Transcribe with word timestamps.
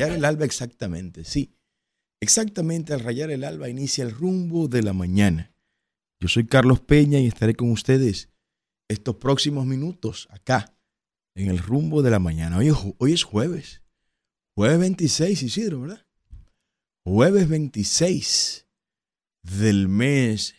rayar 0.00 0.16
el 0.16 0.24
alba 0.24 0.44
exactamente, 0.44 1.24
sí. 1.24 1.54
Exactamente 2.20 2.92
al 2.92 3.00
rayar 3.00 3.30
el 3.30 3.44
alba 3.44 3.68
inicia 3.68 4.04
el 4.04 4.10
rumbo 4.10 4.68
de 4.68 4.82
la 4.82 4.92
mañana. 4.92 5.54
Yo 6.20 6.28
soy 6.28 6.46
Carlos 6.46 6.80
Peña 6.80 7.18
y 7.18 7.26
estaré 7.26 7.54
con 7.54 7.70
ustedes 7.70 8.28
estos 8.88 9.16
próximos 9.16 9.66
minutos 9.66 10.28
acá 10.30 10.76
en 11.34 11.48
el 11.48 11.58
rumbo 11.58 12.02
de 12.02 12.10
la 12.10 12.18
mañana. 12.18 12.58
Hoy, 12.58 12.70
hoy 12.98 13.12
es 13.12 13.24
jueves. 13.24 13.82
Jueves 14.54 14.78
26, 14.80 15.42
Isidro, 15.42 15.82
¿verdad? 15.82 16.06
Jueves 17.04 17.48
26 17.48 18.66
del 19.42 19.88
mes 19.88 20.54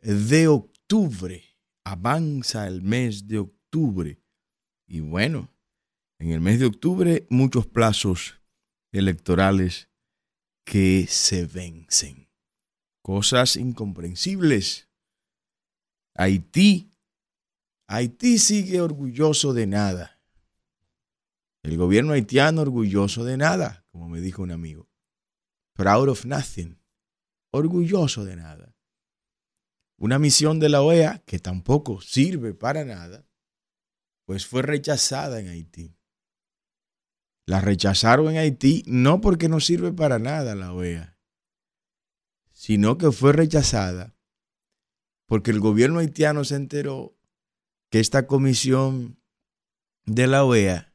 de 0.00 0.48
octubre. 0.48 1.42
Avanza 1.84 2.66
el 2.66 2.82
mes 2.82 3.26
de 3.26 3.38
octubre. 3.38 4.22
Y 4.86 5.00
bueno, 5.00 5.50
en 6.18 6.30
el 6.30 6.40
mes 6.40 6.60
de 6.60 6.66
octubre 6.66 7.26
muchos 7.28 7.66
plazos 7.66 8.41
electorales 8.92 9.88
que 10.64 11.06
se 11.08 11.46
vencen. 11.46 12.28
Cosas 13.02 13.56
incomprensibles. 13.56 14.88
Haití. 16.14 16.90
Haití 17.88 18.38
sigue 18.38 18.80
orgulloso 18.80 19.52
de 19.52 19.66
nada. 19.66 20.20
El 21.62 21.76
gobierno 21.76 22.12
haitiano 22.12 22.62
orgulloso 22.62 23.24
de 23.24 23.36
nada, 23.36 23.86
como 23.90 24.08
me 24.08 24.20
dijo 24.20 24.42
un 24.42 24.50
amigo. 24.50 24.88
Proud 25.74 26.08
of 26.08 26.24
nothing. 26.24 26.78
Orgulloso 27.50 28.24
de 28.24 28.36
nada. 28.36 28.74
Una 29.98 30.18
misión 30.18 30.58
de 30.58 30.68
la 30.68 30.82
OEA 30.82 31.22
que 31.24 31.38
tampoco 31.38 32.00
sirve 32.00 32.54
para 32.54 32.84
nada, 32.84 33.28
pues 34.26 34.46
fue 34.46 34.62
rechazada 34.62 35.38
en 35.38 35.48
Haití. 35.48 35.94
La 37.52 37.60
rechazaron 37.60 38.30
en 38.30 38.38
Haití 38.38 38.82
no 38.86 39.20
porque 39.20 39.46
no 39.46 39.60
sirve 39.60 39.92
para 39.92 40.18
nada 40.18 40.54
la 40.54 40.72
OEA, 40.72 41.18
sino 42.50 42.96
que 42.96 43.12
fue 43.12 43.34
rechazada 43.34 44.16
porque 45.26 45.50
el 45.50 45.60
gobierno 45.60 45.98
haitiano 45.98 46.44
se 46.44 46.56
enteró 46.56 47.14
que 47.90 48.00
esta 48.00 48.26
comisión 48.26 49.20
de 50.06 50.28
la 50.28 50.46
OEA 50.46 50.94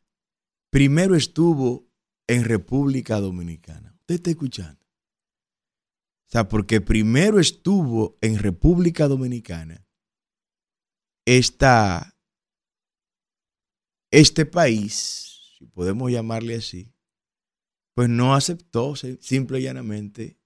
primero 0.71 1.15
estuvo 1.15 1.91
en 2.25 2.43
República 2.43 3.19
Dominicana. 3.19 3.95
¿Usted 3.99 4.15
está 4.15 4.31
escuchando? 4.31 4.83
O 4.83 6.31
sea, 6.31 6.47
porque 6.47 6.81
primero 6.81 7.39
estuvo 7.39 8.17
en 8.19 8.39
República 8.39 9.07
Dominicana 9.07 9.85
esta, 11.23 12.17
este 14.09 14.47
país 14.47 15.26
si 15.57 15.65
podemos 15.65 16.11
llamarle 16.11 16.55
así, 16.55 16.93
pues 17.95 18.09
no 18.09 18.35
aceptó 18.35 18.95
simple 18.95 19.59
y 19.59 19.63
llanamente 19.63 20.37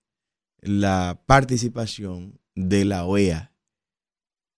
la 0.60 1.24
participación 1.26 2.40
de 2.56 2.86
la 2.86 3.06
OEA 3.06 3.54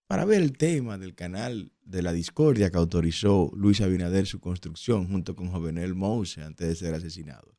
para 0.07 0.25
ver 0.25 0.43
el 0.43 0.55
tema 0.55 0.99
del 0.99 1.15
canal 1.15 1.73
de 1.81 2.03
la 2.03 2.13
discordia 2.13 2.69
que 2.69 2.77
autorizó 2.77 3.51
Luis 3.55 3.81
Abinader 3.81 4.27
su 4.27 4.39
construcción 4.39 5.07
junto 5.07 5.35
con 5.35 5.49
Jovenel 5.49 5.95
Mouse 5.95 6.37
antes 6.37 6.67
de 6.67 6.75
ser 6.75 6.93
asesinado. 6.93 7.57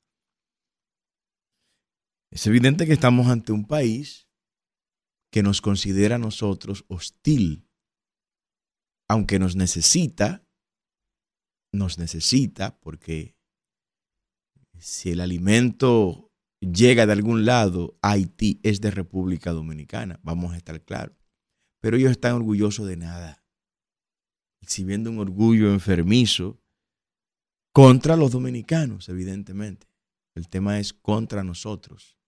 Es 2.31 2.47
evidente 2.47 2.87
que 2.87 2.93
estamos 2.93 3.27
ante 3.27 3.53
un 3.53 3.67
país 3.67 4.29
que 5.31 5.43
nos 5.43 5.61
considera 5.61 6.15
a 6.15 6.21
nosotros 6.21 6.85
hostil, 6.87 7.69
aunque 9.09 9.41
nos 9.41 9.57
necesita 9.57 10.47
nos 11.75 11.99
necesita 11.99 12.79
porque 12.81 13.37
si 14.79 15.11
el 15.11 15.21
alimento 15.21 16.33
llega 16.61 17.07
de 17.07 17.13
algún 17.13 17.45
lado, 17.45 17.99
Haití 18.03 18.61
es 18.63 18.81
de 18.81 18.91
República 18.91 19.53
Dominicana, 19.53 20.21
vamos 20.23 20.53
a 20.53 20.57
estar 20.57 20.83
claros. 20.83 21.17
Pero 21.81 21.97
ellos 21.97 22.13
están 22.13 22.35
orgullosos 22.35 22.87
de 22.87 22.97
nada, 22.97 23.45
exhibiendo 24.63 25.11
un 25.11 25.19
orgullo 25.19 25.73
enfermizo 25.73 26.63
contra 27.73 28.17
los 28.17 28.31
dominicanos, 28.31 29.09
evidentemente. 29.09 29.87
El 30.35 30.49
tema 30.49 30.79
es 30.79 30.93
contra 30.93 31.45
nosotros. 31.45 32.19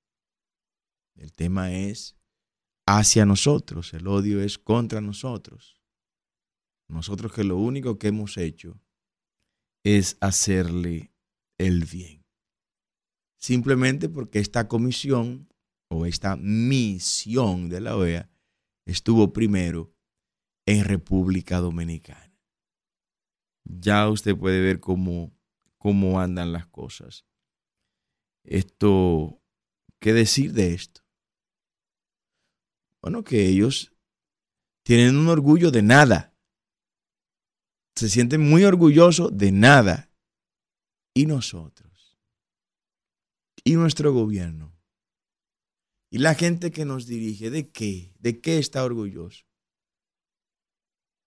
El 1.14 1.32
tema 1.32 1.72
es 1.72 2.16
hacia 2.86 3.24
nosotros. 3.26 3.94
El 3.94 4.06
odio 4.06 4.40
es 4.42 4.58
contra 4.58 5.00
nosotros. 5.00 5.82
Nosotros 6.88 7.32
que 7.32 7.42
lo 7.42 7.56
único 7.56 7.98
que 7.98 8.08
hemos 8.08 8.36
hecho 8.36 8.80
es 9.86 10.16
hacerle 10.20 11.12
el 11.58 11.84
bien. 11.84 12.24
Simplemente 13.38 14.08
porque 14.08 14.40
esta 14.40 14.66
comisión 14.66 15.48
o 15.88 16.06
esta 16.06 16.34
misión 16.34 17.68
de 17.68 17.80
la 17.80 17.96
OEA 17.96 18.28
estuvo 18.84 19.32
primero 19.32 19.94
en 20.66 20.84
República 20.84 21.58
Dominicana. 21.58 22.36
Ya 23.62 24.08
usted 24.08 24.36
puede 24.36 24.60
ver 24.60 24.80
cómo, 24.80 25.32
cómo 25.78 26.18
andan 26.18 26.52
las 26.52 26.66
cosas. 26.66 27.24
Esto, 28.42 29.40
¿qué 30.00 30.12
decir 30.12 30.52
de 30.52 30.74
esto? 30.74 31.02
Bueno, 33.00 33.22
que 33.22 33.46
ellos 33.46 33.94
tienen 34.84 35.16
un 35.16 35.28
orgullo 35.28 35.70
de 35.70 35.82
nada 35.82 36.35
se 37.96 38.10
sienten 38.10 38.42
muy 38.42 38.64
orgullosos 38.64 39.36
de 39.36 39.50
nada. 39.50 40.12
¿Y 41.14 41.26
nosotros? 41.26 42.20
¿Y 43.64 43.74
nuestro 43.74 44.12
gobierno? 44.12 44.76
¿Y 46.10 46.18
la 46.18 46.34
gente 46.34 46.70
que 46.70 46.84
nos 46.84 47.06
dirige? 47.06 47.50
¿De 47.50 47.70
qué? 47.70 48.14
¿De 48.18 48.40
qué 48.40 48.58
está 48.58 48.84
orgulloso? 48.84 49.44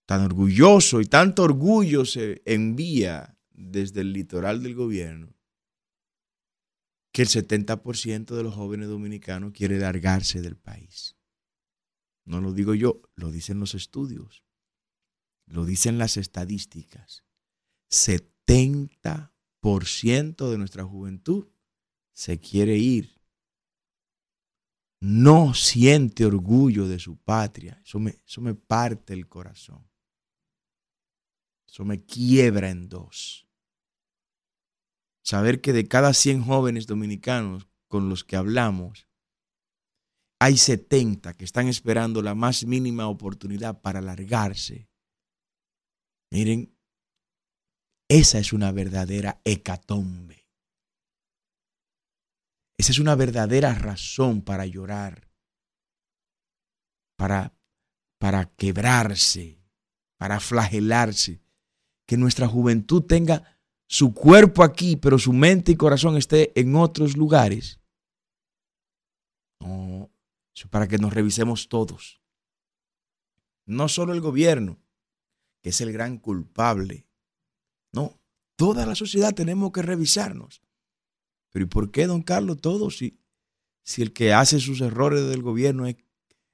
Tan 0.06 0.22
orgulloso 0.22 1.02
y 1.02 1.06
tanto 1.06 1.44
orgullo 1.44 2.06
se 2.06 2.42
envía 2.46 3.38
desde 3.50 4.02
el 4.02 4.14
litoral 4.14 4.64
del 4.64 4.76
gobierno 4.76 5.36
que 7.12 7.24
el 7.24 7.28
70% 7.28 8.36
de 8.36 8.44
los 8.44 8.54
jóvenes 8.54 8.88
dominicanos 8.88 9.54
quiere 9.54 9.80
largarse 9.80 10.42
del 10.42 10.56
país. 10.56 11.18
No 12.26 12.40
lo 12.40 12.54
digo 12.54 12.76
yo, 12.76 13.02
lo 13.16 13.32
dicen 13.32 13.60
los 13.60 13.74
estudios 13.74 14.44
lo 15.50 15.66
dicen 15.66 15.98
las 15.98 16.16
estadísticas, 16.18 17.26
70% 17.92 20.50
de 20.50 20.58
nuestra 20.58 20.86
juventud 20.86 21.50
se 22.14 22.40
quiere 22.40 22.78
ir. 22.78 23.20
No 25.02 25.54
siente 25.54 26.26
orgullo 26.26 26.88
de 26.88 27.00
su 27.00 27.18
patria. 27.18 27.82
Eso 27.84 28.00
me, 28.00 28.20
eso 28.26 28.40
me 28.42 28.54
parte 28.54 29.14
el 29.14 29.28
corazón. 29.28 29.90
Eso 31.68 31.84
me 31.86 32.04
quiebra 32.04 32.70
en 32.70 32.90
dos. 32.90 33.48
Saber 35.24 35.62
que 35.62 35.74
de 35.74 35.88
cada 35.88 36.14
100 36.14 36.44
jóvenes 36.44 36.86
dominicanos 36.86 37.68
con 37.88 38.10
los 38.10 38.24
que 38.24 38.36
hablamos, 38.36 39.08
hay 40.40 40.58
70 40.58 41.34
que 41.34 41.46
están 41.46 41.68
esperando 41.68 42.22
la 42.22 42.36
más 42.36 42.66
mínima 42.66 43.08
oportunidad 43.08 43.82
para 43.82 44.02
largarse 44.02 44.89
Miren, 46.32 46.76
esa 48.08 48.40
es 48.40 48.54
una 48.54 48.72
verdadera 48.72 49.42
hecatombe. 49.44 50.48
Esa 52.78 52.92
es 52.92 53.00
una 53.00 53.16
verdadera 53.16 53.74
razón 53.74 54.42
para 54.42 54.66
llorar, 54.66 55.30
para, 57.18 57.54
para 58.20 58.46
quebrarse, 58.56 59.62
para 60.18 60.40
flagelarse. 60.40 61.42
Que 62.08 62.18
nuestra 62.18 62.48
juventud 62.48 63.04
tenga 63.04 63.60
su 63.88 64.14
cuerpo 64.14 64.64
aquí, 64.64 64.96
pero 64.96 65.20
su 65.20 65.34
mente 65.34 65.74
y 65.74 65.76
corazón 65.76 66.18
esté 66.18 66.58
en 66.60 66.76
otros 66.76 67.18
lugares. 67.18 67.80
No, 69.60 70.10
eso 70.56 70.66
es 70.66 70.70
para 70.70 70.88
que 70.88 70.98
nos 70.98 71.14
revisemos 71.14 71.70
todos. 71.70 72.22
No 73.66 73.88
solo 73.90 74.14
el 74.14 74.22
gobierno, 74.22 74.80
que 75.62 75.70
es 75.70 75.82
el 75.82 75.92
gran 75.92 76.18
culpable. 76.18 77.08
No, 77.92 78.20
toda 78.56 78.86
la 78.86 78.96
sociedad 78.96 79.34
tenemos 79.34 79.72
que 79.72 79.82
revisarnos. 79.82 80.62
Pero 81.52 81.66
¿y 81.66 81.68
por 81.68 81.92
qué, 81.92 82.08
don 82.08 82.22
Carlos, 82.22 82.62
todo 82.62 82.92
si, 82.92 83.20
si 83.84 84.02
el 84.02 84.14
que 84.14 84.34
hace 84.34 84.60
sus 84.60 84.82
errores 84.82 85.28
del 85.28 85.42
gobierno 85.42 85.86
es 85.88 85.98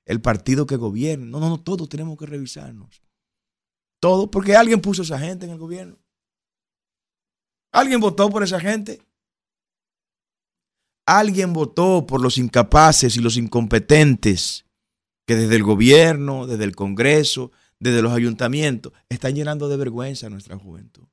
el 0.06 0.22
partido 0.22 0.66
que 0.66 0.78
gobierna? 0.78 1.26
No, 1.26 1.40
no, 1.40 1.50
no, 1.50 1.62
todos 1.62 1.90
tenemos 1.90 2.18
que 2.18 2.26
revisarnos. 2.26 3.02
Todo 4.00 4.30
porque 4.30 4.56
alguien 4.56 4.82
puso 4.82 5.02
a 5.02 5.06
esa 5.06 5.20
gente 5.20 5.46
en 5.46 5.52
el 5.52 5.58
gobierno. 5.58 5.98
Alguien 7.72 8.00
votó 8.00 8.30
por 8.30 8.44
esa 8.44 8.60
gente. 8.60 9.02
Alguien 11.06 11.54
votó 11.54 12.06
por 12.08 12.22
los 12.22 12.38
incapaces 12.38 13.18
y 13.18 13.20
los 13.20 13.38
incompetentes 13.38 14.66
que 15.28 15.36
desde 15.36 15.56
el 15.56 15.64
gobierno, 15.64 16.48
desde 16.48 16.64
el 16.64 16.76
Congreso, 16.76 17.52
desde 17.80 18.02
los 18.02 18.14
ayuntamientos, 18.14 18.94
están 19.10 19.36
llenando 19.36 19.68
de 19.70 19.78
vergüenza 19.78 20.28
a 20.28 20.30
nuestra 20.30 20.58
juventud, 20.58 21.08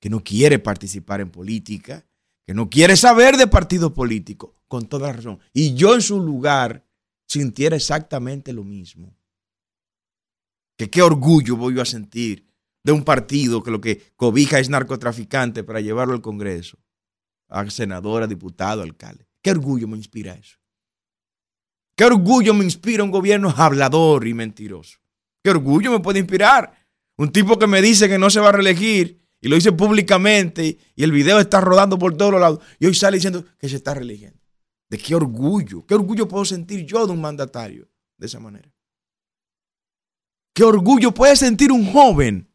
que 0.00 0.10
no 0.10 0.22
quiere 0.22 0.58
participar 0.58 1.20
en 1.20 1.30
política, 1.30 2.06
que 2.46 2.54
no 2.54 2.68
quiere 2.68 2.96
saber 2.96 3.36
de 3.36 3.46
partido 3.46 3.94
político, 3.94 4.56
con 4.68 4.86
toda 4.86 5.12
razón. 5.12 5.38
Y 5.52 5.74
yo 5.74 5.94
en 5.94 6.02
su 6.02 6.20
lugar 6.20 6.84
sintiera 7.26 7.76
exactamente 7.76 8.52
lo 8.52 8.64
mismo. 8.64 9.16
Que 10.76 10.90
qué 10.90 11.02
orgullo 11.02 11.56
voy 11.56 11.78
a 11.80 11.84
sentir 11.84 12.46
de 12.82 12.92
un 12.92 13.04
partido 13.04 13.62
que 13.62 13.70
lo 13.70 13.80
que 13.80 14.12
cobija 14.16 14.58
es 14.58 14.68
narcotraficante 14.68 15.64
para 15.64 15.80
llevarlo 15.80 16.12
al 16.12 16.20
Congreso, 16.20 16.78
a 17.48 17.68
senadora, 17.70 18.26
diputado, 18.26 18.82
alcalde. 18.82 19.26
¿Qué 19.40 19.50
orgullo 19.50 19.88
me 19.88 19.96
inspira 19.96 20.34
eso? 20.34 20.58
¿Qué 21.96 22.04
orgullo 22.04 22.52
me 22.54 22.64
inspira 22.64 23.04
un 23.04 23.10
gobierno 23.10 23.54
hablador 23.56 24.26
y 24.26 24.34
mentiroso? 24.34 24.98
¿Qué 25.44 25.50
orgullo 25.50 25.92
me 25.92 26.00
puede 26.00 26.20
inspirar? 26.20 26.74
Un 27.18 27.30
tipo 27.30 27.58
que 27.58 27.66
me 27.66 27.82
dice 27.82 28.08
que 28.08 28.18
no 28.18 28.30
se 28.30 28.40
va 28.40 28.48
a 28.48 28.52
reelegir 28.52 29.20
y 29.42 29.48
lo 29.48 29.56
dice 29.56 29.72
públicamente 29.72 30.78
y 30.96 31.04
el 31.04 31.12
video 31.12 31.38
está 31.38 31.60
rodando 31.60 31.98
por 31.98 32.16
todos 32.16 32.40
lados 32.40 32.60
y 32.78 32.86
hoy 32.86 32.94
sale 32.94 33.18
diciendo 33.18 33.44
que 33.58 33.68
se 33.68 33.76
está 33.76 33.92
reeligiendo. 33.92 34.40
¿De 34.88 34.96
qué 34.96 35.14
orgullo? 35.14 35.84
¿Qué 35.84 35.94
orgullo 35.94 36.26
puedo 36.26 36.46
sentir 36.46 36.86
yo 36.86 37.06
de 37.06 37.12
un 37.12 37.20
mandatario 37.20 37.86
de 38.16 38.26
esa 38.26 38.40
manera? 38.40 38.72
¿Qué 40.54 40.64
orgullo 40.64 41.12
puede 41.12 41.36
sentir 41.36 41.70
un 41.70 41.92
joven 41.92 42.48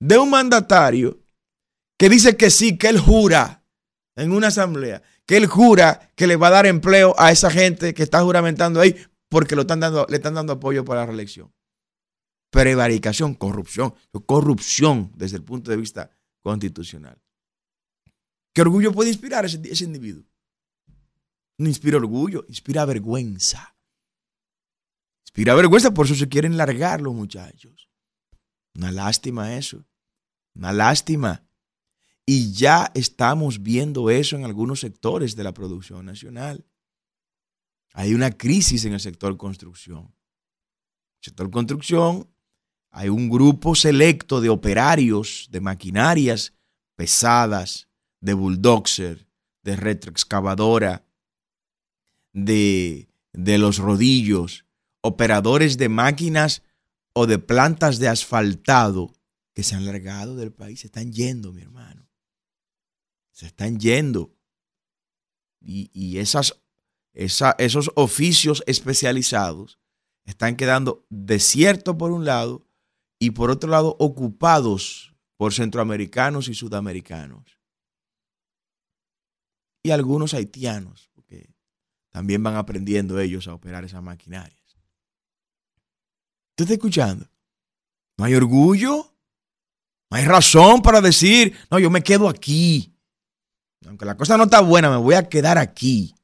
de 0.00 0.18
un 0.18 0.30
mandatario 0.30 1.20
que 1.96 2.08
dice 2.08 2.36
que 2.36 2.50
sí, 2.50 2.76
que 2.76 2.88
él 2.88 2.98
jura 2.98 3.64
en 4.16 4.32
una 4.32 4.48
asamblea, 4.48 5.00
que 5.26 5.36
él 5.36 5.46
jura 5.46 6.10
que 6.16 6.26
le 6.26 6.34
va 6.34 6.48
a 6.48 6.50
dar 6.50 6.66
empleo 6.66 7.14
a 7.18 7.30
esa 7.30 7.50
gente 7.52 7.94
que 7.94 8.02
está 8.02 8.20
juramentando 8.22 8.80
ahí 8.80 8.96
porque 9.28 9.54
lo 9.54 9.62
están 9.62 9.78
dando, 9.78 10.06
le 10.08 10.16
están 10.16 10.34
dando 10.34 10.54
apoyo 10.54 10.84
para 10.84 11.02
la 11.02 11.06
reelección? 11.06 11.52
Prevaricación, 12.54 13.34
corrupción, 13.34 13.94
corrupción 14.26 15.10
desde 15.16 15.38
el 15.38 15.42
punto 15.42 15.72
de 15.72 15.76
vista 15.76 16.16
constitucional. 16.40 17.20
¿Qué 18.54 18.60
orgullo 18.60 18.92
puede 18.92 19.10
inspirar 19.10 19.44
ese, 19.44 19.84
individuo? 19.84 20.22
No 21.58 21.66
inspira 21.66 21.96
orgullo, 21.96 22.44
inspira 22.46 22.84
vergüenza. 22.84 23.76
Inspira 25.26 25.56
vergüenza, 25.56 25.92
por 25.92 26.06
eso 26.06 26.14
se 26.14 26.28
quieren 26.28 26.56
largar 26.56 27.00
los 27.00 27.12
muchachos. 27.12 27.90
Una 28.76 28.92
lástima 28.92 29.56
eso. 29.56 29.84
Una 30.54 30.72
lástima. 30.72 31.44
Y 32.24 32.52
ya 32.52 32.92
estamos 32.94 33.64
viendo 33.64 34.10
eso 34.10 34.36
en 34.36 34.44
algunos 34.44 34.78
sectores 34.78 35.34
de 35.34 35.42
la 35.42 35.52
producción 35.52 36.06
nacional. 36.06 36.64
Hay 37.94 38.14
una 38.14 38.30
crisis 38.30 38.84
en 38.84 38.92
el 38.92 39.00
sector 39.00 39.36
construcción. 39.36 40.14
El 41.20 41.24
sector 41.30 41.50
construcción 41.50 42.32
hay 42.96 43.08
un 43.08 43.28
grupo 43.28 43.74
selecto 43.74 44.40
de 44.40 44.48
operarios 44.48 45.48
de 45.50 45.60
maquinarias 45.60 46.54
pesadas, 46.94 47.88
de 48.20 48.34
bulldozer, 48.34 49.26
de 49.64 49.74
retroexcavadora, 49.74 51.04
de, 52.32 53.08
de 53.32 53.58
los 53.58 53.78
rodillos, 53.78 54.64
operadores 55.00 55.76
de 55.76 55.88
máquinas 55.88 56.62
o 57.14 57.26
de 57.26 57.40
plantas 57.40 57.98
de 57.98 58.06
asfaltado 58.06 59.12
que 59.54 59.64
se 59.64 59.74
han 59.74 59.86
largado 59.86 60.36
del 60.36 60.52
país, 60.52 60.80
se 60.80 60.86
están 60.86 61.12
yendo, 61.12 61.52
mi 61.52 61.62
hermano. 61.62 62.08
Se 63.32 63.46
están 63.46 63.80
yendo. 63.80 64.36
Y, 65.60 66.18
esas, 66.18 66.60
esos 67.12 67.90
oficios 67.96 68.62
especializados 68.68 69.80
están 70.26 70.54
quedando 70.54 71.04
desiertos 71.10 71.96
por 71.96 72.12
un 72.12 72.24
lado 72.24 72.64
y 73.18 73.30
por 73.30 73.50
otro 73.50 73.70
lado 73.70 73.96
ocupados 73.98 75.14
por 75.36 75.52
centroamericanos 75.52 76.48
y 76.48 76.54
sudamericanos. 76.54 77.58
Y 79.82 79.90
algunos 79.90 80.34
haitianos, 80.34 81.10
porque 81.14 81.50
también 82.10 82.42
van 82.42 82.56
aprendiendo 82.56 83.18
ellos 83.20 83.48
a 83.48 83.54
operar 83.54 83.84
esas 83.84 84.02
maquinarias. 84.02 84.58
¿Usted 86.50 86.64
está 86.64 86.74
escuchando? 86.74 87.26
¿No 88.16 88.24
hay 88.24 88.34
orgullo? 88.34 89.12
¿No 90.10 90.16
hay 90.16 90.24
razón 90.24 90.80
para 90.80 91.00
decir, 91.00 91.56
no, 91.70 91.78
yo 91.78 91.90
me 91.90 92.02
quedo 92.02 92.28
aquí? 92.28 92.94
Aunque 93.86 94.06
la 94.06 94.16
cosa 94.16 94.36
no 94.36 94.44
está 94.44 94.60
buena, 94.60 94.88
me 94.88 94.96
voy 94.96 95.14
a 95.14 95.28
quedar 95.28 95.58
aquí. 95.58 96.14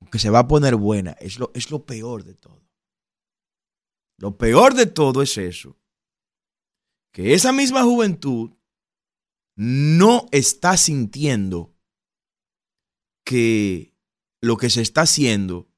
Aunque 0.00 0.18
se 0.18 0.30
va 0.30 0.40
a 0.40 0.48
poner 0.48 0.76
buena. 0.76 1.12
Es 1.12 1.38
lo, 1.38 1.50
es 1.54 1.70
lo 1.70 1.84
peor 1.84 2.22
de 2.22 2.34
todo. 2.34 2.62
Lo 4.18 4.36
peor 4.36 4.74
de 4.74 4.86
todo 4.86 5.22
es 5.22 5.36
eso 5.38 5.76
que 7.12 7.34
esa 7.34 7.52
misma 7.52 7.82
juventud 7.82 8.52
no 9.54 10.26
está 10.32 10.76
sintiendo 10.76 11.74
que 13.24 13.94
lo 14.40 14.56
que 14.56 14.70
se 14.70 14.80
está 14.80 15.02
haciendo 15.02 15.70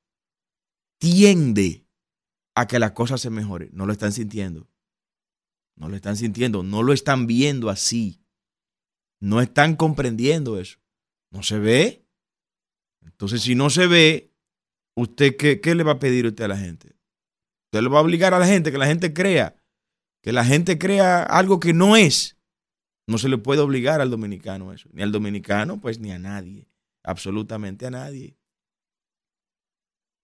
tiende 0.98 1.86
a 2.54 2.66
que 2.66 2.78
las 2.78 2.92
cosas 2.92 3.20
se 3.20 3.31
mejoren. 3.31 3.70
No 3.72 3.84
lo 3.84 3.92
están 3.92 4.12
sintiendo. 4.12 4.69
No 5.76 5.88
lo 5.88 5.96
están 5.96 6.16
sintiendo. 6.16 6.62
No 6.62 6.82
lo 6.82 6.92
están 6.92 7.26
viendo 7.26 7.69
así. 7.69 8.25
No 9.20 9.40
están 9.40 9.75
comprendiendo 9.76 10.60
eso. 10.60 10.78
No 11.30 11.42
se 11.42 11.58
ve. 11.58 12.06
Entonces, 13.02 13.42
si 13.42 13.54
no 13.54 13.70
se 13.70 13.87
ve, 13.87 14.32
¿usted 14.96 15.37
qué, 15.37 15.60
qué 15.60 15.75
le 15.75 15.82
va 15.82 15.92
a 15.92 15.98
pedir 15.98 16.26
usted 16.26 16.44
a 16.44 16.48
la 16.48 16.56
gente? 16.56 16.96
Usted 17.66 17.82
le 17.82 17.88
va 17.88 17.98
a 17.98 18.02
obligar 18.02 18.32
a 18.34 18.38
la 18.38 18.46
gente 18.46 18.70
que 18.70 18.78
la 18.78 18.87
gente 18.87 19.12
crea 19.12 19.60
que 20.25 20.32
la 20.32 20.43
gente 20.43 20.79
crea 20.79 21.23
algo 21.23 21.61
que 21.61 21.75
no 21.75 21.97
es. 21.97 22.38
No 23.06 23.19
se 23.19 23.29
le 23.29 23.37
puede 23.37 23.61
obligar 23.61 24.00
al 24.00 24.09
dominicano 24.09 24.73
eso. 24.73 24.88
Ni 24.91 25.03
al 25.03 25.12
dominicano, 25.12 25.82
pues 25.82 25.99
ni 25.99 26.12
a 26.12 26.19
nadie. 26.19 26.67
Absolutamente 27.03 27.85
a 27.85 27.91
nadie. 27.91 28.38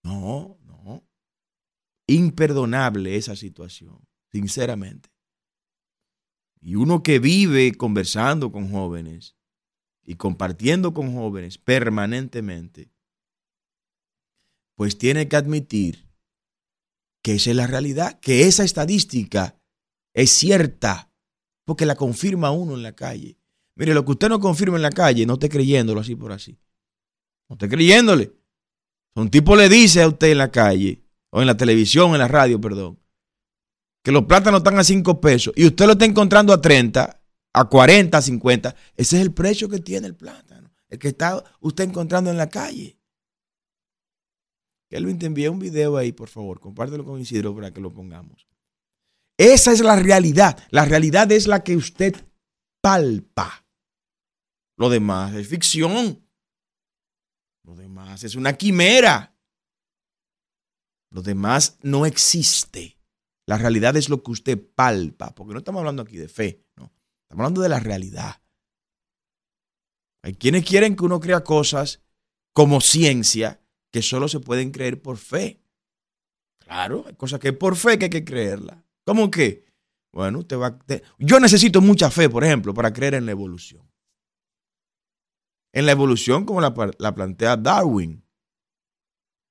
No, 0.02 0.58
no. 0.64 1.06
Imperdonable 2.06 3.14
esa 3.14 3.36
situación, 3.36 4.08
sinceramente. 4.32 5.10
Y 6.62 6.76
uno 6.76 7.02
que 7.02 7.18
vive 7.18 7.74
conversando 7.74 8.50
con 8.50 8.70
jóvenes 8.70 9.36
y 10.02 10.14
compartiendo 10.14 10.94
con 10.94 11.12
jóvenes 11.12 11.58
permanentemente, 11.58 12.90
pues 14.76 14.96
tiene 14.96 15.28
que 15.28 15.36
admitir 15.36 16.08
que 17.22 17.34
esa 17.34 17.50
es 17.50 17.56
la 17.56 17.66
realidad, 17.66 18.18
que 18.20 18.46
esa 18.46 18.64
estadística 18.64 19.59
es 20.14 20.30
cierta, 20.30 21.12
porque 21.64 21.86
la 21.86 21.94
confirma 21.94 22.50
uno 22.50 22.74
en 22.74 22.82
la 22.82 22.92
calle. 22.92 23.38
Mire, 23.74 23.94
lo 23.94 24.04
que 24.04 24.12
usted 24.12 24.28
no 24.28 24.40
confirma 24.40 24.76
en 24.76 24.82
la 24.82 24.90
calle, 24.90 25.26
no 25.26 25.34
esté 25.34 25.48
creyéndolo 25.48 26.00
así 26.00 26.16
por 26.16 26.32
así. 26.32 26.58
No 27.48 27.54
esté 27.54 27.68
creyéndole. 27.68 28.32
Un 29.14 29.30
tipo 29.30 29.56
le 29.56 29.68
dice 29.68 30.02
a 30.02 30.08
usted 30.08 30.28
en 30.28 30.38
la 30.38 30.50
calle, 30.50 31.02
o 31.30 31.40
en 31.40 31.46
la 31.46 31.56
televisión, 31.56 32.12
en 32.12 32.18
la 32.18 32.28
radio, 32.28 32.60
perdón, 32.60 32.98
que 34.02 34.12
los 34.12 34.24
plátanos 34.24 34.60
están 34.60 34.78
a 34.78 34.84
5 34.84 35.20
pesos 35.20 35.52
y 35.56 35.66
usted 35.66 35.86
lo 35.86 35.92
está 35.92 36.04
encontrando 36.04 36.52
a 36.52 36.60
30, 36.60 37.22
a 37.52 37.64
40, 37.68 38.18
a 38.18 38.22
50. 38.22 38.76
Ese 38.96 39.16
es 39.16 39.22
el 39.22 39.32
precio 39.32 39.68
que 39.68 39.80
tiene 39.80 40.06
el 40.06 40.16
plátano, 40.16 40.72
el 40.88 40.98
que 40.98 41.08
está 41.08 41.42
usted 41.60 41.84
encontrando 41.84 42.30
en 42.30 42.36
la 42.36 42.48
calle. 42.48 42.98
Lo 44.90 45.16
te 45.16 45.26
envíe 45.26 45.46
un 45.46 45.60
video 45.60 45.96
ahí, 45.96 46.10
por 46.10 46.28
favor. 46.28 46.58
Compártelo 46.58 47.04
con 47.04 47.20
Isidro 47.20 47.54
para 47.54 47.72
que 47.72 47.80
lo 47.80 47.92
pongamos. 47.92 48.49
Esa 49.40 49.72
es 49.72 49.80
la 49.80 49.96
realidad. 49.96 50.62
La 50.68 50.84
realidad 50.84 51.32
es 51.32 51.46
la 51.46 51.64
que 51.64 51.74
usted 51.74 52.14
palpa. 52.82 53.64
Lo 54.76 54.90
demás 54.90 55.34
es 55.34 55.48
ficción. 55.48 56.28
Lo 57.64 57.74
demás 57.74 58.22
es 58.22 58.34
una 58.34 58.52
quimera. 58.58 59.34
Lo 61.10 61.22
demás 61.22 61.78
no 61.80 62.04
existe. 62.04 62.98
La 63.46 63.56
realidad 63.56 63.96
es 63.96 64.10
lo 64.10 64.22
que 64.22 64.30
usted 64.30 64.60
palpa, 64.74 65.34
porque 65.34 65.54
no 65.54 65.60
estamos 65.60 65.80
hablando 65.80 66.02
aquí 66.02 66.18
de 66.18 66.28
fe, 66.28 66.66
no. 66.76 66.92
Estamos 67.22 67.40
hablando 67.40 67.62
de 67.62 67.70
la 67.70 67.80
realidad. 67.80 68.42
Hay 70.22 70.34
quienes 70.34 70.66
quieren 70.66 70.96
que 70.96 71.04
uno 71.04 71.18
crea 71.18 71.42
cosas 71.42 72.02
como 72.52 72.82
ciencia 72.82 73.62
que 73.90 74.02
solo 74.02 74.28
se 74.28 74.40
pueden 74.40 74.70
creer 74.70 75.00
por 75.00 75.16
fe. 75.16 75.62
Claro, 76.58 77.04
hay 77.06 77.14
cosas 77.14 77.40
que 77.40 77.54
por 77.54 77.74
fe 77.76 77.98
que 77.98 78.04
hay 78.04 78.10
que 78.10 78.24
creerla. 78.26 78.84
¿Cómo 79.10 79.28
que? 79.28 79.64
Bueno, 80.12 80.38
usted 80.38 80.56
va. 80.56 80.78
Yo 81.18 81.40
necesito 81.40 81.80
mucha 81.80 82.12
fe, 82.12 82.30
por 82.30 82.44
ejemplo, 82.44 82.72
para 82.72 82.92
creer 82.92 83.14
en 83.14 83.26
la 83.26 83.32
evolución. 83.32 83.90
En 85.72 85.86
la 85.86 85.90
evolución 85.90 86.44
como 86.44 86.60
la, 86.60 86.72
plantea 86.72 87.56
Darwin. 87.56 88.24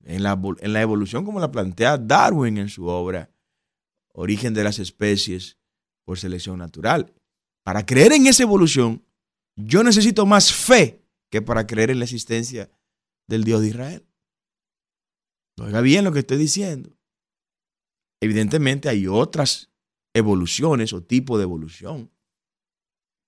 En 0.06 0.24
la, 0.24 0.42
en 0.62 0.72
la 0.72 0.82
evolución 0.82 1.25
como 1.25 1.42
la 1.42 1.51
plantea 1.51 1.98
Darwin 1.98 2.58
en 2.58 2.70
su 2.70 2.88
obra 2.88 3.34
Origen 4.13 4.54
de 4.54 4.63
las 4.63 4.80
especies 4.80 5.58
por 6.06 6.18
selección 6.18 6.58
natural. 6.58 7.13
Para 7.66 7.86
creer 7.86 8.13
en 8.13 8.28
esa 8.28 8.44
evolución, 8.44 9.06
yo 9.58 9.84
necesito 9.84 10.25
más 10.25 10.54
fe 10.54 11.04
que 11.30 11.42
para 11.42 11.68
creer 11.68 11.89
en 11.92 12.00
la 12.00 12.06
existencia 12.06 12.72
del 13.28 13.44
Dios 13.44 13.60
de 13.60 13.68
Israel. 13.68 14.08
Oiga 15.58 15.82
bien 15.82 16.06
lo 16.06 16.13
que 16.13 16.20
estoy 16.20 16.38
diciendo. 16.38 16.98
Evidentemente 18.21 18.89
hay 18.89 19.07
otras 19.07 19.71
evoluciones 20.13 20.93
o 20.93 21.03
tipo 21.03 21.38
de 21.38 21.43
evolución. 21.43 22.11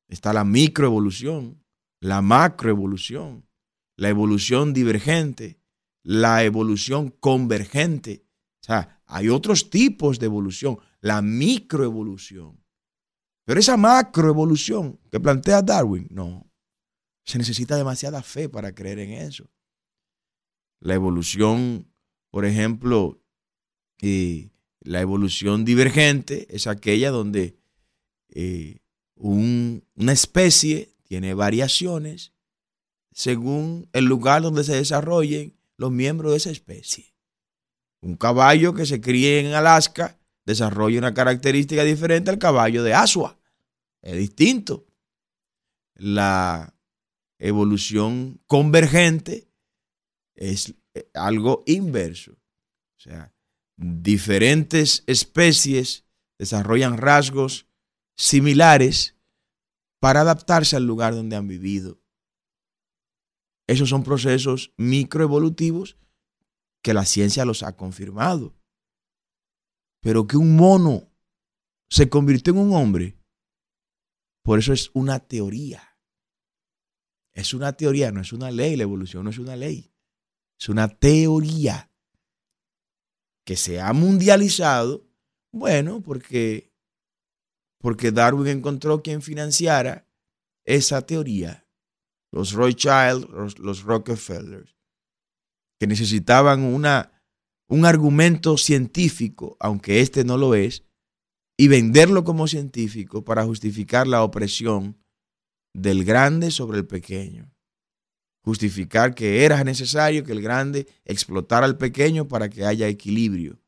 Está 0.08 0.34
la 0.34 0.44
microevolución, 0.44 1.64
la 2.02 2.22
macroevolución, 2.22 3.48
la 3.96 4.10
evolución 4.10 4.74
divergente, 4.74 5.62
la 6.04 6.44
evolución 6.44 7.10
convergente. 7.10 8.26
O 8.62 8.66
sea, 8.66 9.02
hay 9.06 9.30
otros 9.30 9.70
tipos 9.70 10.20
de 10.20 10.26
evolución, 10.26 10.80
la 11.00 11.22
microevolución. 11.22 12.62
Pero 13.46 13.60
esa 13.60 13.78
macroevolución 13.78 15.00
que 15.10 15.20
plantea 15.20 15.62
Darwin, 15.62 16.08
no. 16.10 16.48
Se 17.26 17.38
necesita 17.38 17.76
demasiada 17.76 18.22
fe 18.24 18.50
para 18.50 18.74
creer 18.74 19.00
en 19.00 19.12
eso. 19.12 19.50
La 20.80 20.96
evolución, 20.96 21.88
por 22.32 22.46
ejemplo, 22.46 23.22
eh, 24.02 24.52
la 24.82 25.02
evolución 25.02 25.64
divergente 25.64 26.48
es 26.50 26.68
aquella 26.68 27.12
donde 27.12 27.58
eh, 28.30 28.80
una 29.16 30.12
especie 30.12 30.96
tiene 31.04 31.34
variaciones 31.34 32.34
según 33.12 33.90
el 33.94 34.06
lugar 34.06 34.42
donde 34.42 34.64
se 34.64 34.76
desarrollen 34.76 35.58
los 35.78 35.92
miembros 35.92 36.32
de 36.32 36.38
esa 36.38 36.52
especie. 36.52 37.14
Un 38.02 38.16
caballo 38.16 38.74
que 38.74 38.86
se 38.86 39.02
críe 39.02 39.40
en 39.40 39.54
Alaska 39.54 40.20
desarrolla 40.46 40.98
una 40.98 41.14
característica 41.14 41.84
diferente 41.84 42.32
al 42.32 42.40
caballo 42.40 42.84
de 42.84 42.94
Asua. 42.94 43.38
Es 44.02 44.18
distinto. 44.18 44.88
La 45.96 46.74
evolución 47.38 48.42
convergente 48.48 49.48
es 50.36 50.74
eh, 50.96 51.10
algo 51.14 51.64
inverso. 51.68 52.32
O 52.32 53.00
sea, 53.00 53.34
diferentes 53.78 55.04
especies 55.08 56.06
desarrollan 56.38 56.98
rasgos 56.98 57.68
similares 58.18 59.16
para 60.00 60.22
adaptarse 60.22 60.76
al 60.76 60.86
lugar 60.86 61.14
donde 61.14 61.36
han 61.36 61.48
vivido. 61.48 62.02
Esos 63.68 63.90
son 63.90 64.04
procesos 64.04 64.74
microevolutivos 64.78 65.98
que 66.82 66.94
la 66.94 67.06
ciencia 67.06 67.46
los 67.46 67.64
ha 67.64 67.76
confirmado. 67.76 68.56
Pero 70.02 70.26
que 70.26 70.38
un 70.38 70.56
mono 70.56 71.12
se 71.90 72.10
convirtió 72.10 72.54
en 72.54 72.60
un 72.60 72.74
hombre, 72.74 73.20
por 74.44 74.58
eso 74.58 74.74
es 74.74 74.90
una 74.94 75.20
teoría. 75.20 76.00
Es 77.34 77.54
una 77.54 77.74
teoría, 77.74 78.12
no 78.12 78.22
es 78.22 78.34
una 78.34 78.50
ley, 78.50 78.76
la 78.76 78.84
evolución 78.84 79.24
no 79.24 79.30
es 79.30 79.38
una 79.38 79.56
ley. 79.56 79.94
Es 80.60 80.70
una 80.70 80.88
teoría 80.88 81.91
que 83.46 83.56
se 83.56 83.80
ha 83.80 83.92
mundializado, 83.94 85.08
bueno, 85.52 86.02
porque 86.02 86.72
porque 87.82 88.12
Darwin 88.12 88.48
encontró 88.48 89.02
quien 89.02 89.22
financiara 89.22 90.08
esa 90.66 91.06
teoría, 91.06 91.68
los 92.32 92.54
Rothschild, 92.54 93.30
los, 93.32 93.58
los 93.60 93.82
Rockefeller, 93.84 94.76
que 95.80 95.88
necesitaban 95.88 96.62
una, 96.62 97.12
un 97.68 97.86
argumento 97.86 98.58
científico, 98.58 99.58
aunque 99.60 100.00
este 100.02 100.24
no 100.24 100.38
lo 100.38 100.54
es, 100.54 100.86
y 101.58 101.68
venderlo 101.68 102.24
como 102.24 102.48
científico 102.48 103.24
para 103.24 103.46
justificar 103.46 104.08
la 104.08 104.24
opresión 104.24 105.04
del 105.74 106.04
grande 106.06 106.52
sobre 106.52 106.80
el 106.80 106.88
pequeño. 106.88 107.52
Justificar 108.42 109.14
que 109.14 109.46
era 109.46 109.64
necesario 109.64 110.24
que 110.24 110.32
el 110.32 110.42
grande 110.42 110.88
explotara 111.06 111.66
al 111.66 111.78
pequeño 111.78 112.28
para 112.28 112.50
que 112.50 112.66
haya 112.66 112.88
equilibrio 112.88 113.60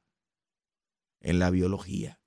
en 1.22 1.40
la 1.40 1.50
biología. 1.50 2.20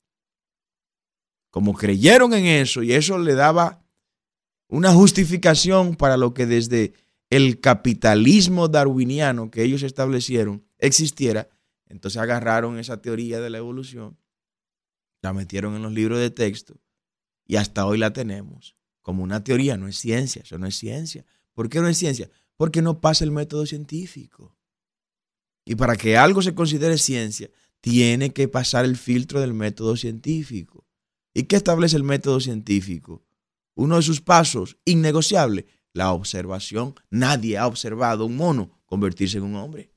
Como 1.51 1.75
creyeron 1.75 2.35
en 2.35 2.47
eso 2.47 2.83
y 2.83 2.93
eso 2.93 3.19
le 3.19 3.35
daba 3.35 3.85
una 4.69 4.93
justificación 4.93 5.97
para 5.97 6.17
lo 6.17 6.35
que 6.35 6.47
desde 6.47 6.93
el 7.31 7.61
capitalismo 7.61 8.69
darwiniano 8.69 9.51
que 9.51 9.63
ellos 9.63 9.83
establecieron 9.83 10.65
existiera, 10.79 11.49
entonces 11.89 12.21
agarraron 12.21 12.79
esa 12.79 13.01
teoría 13.01 13.41
de 13.41 13.51
la 13.51 13.59
evolución, 13.59 14.19
la 15.23 15.33
metieron 15.33 15.75
en 15.75 15.83
los 15.83 15.93
libros 15.93 16.19
de 16.19 16.31
texto 16.31 16.81
y 17.47 17.57
hasta 17.57 17.87
hoy 17.87 17.99
la 17.99 18.13
tenemos 18.13 18.77
como 19.03 19.23
una 19.23 19.45
teoría, 19.45 19.77
no 19.77 19.87
es 19.87 19.97
ciencia, 19.97 20.43
eso 20.43 20.59
no 20.59 20.67
es 20.67 20.75
ciencia. 20.75 21.25
¿Por 21.57 21.71
qué 21.71 21.81
no 21.81 21.89
es 21.89 21.97
ciencia? 21.97 22.31
Porque 22.59 22.83
no 22.83 23.01
pasa 23.01 23.25
el 23.25 23.31
método 23.31 23.65
científico. 23.65 24.55
Y 25.65 25.75
para 25.75 25.97
que 25.97 26.19
algo 26.19 26.43
se 26.43 26.55
considere 26.55 26.99
ciencia, 26.99 27.51
tiene 27.81 28.35
que 28.35 28.47
pasar 28.47 28.85
el 28.85 28.99
filtro 28.99 29.41
del 29.41 29.55
método 29.55 29.97
científico. 29.97 30.87
¿Y 31.35 31.45
qué 31.45 31.57
establece 31.57 31.97
el 31.97 32.05
método 32.05 32.41
científico? 32.41 33.25
Uno 33.75 33.97
de 33.97 34.03
sus 34.03 34.21
pasos, 34.21 34.77
innegociable, 34.85 35.67
la 35.95 36.13
observación. 36.13 36.95
Nadie 37.09 37.57
ha 37.57 37.67
observado 37.67 38.27
un 38.27 38.37
mono 38.37 38.79
convertirse 38.85 39.39
en 39.39 39.45
un 39.45 39.57
hombre. 39.57 39.91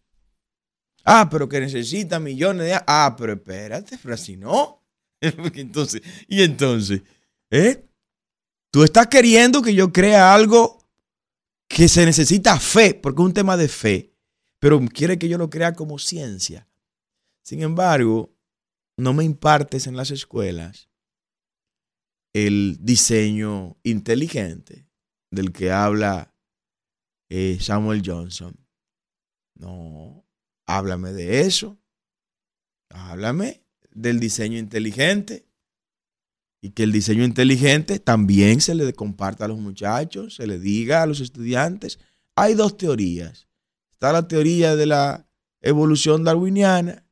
Ah, 1.04 1.28
pero 1.30 1.50
que 1.50 1.60
necesita 1.60 2.22
millones 2.22 2.68
de... 2.68 2.80
Ah, 2.88 3.16
pero 3.18 3.34
espérate, 3.34 4.00
pero 4.02 4.16
si 4.16 4.38
no. 4.38 4.82
entonces, 5.22 6.02
y 6.30 6.42
entonces, 6.42 7.02
¿eh? 7.52 7.86
Tú 8.72 8.84
estás 8.84 9.08
queriendo 9.08 9.62
que 9.62 9.74
yo 9.74 9.92
crea 9.92 10.34
algo 10.34 10.79
que 11.70 11.88
se 11.88 12.06
necesita 12.06 12.60
fe, 12.60 12.96
porque 12.96 13.22
es 13.22 13.26
un 13.26 13.34
tema 13.34 13.56
de 13.56 13.70
fe, 13.70 14.14
pero 14.60 14.82
quiere 14.92 15.18
que 15.18 15.30
yo 15.30 15.38
lo 15.38 15.50
crea 15.50 15.74
como 15.74 16.00
ciencia. 16.00 16.68
Sin 17.44 17.62
embargo, 17.62 18.36
no 18.98 19.14
me 19.14 19.24
impartes 19.24 19.88
en 19.88 19.96
las 19.96 20.12
escuelas 20.12 20.90
el 22.34 22.78
diseño 22.82 23.78
inteligente 23.84 24.88
del 25.32 25.52
que 25.54 25.72
habla 25.72 26.36
eh, 27.30 27.60
Samuel 27.62 28.02
Johnson. 28.06 28.56
No, 29.56 30.26
háblame 30.66 31.14
de 31.14 31.42
eso. 31.42 31.80
Háblame 32.90 33.64
del 33.92 34.20
diseño 34.20 34.58
inteligente. 34.58 35.49
Y 36.62 36.72
que 36.72 36.84
el 36.84 36.92
diseño 36.92 37.24
inteligente 37.24 38.00
también 38.00 38.60
se 38.62 38.76
le 38.76 38.94
comparta 38.94 39.46
a 39.46 39.48
los 39.48 39.60
muchachos, 39.60 40.36
se 40.36 40.48
le 40.48 40.60
diga 40.60 41.02
a 41.02 41.06
los 41.06 41.22
estudiantes. 41.22 42.00
Hay 42.36 42.54
dos 42.54 42.78
teorías. 42.78 43.48
Está 43.92 44.12
la 44.12 44.28
teoría 44.28 44.76
de 44.76 44.86
la 44.86 45.28
evolución 45.62 46.24
darwiniana, 46.24 47.06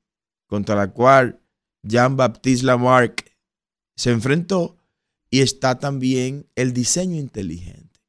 contra 0.47 0.75
la 0.75 0.91
cual 0.91 1.41
Jean-Baptiste 1.83 2.65
Lamarck 2.65 3.31
se 3.95 4.11
enfrentó, 4.11 4.77
y 5.29 5.41
está 5.41 5.77
también 5.77 6.47
el 6.55 6.73
diseño 6.73 7.17
inteligente. 7.17 7.99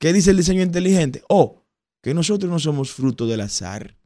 ¿Qué 0.00 0.12
dice 0.12 0.30
el 0.30 0.36
diseño 0.36 0.62
inteligente? 0.62 1.22
Oh, 1.28 1.62
que 2.02 2.14
nosotros 2.14 2.50
no 2.50 2.58
somos 2.58 2.92
fruto 2.92 3.26
del 3.26 3.40
azar. 3.40 3.96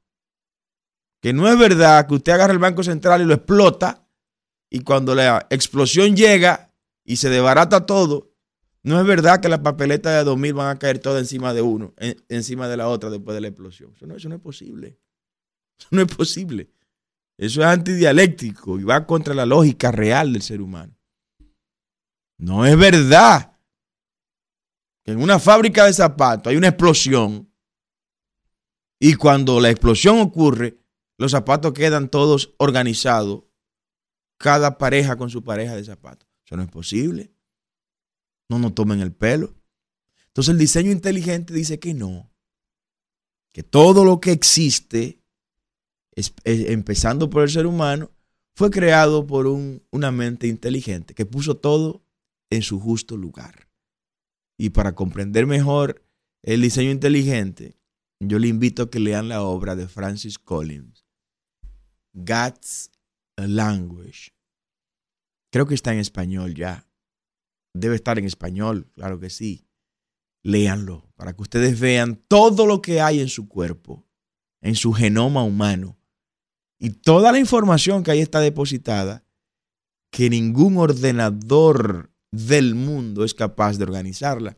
Que 1.21 1.33
no 1.33 1.49
es 1.49 1.59
verdad 1.59 2.07
que 2.07 2.15
usted 2.15 2.33
agarra 2.33 2.53
el 2.53 2.59
Banco 2.59 2.83
Central 2.83 3.23
y 3.23 3.25
lo 3.25 3.35
explota 3.35 4.07
y 4.75 4.81
cuando 4.81 5.15
la 5.15 5.47
explosión 5.51 6.17
llega 6.17 6.73
y 7.05 7.17
se 7.17 7.29
desbarata 7.29 7.85
todo, 7.85 8.33
no 8.83 8.99
es 8.99 9.07
verdad 9.07 9.39
que 9.43 9.51
las 9.51 9.59
papeletas 9.59 10.17
de 10.17 10.25
2000 10.25 10.55
van 10.55 10.75
a 10.75 10.79
caer 10.79 10.99
todas 10.99 11.21
encima 11.21 11.53
de 11.53 11.61
uno, 11.61 11.93
encima 12.31 12.67
de 12.69 12.79
la 12.79 12.89
otra 12.89 13.11
después 13.11 13.35
de 13.35 13.43
la 13.43 13.49
explosión. 13.49 13.93
Eso 13.95 14.07
no, 14.07 14.17
eso 14.17 14.31
no 14.31 14.37
es 14.37 14.41
posible. 14.41 14.99
Eso 15.79 15.89
no 15.91 16.01
es 16.01 16.09
posible. 16.09 16.71
Eso 17.37 17.61
es 17.61 17.67
antidialéctico 17.67 18.81
y 18.81 18.85
va 18.85 19.07
contra 19.07 19.35
la 19.35 19.45
lógica 19.45 19.93
real 19.93 20.33
del 20.33 20.41
ser 20.41 20.63
humano. 20.63 20.97
No 22.39 22.65
es 22.65 22.79
verdad 22.79 23.59
que 25.05 25.13
en 25.13 25.21
una 25.21 25.39
fábrica 25.39 25.85
de 25.85 25.93
zapatos 25.93 26.51
hay 26.51 26.57
una 26.57 26.69
explosión 26.69 27.53
y 28.99 29.17
cuando 29.17 29.61
la 29.61 29.69
explosión 29.69 30.19
ocurre, 30.19 30.79
los 31.19 31.33
zapatos 31.33 31.75
quedan 31.75 32.09
todos 32.09 32.55
organizados, 32.57 33.43
cada 34.43 34.77
pareja 34.77 35.17
con 35.17 35.31
su 35.31 35.45
pareja 35.45 35.77
de 35.77 35.85
zapatos. 35.85 36.29
Eso 36.45 36.57
no 36.57 36.65
es 36.65 36.69
posible. 36.69 37.33
No 38.51 38.59
nos 38.59 38.75
tomen 38.75 39.01
el 39.01 39.13
pelo. 39.13 39.55
Entonces 40.27 40.51
el 40.51 40.59
diseño 40.59 40.91
inteligente 40.91 41.55
dice 41.55 41.79
que 41.79 41.95
no, 41.95 42.29
que 43.53 43.63
todo 43.63 44.05
lo 44.05 44.21
que 44.21 44.33
existe, 44.33 45.23
empezando 46.45 47.31
por 47.31 47.45
el 47.45 47.51
ser 47.51 47.67
humano, 47.67 48.11
fue 48.57 48.71
creado 48.71 49.29
por 49.29 49.47
una 49.47 50.11
mente 50.11 50.49
inteligente 50.49 51.15
que 51.15 51.25
puso 51.25 51.57
todo 51.57 52.05
en 52.51 52.63
su 52.63 52.81
justo 52.81 53.17
lugar. 53.17 53.69
Y 54.59 54.71
para 54.71 54.97
comprender 54.97 55.47
mejor 55.47 56.03
el 56.43 56.63
diseño 56.63 56.91
inteligente, 56.91 57.77
yo 58.19 58.41
le 58.41 58.49
invito 58.49 58.83
a 58.83 58.91
que 58.91 58.99
lean 58.99 59.29
la 59.29 59.43
obra 59.43 59.77
de 59.77 59.87
Francis 59.87 60.37
Collins, 60.37 61.07
God's 62.13 62.91
Language. 63.37 64.32
Creo 65.53 65.67
que 65.67 65.75
está 65.75 65.93
en 65.93 65.99
español 65.99 66.55
ya. 66.55 66.89
Debe 67.75 67.95
estar 67.95 68.19
en 68.19 68.25
español, 68.25 68.91
claro 68.95 69.21
que 69.21 69.29
sí. 69.29 69.69
Léanlo 70.43 71.13
para 71.15 71.35
que 71.35 71.43
ustedes 71.43 71.79
vean 71.79 72.17
todo 72.27 72.67
lo 72.67 72.81
que 72.81 73.01
hay 73.01 73.21
en 73.21 73.29
su 73.29 73.49
cuerpo, 73.49 74.05
en 74.63 74.75
su 74.75 74.93
genoma 74.93 75.45
humano. 75.45 75.99
Y 76.81 76.91
toda 76.91 77.31
la 77.31 77.39
información 77.39 78.03
que 78.03 78.11
ahí 78.11 78.21
está 78.21 78.41
depositada, 78.41 79.25
que 80.11 80.31
ningún 80.31 80.79
ordenador 80.79 82.11
del 82.33 82.75
mundo 82.75 83.25
es 83.25 83.35
capaz 83.35 83.77
de 83.77 83.85
organizarla. 83.85 84.57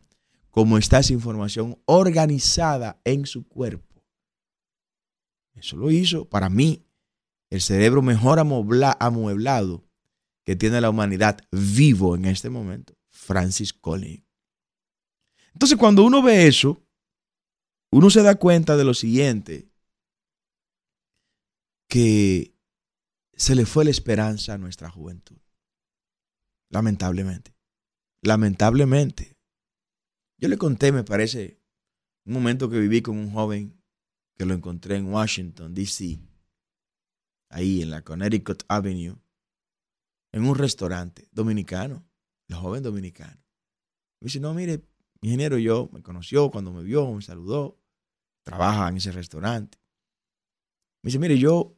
cómo 0.49 0.77
está 0.77 0.99
esa 0.99 1.11
información 1.11 1.77
organizada 1.83 3.01
en 3.03 3.25
su 3.25 3.45
cuerpo. 3.45 4.01
Eso 5.53 5.75
lo 5.75 5.91
hizo, 5.91 6.29
para 6.29 6.49
mí, 6.49 6.85
el 7.49 7.59
cerebro 7.59 8.01
mejor 8.01 8.39
amueblado 8.39 9.84
que 10.45 10.55
tiene 10.55 10.79
la 10.79 10.89
humanidad 10.89 11.39
vivo 11.51 12.15
en 12.15 12.25
este 12.25 12.49
momento, 12.49 12.95
Francis 13.09 13.73
Collins. 13.73 14.23
Entonces, 15.53 15.77
cuando 15.77 16.03
uno 16.03 16.21
ve 16.21 16.47
eso, 16.47 16.85
uno 17.91 18.09
se 18.09 18.21
da 18.21 18.35
cuenta 18.35 18.77
de 18.77 18.83
lo 18.83 18.93
siguiente, 18.93 19.71
que 21.89 22.55
se 23.33 23.55
le 23.55 23.65
fue 23.65 23.85
la 23.85 23.91
esperanza 23.91 24.53
a 24.53 24.57
nuestra 24.57 24.89
juventud. 24.89 25.37
Lamentablemente. 26.69 27.55
Lamentablemente. 28.21 29.37
Yo 30.37 30.49
le 30.49 30.57
conté, 30.57 30.91
me 30.91 31.03
parece, 31.03 31.61
un 32.25 32.33
momento 32.33 32.69
que 32.69 32.79
viví 32.79 33.01
con 33.01 33.17
un 33.17 33.31
joven 33.31 33.81
que 34.37 34.45
lo 34.45 34.53
encontré 34.53 34.97
en 34.97 35.11
Washington, 35.11 35.73
D.C., 35.73 36.19
ahí 37.49 37.81
en 37.81 37.91
la 37.91 38.01
Connecticut 38.01 38.63
Avenue, 38.67 39.15
en 40.35 40.45
un 40.45 40.55
restaurante 40.55 41.29
dominicano, 41.31 42.05
el 42.49 42.57
joven 42.57 42.83
dominicano. 42.83 43.41
Me 44.19 44.25
dice, 44.25 44.41
no, 44.41 44.53
mire, 44.53 44.85
ingeniero, 45.21 45.57
yo 45.57 45.89
me 45.93 46.03
conoció 46.03 46.51
cuando 46.51 46.73
me 46.73 46.83
vio, 46.83 47.09
me 47.09 47.21
saludó, 47.21 47.79
trabaja 48.43 48.89
en 48.89 48.97
ese 48.97 49.13
restaurante. 49.13 49.77
Me 51.01 51.07
dice, 51.07 51.19
mire, 51.19 51.39
yo, 51.39 51.77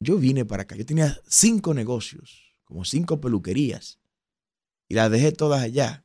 yo 0.00 0.18
vine 0.18 0.44
para 0.44 0.64
acá, 0.64 0.76
yo 0.76 0.84
tenía 0.84 1.18
cinco 1.26 1.72
negocios, 1.72 2.54
como 2.64 2.84
cinco 2.84 3.22
peluquerías, 3.22 3.98
y 4.86 4.96
las 4.96 5.10
dejé 5.10 5.32
todas 5.32 5.62
allá. 5.62 6.04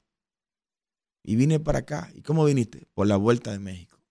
Y 1.21 1.35
vine 1.35 1.59
para 1.59 1.79
acá. 1.79 2.09
¿Y 2.15 2.21
cómo 2.21 2.45
viniste? 2.45 2.87
Por 2.93 3.07
la 3.07 3.17
vuelta 3.17 3.51
de 3.51 3.59
México. 3.59 4.01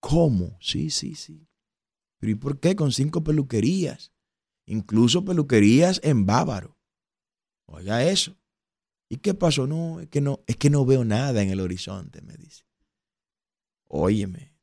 ¿Cómo? 0.00 0.58
Sí, 0.60 0.90
sí, 0.90 1.14
sí. 1.14 1.48
Pero 2.18 2.32
¿y 2.32 2.34
por 2.34 2.60
qué 2.60 2.76
con 2.76 2.92
cinco 2.92 3.24
peluquerías? 3.24 4.12
Incluso 4.66 5.24
peluquerías 5.24 5.98
en 6.04 6.26
Bávaro. 6.26 6.73
Oiga 7.66 8.04
eso. 8.04 8.36
¿Y 9.08 9.18
qué 9.18 9.34
pasó? 9.34 9.66
No, 9.66 10.00
es 10.00 10.08
que 10.08 10.20
no, 10.20 10.40
es 10.46 10.56
que 10.56 10.70
no 10.70 10.84
veo 10.84 11.04
nada 11.04 11.42
en 11.42 11.50
el 11.50 11.60
horizonte, 11.60 12.22
me 12.22 12.34
dice. 12.36 12.64
Óyeme, 13.86 14.54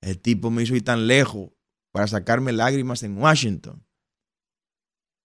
el 0.00 0.20
tipo 0.20 0.50
me 0.50 0.62
hizo 0.62 0.74
ir 0.74 0.84
tan 0.84 1.06
lejos 1.06 1.50
para 1.92 2.06
sacarme 2.06 2.52
lágrimas 2.52 3.02
en 3.02 3.18
Washington. 3.18 3.86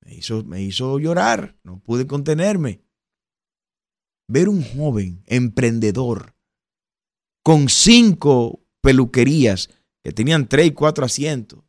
Me 0.01 0.15
hizo, 0.15 0.43
me 0.43 0.61
hizo 0.61 0.99
llorar, 0.99 1.57
no 1.63 1.79
pude 1.79 2.07
contenerme. 2.07 2.83
Ver 4.27 4.49
un 4.49 4.63
joven 4.63 5.23
emprendedor 5.25 6.35
con 7.43 7.69
cinco 7.69 8.63
peluquerías 8.81 9.69
que 10.03 10.11
tenían 10.11 10.47
tres 10.47 10.67
y 10.67 10.71
cuatro 10.71 11.05
asientos, 11.05 11.63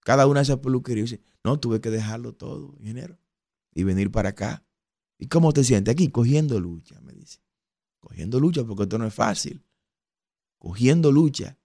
cada 0.00 0.26
una 0.26 0.40
de 0.40 0.44
esas 0.44 0.58
peluquerías, 0.58 1.18
no, 1.44 1.58
tuve 1.60 1.80
que 1.80 1.90
dejarlo 1.90 2.32
todo, 2.34 2.74
ingeniero, 2.78 3.18
y 3.76 3.84
venir 3.84 4.10
para 4.10 4.30
acá. 4.30 4.64
¿Y 5.18 5.28
cómo 5.28 5.52
te 5.52 5.62
sientes 5.62 5.92
aquí? 5.92 6.08
Cogiendo 6.08 6.58
lucha, 6.58 6.98
me 7.02 7.12
dice. 7.12 7.40
Cogiendo 8.00 8.40
lucha 8.40 8.64
porque 8.64 8.84
esto 8.84 8.96
no 8.96 9.06
es 9.06 9.14
fácil. 9.14 9.62
Cogiendo 10.58 11.12
lucha. 11.12 11.58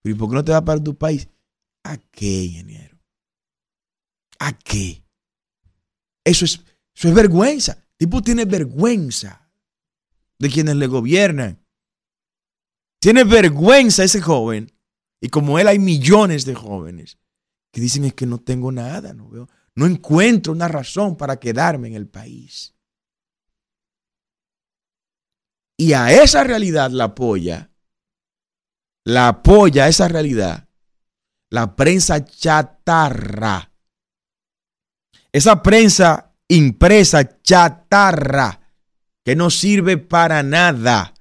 Pero 0.00 0.14
¿y 0.14 0.18
por 0.18 0.30
qué 0.30 0.36
no 0.36 0.44
te 0.44 0.52
vas 0.52 0.62
para 0.62 0.82
tu 0.82 0.96
país? 0.96 1.28
¿A 1.82 1.96
qué, 1.98 2.44
ingeniero? 2.44 2.98
¿A 4.38 4.56
qué? 4.56 5.02
Eso 6.24 6.44
es, 6.44 6.60
eso 6.94 7.08
es 7.08 7.14
vergüenza. 7.14 7.72
El 7.72 7.96
tipo 7.96 8.22
tiene 8.22 8.44
vergüenza 8.44 9.50
de 10.38 10.48
quienes 10.48 10.76
le 10.76 10.86
gobiernan. 10.86 11.66
Tiene 13.00 13.24
vergüenza 13.24 14.04
ese 14.04 14.20
joven. 14.20 14.70
Y 15.20 15.28
como 15.30 15.58
él 15.58 15.66
hay 15.66 15.80
millones 15.80 16.44
de 16.44 16.54
jóvenes 16.54 17.18
que 17.72 17.80
dicen 17.80 18.04
es 18.04 18.14
que 18.14 18.26
no 18.26 18.38
tengo 18.38 18.70
nada, 18.70 19.12
no 19.14 19.28
veo, 19.28 19.48
no 19.80 19.86
encuentro 19.86 20.52
una 20.52 20.68
razón 20.68 21.16
para 21.16 21.40
quedarme 21.40 21.88
en 21.88 21.94
el 21.94 22.06
país. 22.06 22.74
Y 25.78 25.94
a 25.94 26.12
esa 26.22 26.44
realidad 26.44 26.90
la 26.90 27.04
apoya, 27.04 27.70
la 29.06 29.28
apoya 29.28 29.88
esa 29.88 30.06
realidad, 30.06 30.68
la 31.48 31.76
prensa 31.76 32.22
chatarra. 32.22 33.72
Esa 35.32 35.62
prensa 35.62 36.36
impresa 36.48 37.40
chatarra 37.40 38.60
que 39.24 39.34
no 39.34 39.48
sirve 39.48 39.96
para 39.96 40.42
nada, 40.42 41.14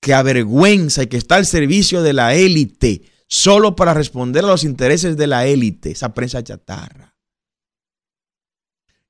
que 0.00 0.14
avergüenza 0.14 1.02
y 1.02 1.08
que 1.08 1.18
está 1.18 1.36
al 1.36 1.44
servicio 1.44 2.00
de 2.00 2.14
la 2.14 2.34
élite, 2.34 3.02
solo 3.28 3.76
para 3.76 3.94
responder 3.94 4.44
a 4.44 4.48
los 4.48 4.64
intereses 4.64 5.16
de 5.16 5.26
la 5.26 5.46
élite, 5.46 5.92
esa 5.92 6.14
prensa 6.14 6.42
chatarra. 6.42 7.16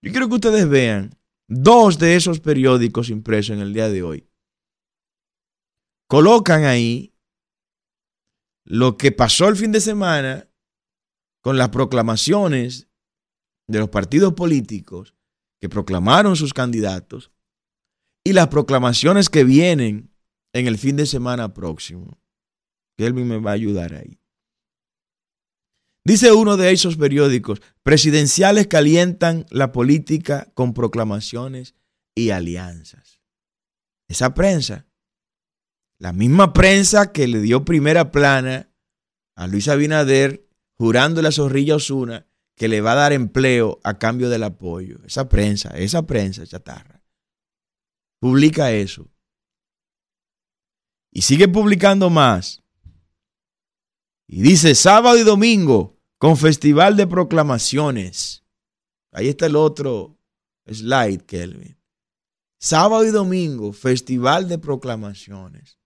Yo 0.03 0.11
quiero 0.11 0.29
que 0.29 0.35
ustedes 0.35 0.69
vean 0.69 1.17
dos 1.49 1.99
de 1.99 2.17
esos 2.17 2.41
periódicos 2.41 3.11
impresos 3.11 3.57
en 3.57 3.63
el 3.63 3.73
día 3.73 3.89
de 3.89 4.03
hoy 4.03 4.29
colocan 6.15 6.65
ahí 6.65 7.15
lo 8.65 8.97
que 8.97 9.13
pasó 9.13 9.49
el 9.49 9.57
fin 9.57 9.73
de 9.73 9.81
semana 9.81 10.49
con 11.43 11.59
las 11.59 11.71
proclamaciones 11.71 12.89
de 13.69 13.79
los 13.79 13.89
partidos 13.89 14.35
políticos 14.35 15.15
que 15.61 15.69
proclamaron 15.69 16.37
sus 16.37 16.55
candidatos 16.55 17.33
y 18.25 18.33
las 18.33 18.49
proclamaciones 18.49 19.29
que 19.29 19.45
vienen 19.45 20.15
en 20.53 20.67
el 20.67 20.79
fin 20.79 20.97
de 20.97 21.07
semana 21.07 21.53
próximo. 21.53 22.19
Kelvin 22.97 23.29
me 23.29 23.39
va 23.39 23.51
a 23.51 23.55
ayudar 23.55 23.95
ahí. 23.95 24.21
Dice 26.05 26.33
uno 26.33 26.57
de 26.57 26.71
esos 26.71 26.97
periódicos, 26.97 27.63
presidenciales 27.83 28.67
calientan 28.67 29.47
la 29.51 29.73
política 29.73 30.51
con 30.55 30.75
proclamaciones 30.75 31.75
y 32.15 32.31
alianzas. 32.31 33.23
Esa 34.09 34.35
prensa, 34.35 34.87
la 35.99 36.13
misma 36.13 36.53
prensa 36.53 37.11
que 37.11 37.27
le 37.27 37.41
dio 37.41 37.65
primera 37.65 38.11
plana 38.11 38.71
a 39.35 39.47
Luis 39.47 39.69
Abinader 39.69 40.47
jurando 40.77 41.23
la 41.23 41.33
zorrilla 41.33 41.77
Osuna 41.77 42.27
que 42.57 42.69
le 42.69 42.81
va 42.81 42.93
a 42.93 42.97
dar 42.97 43.13
empleo 43.13 43.81
a 43.83 43.99
cambio 43.99 44.29
del 44.29 44.45
apoyo. 44.45 44.99
Esa 45.05 45.29
prensa, 45.29 45.71
esa 45.71 46.07
prensa 46.07 46.47
chatarra, 46.47 47.03
publica 48.21 48.73
eso. 48.73 49.11
Y 51.11 51.23
sigue 51.23 51.49
publicando 51.49 52.11
más. 52.11 52.64
Y 54.27 54.43
dice 54.43 54.75
sábado 54.75 55.17
y 55.19 55.23
domingo 55.23 55.99
con 56.19 56.37
festival 56.37 56.97
de 56.97 57.07
proclamaciones. 57.07 58.45
Ahí 59.13 59.29
está 59.29 59.47
el 59.47 59.57
otro 59.57 60.19
slide, 60.67 61.25
Kelvin. 61.27 61.79
Sábado 62.59 63.05
y 63.05 63.11
domingo, 63.11 63.73
festival 63.73 64.49
de 64.49 64.59
proclamaciones. 64.59 65.79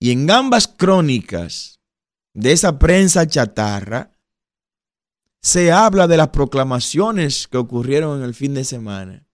Y 0.00 0.10
en 0.10 0.30
ambas 0.30 0.66
crónicas 0.66 1.80
de 2.34 2.52
esa 2.52 2.78
prensa 2.78 3.26
chatarra, 3.26 4.12
se 5.40 5.70
habla 5.70 6.08
de 6.08 6.16
las 6.16 6.30
proclamaciones 6.30 7.46
que 7.46 7.56
ocurrieron 7.56 8.18
en 8.18 8.24
el 8.24 8.34
fin 8.34 8.52
de 8.52 8.64
semana. 8.64 9.26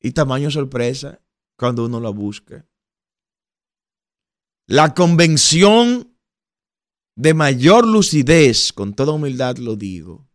Y 0.00 0.12
tamaño 0.12 0.50
sorpresa 0.50 1.20
cuando 1.56 1.84
uno 1.84 1.98
la 1.98 2.10
busca. 2.10 2.64
La 4.68 4.94
convención 4.94 6.18
de 7.16 7.34
mayor 7.34 7.86
lucidez, 7.86 8.72
con 8.72 8.94
toda 8.94 9.12
humildad 9.12 9.58
lo 9.58 9.76
digo, 9.76 10.28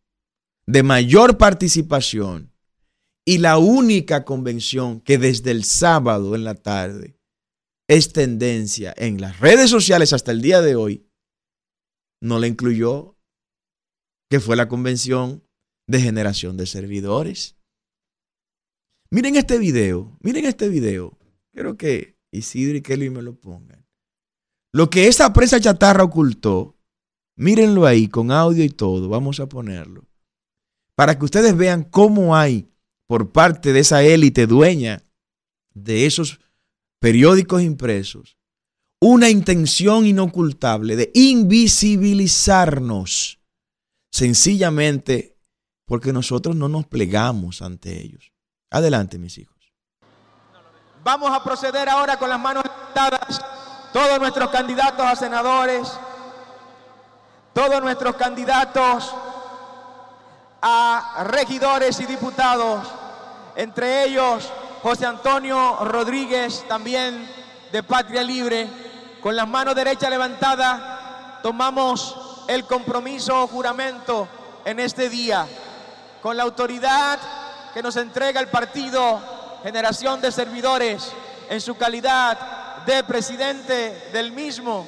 de 0.65 0.83
mayor 0.83 1.37
participación 1.37 2.53
y 3.25 3.39
la 3.39 3.57
única 3.57 4.23
convención 4.23 5.01
que 5.01 5.17
desde 5.17 5.51
el 5.51 5.65
sábado 5.65 6.33
en 6.33 6.45
la 6.45 6.55
tarde 6.55 7.19
es 7.89 8.13
tendencia 8.13 8.93
en 8.95 9.19
las 9.19 9.41
redes 9.41 9.69
sociales 9.69 10.13
hasta 10.13 10.31
el 10.31 10.41
día 10.41 10.61
de 10.61 10.75
hoy, 10.75 11.05
no 12.21 12.39
la 12.39 12.47
incluyó, 12.47 13.17
que 14.29 14.39
fue 14.39 14.55
la 14.55 14.69
convención 14.69 15.43
de 15.89 15.99
generación 15.99 16.55
de 16.55 16.67
servidores. 16.67 17.57
Miren 19.09 19.35
este 19.35 19.57
video, 19.57 20.17
miren 20.21 20.45
este 20.45 20.69
video. 20.69 21.19
Quiero 21.51 21.75
que 21.75 22.17
Isidro 22.31 22.77
y 22.77 22.81
Kelly 22.81 23.09
me 23.09 23.21
lo 23.21 23.37
pongan. 23.37 23.80
Lo 24.73 24.89
que 24.89 25.07
esa 25.07 25.31
prensa 25.33 25.59
chatarra 25.59 26.03
ocultó, 26.03 26.77
mírenlo 27.35 27.85
ahí 27.85 28.07
con 28.07 28.31
audio 28.31 28.63
y 28.63 28.69
todo, 28.69 29.09
vamos 29.09 29.39
a 29.39 29.47
ponerlo, 29.47 30.05
para 30.95 31.17
que 31.17 31.25
ustedes 31.25 31.55
vean 31.55 31.83
cómo 31.83 32.35
hay 32.35 32.69
por 33.07 33.31
parte 33.31 33.73
de 33.73 33.81
esa 33.81 34.03
élite 34.03 34.47
dueña 34.47 35.03
de 35.73 36.05
esos 36.05 36.39
periódicos 36.99 37.61
impresos 37.61 38.37
una 39.03 39.29
intención 39.29 40.05
inocultable 40.05 40.95
de 40.95 41.09
invisibilizarnos, 41.15 43.39
sencillamente 44.11 45.39
porque 45.87 46.13
nosotros 46.13 46.55
no 46.55 46.69
nos 46.69 46.85
plegamos 46.85 47.63
ante 47.63 47.99
ellos. 47.99 48.31
Adelante, 48.69 49.17
mis 49.17 49.39
hijos. 49.39 49.73
Vamos 51.03 51.31
a 51.31 51.43
proceder 51.43 51.89
ahora 51.89 52.19
con 52.19 52.29
las 52.29 52.39
manos 52.39 52.63
levantadas. 52.63 53.41
Todos 53.93 54.19
nuestros 54.19 54.49
candidatos 54.49 55.05
a 55.05 55.15
senadores, 55.17 55.91
todos 57.53 57.81
nuestros 57.81 58.15
candidatos 58.15 59.13
a 60.61 61.23
regidores 61.25 61.99
y 61.99 62.05
diputados, 62.05 62.87
entre 63.55 64.05
ellos 64.05 64.49
José 64.81 65.05
Antonio 65.05 65.77
Rodríguez, 65.81 66.65
también 66.69 67.29
de 67.73 67.83
Patria 67.83 68.23
Libre, 68.23 68.69
con 69.21 69.35
las 69.35 69.47
manos 69.47 69.75
derechas 69.75 70.09
levantadas, 70.09 71.41
tomamos 71.43 72.45
el 72.47 72.65
compromiso 72.65 73.43
o 73.43 73.47
juramento 73.47 74.27
en 74.63 74.79
este 74.79 75.09
día, 75.09 75.45
con 76.21 76.37
la 76.37 76.43
autoridad 76.43 77.19
que 77.73 77.83
nos 77.83 77.97
entrega 77.97 78.39
el 78.39 78.47
partido 78.47 79.19
Generación 79.63 80.21
de 80.21 80.31
Servidores 80.31 81.11
en 81.49 81.59
su 81.59 81.75
calidad 81.75 82.60
de 82.85 83.03
presidente 83.03 84.09
del 84.13 84.31
mismo 84.31 84.87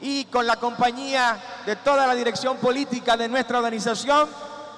y 0.00 0.24
con 0.26 0.46
la 0.46 0.56
compañía 0.56 1.38
de 1.66 1.76
toda 1.76 2.06
la 2.06 2.14
dirección 2.14 2.56
política 2.58 3.16
de 3.16 3.28
nuestra 3.28 3.58
organización, 3.58 4.28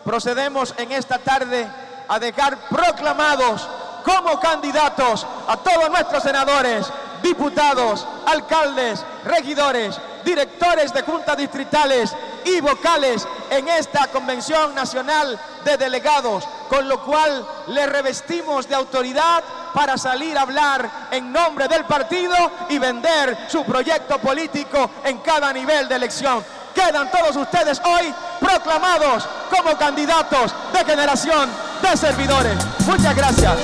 procedemos 0.04 0.74
en 0.78 0.92
esta 0.92 1.18
tarde 1.18 1.68
a 2.08 2.18
dejar 2.18 2.58
proclamados 2.68 3.68
como 4.04 4.40
candidatos 4.40 5.26
a 5.46 5.56
todos 5.58 5.90
nuestros 5.90 6.22
senadores, 6.22 6.86
diputados, 7.22 8.06
alcaldes, 8.26 9.04
regidores, 9.24 10.00
directores 10.24 10.92
de 10.92 11.02
juntas 11.02 11.36
distritales 11.36 12.14
y 12.44 12.60
vocales 12.60 13.26
en 13.50 13.68
esta 13.68 14.06
Convención 14.08 14.74
Nacional 14.74 15.38
de 15.64 15.76
Delegados, 15.76 16.44
con 16.68 16.88
lo 16.88 17.02
cual 17.04 17.46
le 17.68 17.86
revestimos 17.86 18.68
de 18.68 18.74
autoridad 18.74 19.44
para 19.74 19.96
salir 19.96 20.36
a 20.36 20.42
hablar 20.42 21.08
en 21.10 21.32
nombre 21.32 21.68
del 21.68 21.84
partido 21.84 22.34
y 22.68 22.78
vender 22.78 23.36
su 23.48 23.64
proyecto 23.64 24.18
político 24.18 24.90
en 25.04 25.18
cada 25.18 25.52
nivel 25.52 25.88
de 25.88 25.96
elección. 25.96 26.42
Quedan 26.74 27.10
todos 27.10 27.36
ustedes 27.36 27.80
hoy 27.84 28.12
proclamados 28.38 29.28
como 29.50 29.76
candidatos 29.76 30.54
de 30.72 30.84
generación 30.84 31.50
de 31.82 31.96
servidores. 31.96 32.56
Muchas 32.86 33.16
gracias. 33.16 33.58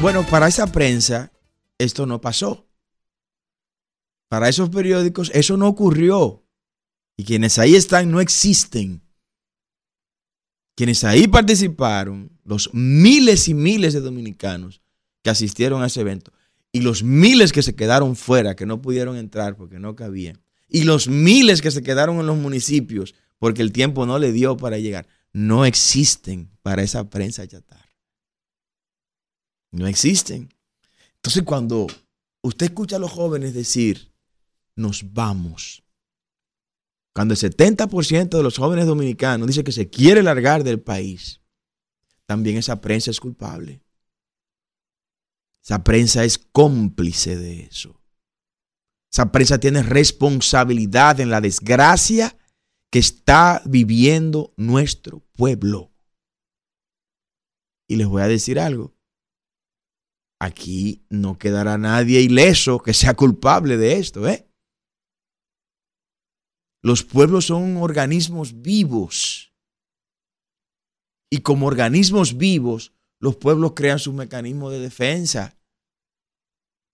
Bueno, 0.00 0.24
para 0.24 0.48
esa 0.48 0.66
prensa 0.66 1.30
esto 1.78 2.06
no 2.06 2.20
pasó. 2.20 2.66
Para 4.28 4.48
esos 4.48 4.70
periódicos 4.70 5.30
eso 5.34 5.56
no 5.56 5.68
ocurrió. 5.68 6.44
Y 7.16 7.24
quienes 7.24 7.58
ahí 7.58 7.76
están 7.76 8.10
no 8.10 8.20
existen. 8.20 9.02
Quienes 10.74 11.04
ahí 11.04 11.28
participaron, 11.28 12.30
los 12.44 12.72
miles 12.72 13.48
y 13.48 13.54
miles 13.54 13.92
de 13.92 14.00
dominicanos 14.00 14.80
que 15.22 15.30
asistieron 15.30 15.82
a 15.82 15.86
ese 15.86 16.00
evento, 16.00 16.32
y 16.72 16.80
los 16.80 17.02
miles 17.02 17.52
que 17.52 17.62
se 17.62 17.74
quedaron 17.74 18.16
fuera, 18.16 18.56
que 18.56 18.66
no 18.66 18.80
pudieron 18.80 19.16
entrar 19.16 19.56
porque 19.56 19.78
no 19.78 19.94
cabían, 19.94 20.40
y 20.68 20.84
los 20.84 21.06
miles 21.06 21.60
que 21.60 21.70
se 21.70 21.82
quedaron 21.82 22.18
en 22.18 22.26
los 22.26 22.38
municipios 22.38 23.14
porque 23.38 23.60
el 23.60 23.72
tiempo 23.72 24.06
no 24.06 24.18
le 24.18 24.32
dio 24.32 24.56
para 24.56 24.78
llegar, 24.78 25.06
no 25.32 25.64
existen 25.64 26.50
para 26.62 26.82
esa 26.82 27.10
prensa 27.10 27.46
chatarra. 27.46 27.92
No 29.72 29.86
existen. 29.86 30.48
Entonces 31.16 31.42
cuando 31.42 31.86
usted 32.42 32.66
escucha 32.66 32.96
a 32.96 32.98
los 32.98 33.10
jóvenes 33.10 33.52
decir, 33.52 34.12
nos 34.76 35.12
vamos, 35.12 35.81
cuando 37.14 37.34
el 37.34 37.40
70% 37.40 38.28
de 38.28 38.42
los 38.42 38.56
jóvenes 38.56 38.86
dominicanos 38.86 39.46
dice 39.46 39.64
que 39.64 39.72
se 39.72 39.90
quiere 39.90 40.22
largar 40.22 40.64
del 40.64 40.80
país, 40.80 41.40
también 42.26 42.56
esa 42.56 42.80
prensa 42.80 43.10
es 43.10 43.20
culpable. 43.20 43.82
Esa 45.62 45.84
prensa 45.84 46.24
es 46.24 46.38
cómplice 46.38 47.36
de 47.36 47.64
eso. 47.64 48.00
Esa 49.12 49.30
prensa 49.30 49.58
tiene 49.58 49.82
responsabilidad 49.82 51.20
en 51.20 51.30
la 51.30 51.40
desgracia 51.40 52.36
que 52.90 52.98
está 52.98 53.62
viviendo 53.66 54.54
nuestro 54.56 55.20
pueblo. 55.34 55.92
Y 57.86 57.96
les 57.96 58.06
voy 58.06 58.22
a 58.22 58.28
decir 58.28 58.58
algo. 58.58 58.94
Aquí 60.40 61.04
no 61.08 61.38
quedará 61.38 61.78
nadie 61.78 62.20
ileso 62.20 62.80
que 62.80 62.94
sea 62.94 63.14
culpable 63.14 63.76
de 63.76 63.98
esto, 63.98 64.26
¿eh? 64.26 64.48
Los 66.82 67.04
pueblos 67.04 67.46
son 67.46 67.76
organismos 67.76 68.60
vivos. 68.60 69.52
Y 71.30 71.38
como 71.38 71.66
organismos 71.66 72.36
vivos, 72.36 72.92
los 73.20 73.36
pueblos 73.36 73.72
crean 73.74 74.00
sus 74.00 74.12
mecanismos 74.12 74.72
de 74.72 74.80
defensa. 74.80 75.56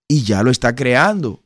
Y 0.07 0.23
ya 0.23 0.43
lo 0.43 0.51
está 0.51 0.75
creando. 0.75 1.43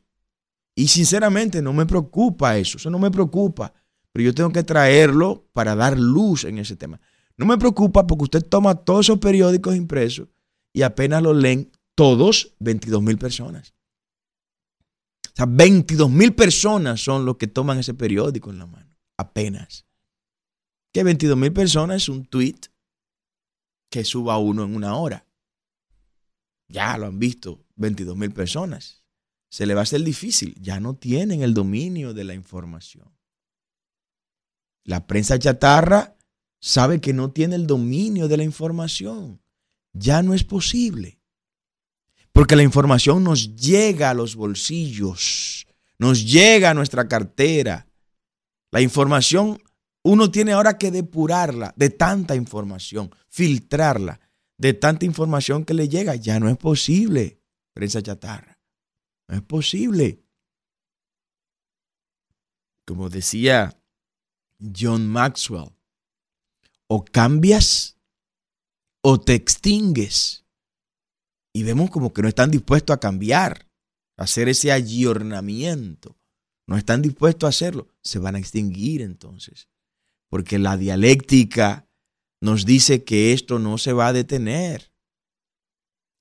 Y 0.75 0.87
sinceramente 0.89 1.61
no 1.61 1.71
me 1.71 1.85
preocupa 1.85 2.57
eso, 2.57 2.77
eso 2.77 2.89
no 2.89 2.99
me 2.99 3.11
preocupa. 3.11 3.73
Pero 4.11 4.25
yo 4.25 4.33
tengo 4.33 4.51
que 4.51 4.63
traerlo 4.63 5.47
para 5.53 5.75
dar 5.75 5.97
luz 5.97 6.43
en 6.43 6.57
ese 6.57 6.75
tema. 6.75 6.99
No 7.37 7.45
me 7.45 7.57
preocupa 7.57 8.05
porque 8.05 8.23
usted 8.25 8.43
toma 8.43 8.75
todos 8.75 9.07
esos 9.07 9.19
periódicos 9.19 9.75
impresos 9.75 10.27
y 10.71 10.81
apenas 10.83 11.23
los 11.23 11.35
leen 11.35 11.71
todos 11.95 12.53
22 12.59 13.01
mil 13.01 13.17
personas. 13.17 13.73
O 15.33 15.35
sea, 15.35 15.45
22 15.47 16.11
mil 16.11 16.35
personas 16.35 17.01
son 17.01 17.25
los 17.25 17.37
que 17.37 17.47
toman 17.47 17.79
ese 17.79 17.95
periódico 17.95 18.51
en 18.51 18.59
la 18.59 18.67
mano. 18.67 18.95
Apenas. 19.17 19.87
Que 20.93 21.03
22 21.03 21.35
mil 21.35 21.51
personas 21.51 22.03
es 22.03 22.09
un 22.09 22.25
tweet 22.25 22.59
que 23.89 24.03
suba 24.03 24.37
uno 24.37 24.63
en 24.63 24.75
una 24.75 24.95
hora. 24.95 25.25
Ya 26.67 26.97
lo 26.97 27.07
han 27.07 27.17
visto 27.17 27.65
22 27.75 28.15
mil 28.15 28.31
personas. 28.31 29.03
Se 29.49 29.65
le 29.65 29.73
va 29.73 29.81
a 29.81 29.83
hacer 29.83 30.03
difícil. 30.03 30.55
Ya 30.61 30.79
no 30.79 30.95
tienen 30.95 31.41
el 31.41 31.55
dominio 31.55 32.13
de 32.13 32.23
la 32.23 32.35
información. 32.35 33.15
La 34.83 35.07
prensa 35.07 35.39
chatarra 35.39 36.15
sabe 36.59 37.01
que 37.01 37.13
no 37.13 37.31
tiene 37.31 37.55
el 37.55 37.65
dominio 37.65 38.27
de 38.27 38.37
la 38.37 38.43
información. 38.43 39.41
Ya 39.93 40.21
no 40.21 40.33
es 40.33 40.43
posible. 40.43 41.22
Porque 42.33 42.55
la 42.55 42.63
información 42.63 43.23
nos 43.23 43.55
llega 43.55 44.09
a 44.09 44.13
los 44.15 44.35
bolsillos, 44.35 45.67
nos 45.99 46.25
llega 46.25 46.71
a 46.71 46.73
nuestra 46.73 47.07
cartera. 47.07 47.87
La 48.71 48.81
información, 48.81 49.61
uno 50.03 50.31
tiene 50.31 50.53
ahora 50.53 50.79
que 50.79 50.89
depurarla 50.89 51.73
de 51.77 51.91
tanta 51.91 52.35
información, 52.35 53.11
filtrarla 53.29 54.19
de 54.57 54.73
tanta 54.73 55.05
información 55.05 55.63
que 55.63 55.75
le 55.75 55.87
llega. 55.87 56.15
Ya 56.15 56.39
no 56.39 56.49
es 56.49 56.57
posible, 56.57 57.39
prensa 57.73 58.01
chatarra. 58.01 58.59
No 59.27 59.35
es 59.35 59.43
posible. 59.43 60.23
Como 62.85 63.09
decía 63.09 63.79
John 64.75 65.07
Maxwell, 65.07 65.69
o 66.87 67.05
cambias 67.05 67.97
o 69.01 69.19
te 69.19 69.35
extingues 69.35 70.42
y 71.53 71.63
vemos 71.63 71.91
como 71.91 72.11
que 72.11 72.23
no 72.23 72.27
están 72.27 72.49
dispuestos 72.49 72.95
a 72.95 72.99
cambiar, 72.99 73.69
a 74.17 74.23
hacer 74.23 74.49
ese 74.49 74.71
ayornamiento. 74.71 76.17
No 76.67 76.77
están 76.77 77.01
dispuestos 77.01 77.47
a 77.47 77.49
hacerlo. 77.49 77.87
Se 78.01 78.19
van 78.19 78.35
a 78.35 78.39
extinguir 78.39 79.01
entonces. 79.01 79.69
Porque 80.29 80.57
la 80.57 80.77
dialéctica 80.77 81.87
nos 82.41 82.65
dice 82.65 83.03
que 83.03 83.33
esto 83.33 83.59
no 83.59 83.77
se 83.77 83.93
va 83.93 84.07
a 84.07 84.13
detener. 84.13 84.91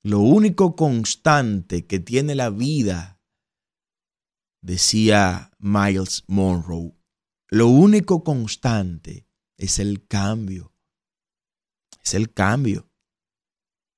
Lo 0.04 0.18
único 0.18 0.76
constante 0.76 1.86
que 1.86 1.98
tiene 1.98 2.34
la 2.34 2.50
vida, 2.50 3.20
decía 4.60 5.52
Miles 5.58 6.24
Monroe, 6.26 6.94
lo 7.48 7.68
único 7.68 8.24
constante 8.24 9.26
es 9.56 9.78
el 9.78 10.06
cambio. 10.06 10.74
Es 12.02 12.14
el 12.14 12.32
cambio. 12.32 12.91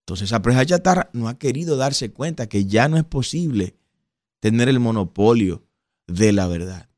Entonces 0.05 0.29
esa 0.29 0.43
prensa 0.43 0.67
chatarra 0.67 1.09
no 1.15 1.29
ha 1.29 1.39
querido 1.39 1.79
darse 1.79 2.13
cuenta 2.13 2.47
que 2.47 2.67
ya 2.67 2.89
no 2.89 2.99
es 2.99 3.05
posible 3.05 3.75
tener 4.41 4.69
el 4.69 4.79
monopolio 4.79 5.65
de 6.07 6.33
la 6.33 6.47
verdad. 6.47 6.91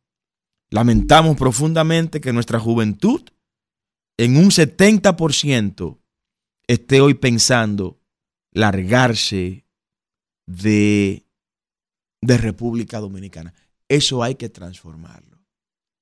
Lamentamos 0.71 1.37
profundamente 1.37 2.21
que 2.21 2.33
nuestra 2.33 2.59
juventud 2.59 3.23
en 4.16 4.37
un 4.37 4.47
70% 4.47 5.99
esté 6.66 7.01
hoy 7.01 7.14
pensando 7.14 8.01
largarse 8.51 9.66
de, 10.47 11.27
de 12.21 12.38
República 12.38 12.99
Dominicana. 12.99 13.55
Eso 13.88 14.25
hay 14.25 14.35
que 14.35 14.49
transformarlo. 14.49 15.38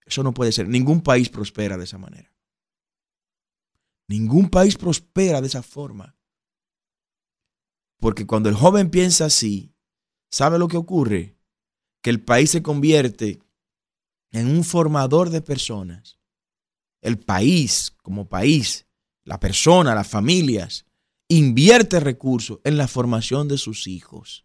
Eso 0.06 0.22
no 0.22 0.32
puede 0.32 0.52
ser. 0.52 0.68
Ningún 0.68 1.02
país 1.02 1.28
prospera 1.28 1.76
de 1.76 1.84
esa 1.84 1.98
manera. 1.98 2.32
Ningún 4.08 4.48
país 4.48 4.76
prospera 4.76 5.42
de 5.42 5.48
esa 5.48 5.62
forma. 5.62 6.13
Porque 7.98 8.26
cuando 8.26 8.48
el 8.48 8.54
joven 8.54 8.90
piensa 8.90 9.26
así, 9.26 9.74
¿sabe 10.30 10.58
lo 10.58 10.68
que 10.68 10.76
ocurre? 10.76 11.36
Que 12.02 12.10
el 12.10 12.22
país 12.22 12.50
se 12.50 12.62
convierte 12.62 13.40
en 14.30 14.48
un 14.48 14.64
formador 14.64 15.30
de 15.30 15.40
personas. 15.40 16.18
El 17.00 17.18
país 17.18 17.94
como 18.02 18.28
país, 18.28 18.86
la 19.24 19.38
persona, 19.40 19.94
las 19.94 20.08
familias, 20.08 20.86
invierte 21.28 22.00
recursos 22.00 22.60
en 22.64 22.76
la 22.76 22.88
formación 22.88 23.48
de 23.48 23.58
sus 23.58 23.86
hijos. 23.86 24.44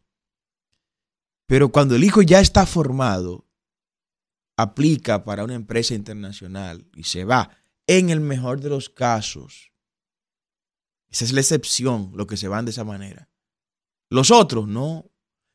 Pero 1.47 1.71
cuando 1.71 1.95
el 1.95 2.03
hijo 2.03 2.21
ya 2.21 2.39
está 2.39 2.65
formado, 2.65 3.47
aplica 4.55 5.23
para 5.23 5.43
una 5.43 5.55
empresa 5.55 5.95
internacional 5.95 6.85
y 6.93 7.03
se 7.03 7.23
va, 7.23 7.57
en 7.87 8.09
el 8.09 8.19
mejor 8.19 8.59
de 8.59 8.69
los 8.69 8.89
casos, 8.89 9.71
esa 11.09 11.25
es 11.25 11.31
la 11.31 11.39
excepción, 11.39 12.11
lo 12.13 12.27
que 12.27 12.37
se 12.37 12.47
van 12.47 12.65
de 12.65 12.71
esa 12.71 12.83
manera. 12.83 13.28
Los 14.09 14.31
otros 14.31 14.67
no, 14.67 15.09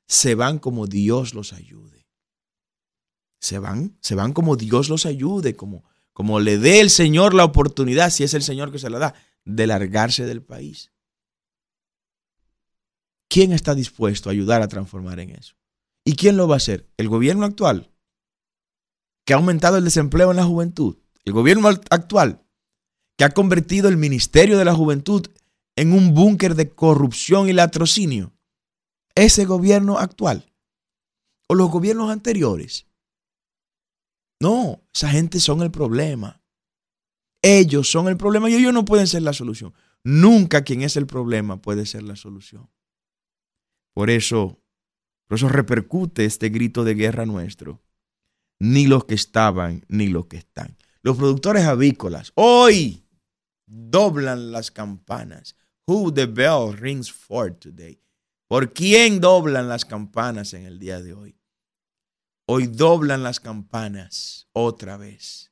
se 0.07 0.35
van 0.35 0.59
como 0.59 0.87
Dios 0.87 1.35
los 1.35 1.53
ayude. 1.53 2.07
Se 3.41 3.59
van, 3.59 3.99
se 4.01 4.15
van 4.15 4.33
como 4.33 4.57
Dios 4.57 4.89
los 4.89 5.07
ayude, 5.07 5.57
como, 5.57 5.85
como 6.13 6.41
le 6.41 6.59
dé 6.59 6.81
el 6.81 6.91
Señor 6.91 7.35
la 7.35 7.45
oportunidad, 7.45 8.11
si 8.11 8.25
es 8.25 8.35
el 8.35 8.43
Señor 8.43 8.73
que 8.73 8.79
se 8.79 8.91
la 8.91 8.99
da, 8.99 9.15
de 9.45 9.67
largarse 9.67 10.25
del 10.25 10.43
país. 10.43 10.93
¿Quién 13.29 13.53
está 13.53 13.75
dispuesto 13.75 14.29
a 14.29 14.33
ayudar 14.33 14.63
a 14.63 14.69
transformar 14.69 15.21
en 15.21 15.31
eso? 15.31 15.57
¿Y 16.05 16.15
quién 16.15 16.37
lo 16.37 16.47
va 16.47 16.55
a 16.55 16.59
hacer? 16.59 16.89
¿El 16.97 17.09
gobierno 17.09 17.45
actual? 17.45 17.91
Que 19.25 19.33
ha 19.33 19.37
aumentado 19.37 19.77
el 19.77 19.85
desempleo 19.85 20.31
en 20.31 20.37
la 20.37 20.45
juventud. 20.45 20.99
El 21.25 21.33
gobierno 21.33 21.69
actual 21.69 22.45
que 23.17 23.25
ha 23.25 23.31
convertido 23.31 23.89
el 23.89 23.97
Ministerio 23.97 24.59
de 24.59 24.65
la 24.65 24.75
Juventud 24.75 25.29
en 25.77 25.93
un 25.93 26.15
búnker 26.15 26.55
de 26.55 26.71
corrupción 26.71 27.49
y 27.49 27.53
latrocinio. 27.53 28.34
Ese 29.15 29.45
gobierno 29.45 29.99
actual. 29.99 30.53
O 31.47 31.55
los 31.55 31.71
gobiernos 31.71 32.11
anteriores. 32.11 32.87
No, 34.41 34.83
esa 34.93 35.09
gente 35.09 35.41
son 35.41 35.63
el 35.63 35.71
problema. 35.71 36.43
Ellos 37.43 37.91
son 37.91 38.09
el 38.09 38.17
problema 38.17 38.49
y 38.49 38.55
ellos 38.55 38.73
no 38.73 38.85
pueden 38.85 39.07
ser 39.07 39.23
la 39.23 39.33
solución. 39.33 39.75
Nunca 40.03 40.65
quien 40.65 40.83
es 40.83 40.97
el 40.97 41.07
problema 41.07 41.61
puede 41.61 41.87
ser 41.87 42.03
la 42.03 42.17
solución. 42.17 42.71
Por 43.95 44.11
eso, 44.11 44.61
por 45.27 45.37
eso 45.37 45.49
repercute 45.49 46.25
este 46.25 46.49
grito 46.49 46.85
de 46.85 46.95
guerra 46.95 47.27
nuestro. 47.27 47.83
Ni 48.59 48.87
los 48.87 49.05
que 49.05 49.15
estaban, 49.15 49.85
ni 49.89 50.09
los 50.09 50.27
que 50.27 50.39
están. 50.39 50.77
Los 51.03 51.17
productores 51.17 51.65
avícolas 51.65 52.33
hoy 52.35 53.05
doblan 53.67 54.53
las 54.53 54.71
campanas. 54.71 55.57
Who 55.87 56.13
the 56.13 56.27
bell 56.27 56.75
rings 56.75 57.13
for 57.13 57.53
today. 57.53 58.01
¿Por 58.49 58.73
quién 58.73 59.21
doblan 59.21 59.69
las 59.69 59.85
campanas 59.85 60.53
en 60.53 60.67
el 60.67 60.79
día 60.79 61.01
de 61.01 61.15
hoy? 61.15 61.39
Hoy 62.47 62.67
doblan 62.67 63.23
las 63.23 63.41
campanas 63.41 64.49
otra 64.53 64.97
vez 64.97 65.51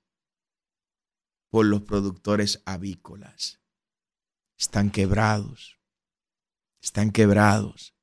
por 1.50 1.64
los 1.66 1.82
productores 1.82 2.62
avícolas. 2.66 3.60
Están 4.58 4.90
quebrados. 4.90 5.78
Están 6.82 7.10
quebrados. 7.10 7.94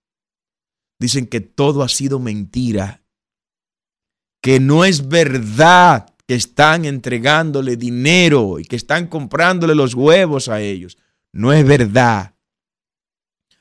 Dicen 0.99 1.27
que 1.27 1.39
todo 1.39 1.83
ha 1.83 1.89
sido 1.89 2.19
mentira. 2.19 3.03
Que 4.41 4.59
no 4.59 4.85
es 4.85 5.07
verdad 5.07 6.15
que 6.25 6.35
están 6.35 6.85
entregándole 6.85 7.75
dinero 7.75 8.59
y 8.59 8.65
que 8.65 8.75
están 8.75 9.07
comprándole 9.07 9.75
los 9.75 9.93
huevos 9.93 10.49
a 10.49 10.61
ellos. 10.61 10.97
No 11.31 11.53
es 11.53 11.65
verdad. 11.65 12.35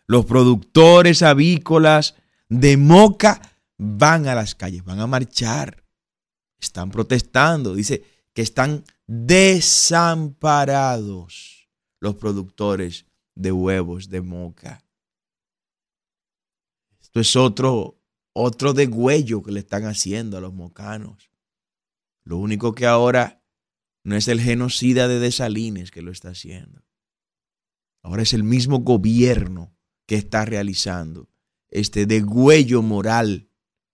Los 0.09 0.25
productores 0.25 1.23
avícolas 1.23 2.17
de 2.49 2.77
Moca 2.79 3.43
van 3.77 4.27
a 4.27 4.35
las 4.35 4.55
calles, 4.55 4.83
van 4.83 5.01
a 5.01 5.07
marchar, 5.07 5.85
están 6.59 6.91
protestando. 6.91 7.75
Dice 7.75 8.03
que 8.33 8.41
están 8.41 8.85
desamparados 9.07 11.69
los 12.01 12.15
productores 12.15 13.05
de 13.35 13.53
huevos 13.53 14.09
de 14.09 14.23
Moca. 14.23 14.83
Esto 17.03 17.21
es 17.21 17.37
otro, 17.37 18.01
otro 18.33 18.73
degüello 18.73 19.43
que 19.43 19.53
le 19.53 19.61
están 19.61 19.85
haciendo 19.85 20.39
a 20.39 20.41
los 20.41 20.55
mocanos. 20.55 21.31
Lo 22.25 22.39
único 22.39 22.75
que 22.75 22.87
ahora 22.87 23.43
no 24.05 24.17
es 24.17 24.27
el 24.29 24.41
genocida 24.41 25.07
de 25.07 25.19
Desalines 25.19 25.91
que 25.91 26.01
lo 26.01 26.13
está 26.13 26.31
haciendo. 26.31 26.83
Ahora 28.03 28.23
es 28.23 28.33
el 28.33 28.43
mismo 28.43 28.79
gobierno 28.79 29.78
que 30.09 30.15
está 30.15 30.47
realizando 30.47 31.29
este 31.69 32.07
degüello 32.07 32.81
moral, 32.81 33.51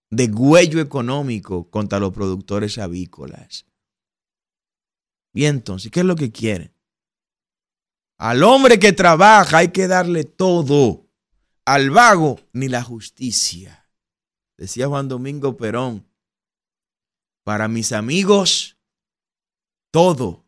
degüello 0.09 0.79
económico 0.79 1.69
contra 1.69 1.99
los 1.99 2.13
productores 2.13 2.77
avícolas. 2.77 3.65
Y 5.33 5.43
entonces, 5.43 5.91
¿qué 5.91 5.99
es 5.99 6.05
lo 6.05 6.15
que 6.15 6.31
quieren? 6.31 6.73
Al 8.17 8.43
hombre 8.43 8.79
que 8.79 8.93
trabaja 8.93 9.57
hay 9.57 9.67
que 9.73 9.87
darle 9.87 10.23
todo. 10.23 11.05
Al 11.65 11.89
vago 11.89 12.39
ni 12.53 12.69
la 12.69 12.81
justicia. 12.81 13.89
Decía 14.57 14.87
Juan 14.87 15.09
Domingo 15.09 15.57
Perón, 15.57 16.07
para 17.43 17.67
mis 17.67 17.91
amigos, 17.91 18.77
todo. 19.91 20.45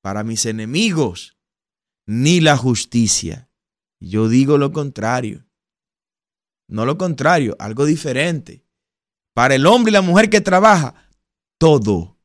Para 0.00 0.22
mis 0.22 0.46
enemigos, 0.46 1.36
ni 2.06 2.40
la 2.40 2.56
justicia. 2.56 3.50
Yo 4.04 4.28
digo 4.28 4.58
lo 4.58 4.72
contrario. 4.72 5.46
No 6.68 6.84
lo 6.84 6.98
contrario, 6.98 7.56
algo 7.58 7.86
diferente. 7.86 8.64
Para 9.34 9.54
el 9.54 9.66
hombre 9.66 9.90
y 9.90 9.94
la 9.94 10.02
mujer 10.02 10.30
que 10.30 10.40
trabaja, 10.40 10.94
todo. 11.58 12.18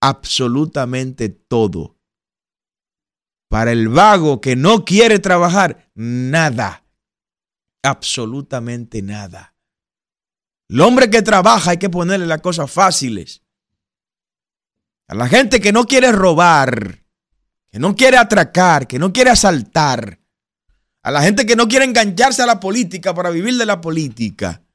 Absolutamente 0.00 1.28
todo. 1.28 1.98
Para 3.48 3.72
el 3.72 3.88
vago 3.88 4.40
que 4.40 4.56
no 4.56 4.84
quiere 4.84 5.18
trabajar, 5.18 5.90
nada. 5.94 6.84
Absolutamente 7.82 9.02
nada. 9.02 9.54
El 10.68 10.80
hombre 10.80 11.10
que 11.10 11.22
trabaja 11.22 11.72
hay 11.72 11.76
que 11.78 11.90
ponerle 11.90 12.26
las 12.26 12.40
cosas 12.40 12.70
fáciles. 12.70 13.42
A 15.08 15.14
la 15.14 15.28
gente 15.28 15.60
que 15.60 15.72
no 15.72 15.84
quiere 15.84 16.10
robar, 16.10 17.04
que 17.70 17.78
no 17.78 17.94
quiere 17.94 18.16
atracar, 18.16 18.86
que 18.86 18.98
no 18.98 19.12
quiere 19.12 19.30
asaltar. 19.30 20.20
A 21.06 21.12
la 21.12 21.22
gente 21.22 21.46
que 21.46 21.54
no 21.54 21.68
quiere 21.68 21.84
engancharse 21.84 22.42
a 22.42 22.46
la 22.46 22.58
política 22.58 23.14
para 23.14 23.30
vivir 23.30 23.56
de 23.56 23.64
la 23.64 23.80
política. 23.80 24.66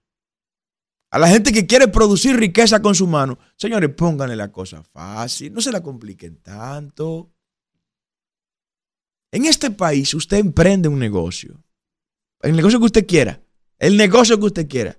A 1.09 1.19
la 1.19 1.27
gente 1.27 1.51
que 1.51 1.67
quiere 1.67 1.89
producir 1.89 2.37
riqueza 2.37 2.81
con 2.81 2.95
su 2.95 3.05
mano. 3.05 3.37
Señores, 3.57 3.93
pónganle 3.93 4.37
la 4.37 4.49
cosa 4.49 4.81
fácil, 4.81 5.51
no 5.51 5.59
se 5.59 5.73
la 5.73 5.83
compliquen 5.83 6.37
tanto. 6.37 7.33
En 9.33 9.43
este 9.43 9.71
país 9.71 10.13
usted 10.13 10.37
emprende 10.37 10.87
un 10.87 10.99
negocio. 10.99 11.61
El 12.39 12.55
negocio 12.55 12.79
que 12.79 12.85
usted 12.85 13.05
quiera. 13.05 13.43
El 13.77 13.97
negocio 13.97 14.39
que 14.39 14.45
usted 14.45 14.69
quiera. 14.69 14.97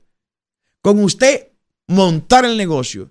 Con 0.83 1.03
usted 1.03 1.53
montar 1.89 2.45
el 2.45 2.59
negocio, 2.59 3.11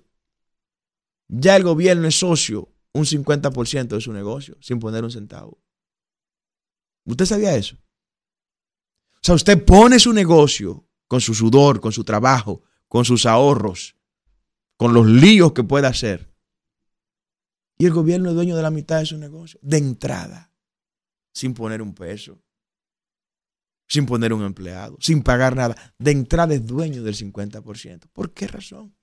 ya 1.26 1.56
el 1.56 1.64
gobierno 1.64 2.06
es 2.06 2.20
socio 2.20 2.72
un 2.92 3.04
50% 3.04 3.88
de 3.88 4.00
su 4.00 4.12
negocio 4.12 4.56
sin 4.60 4.78
poner 4.78 5.02
un 5.02 5.10
centavo. 5.10 5.60
¿Usted 7.04 7.26
sabía 7.26 7.56
eso? 7.56 7.81
O 9.22 9.24
sea, 9.24 9.34
usted 9.34 9.64
pone 9.64 9.98
su 9.98 10.12
negocio 10.12 10.88
con 11.06 11.20
su 11.20 11.34
sudor, 11.34 11.80
con 11.80 11.92
su 11.92 12.04
trabajo, 12.04 12.62
con 12.88 13.04
sus 13.04 13.26
ahorros, 13.26 13.96
con 14.76 14.94
los 14.94 15.06
líos 15.06 15.52
que 15.52 15.62
pueda 15.62 15.88
hacer. 15.88 16.32
Y 17.78 17.86
el 17.86 17.92
gobierno 17.92 18.30
es 18.30 18.34
dueño 18.34 18.56
de 18.56 18.62
la 18.62 18.70
mitad 18.70 18.98
de 18.98 19.06
su 19.06 19.18
negocio, 19.18 19.58
de 19.62 19.78
entrada, 19.78 20.52
sin 21.32 21.54
poner 21.54 21.82
un 21.82 21.94
peso 21.94 22.42
sin 23.92 24.06
poner 24.06 24.32
un 24.32 24.42
empleado, 24.42 24.96
sin 25.00 25.22
pagar 25.22 25.54
nada. 25.54 25.76
De 25.98 26.12
entrada 26.12 26.54
es 26.54 26.64
dueño 26.64 27.02
del 27.02 27.14
50%. 27.14 28.08
¿Por 28.10 28.32
qué 28.32 28.46
razón? 28.46 28.96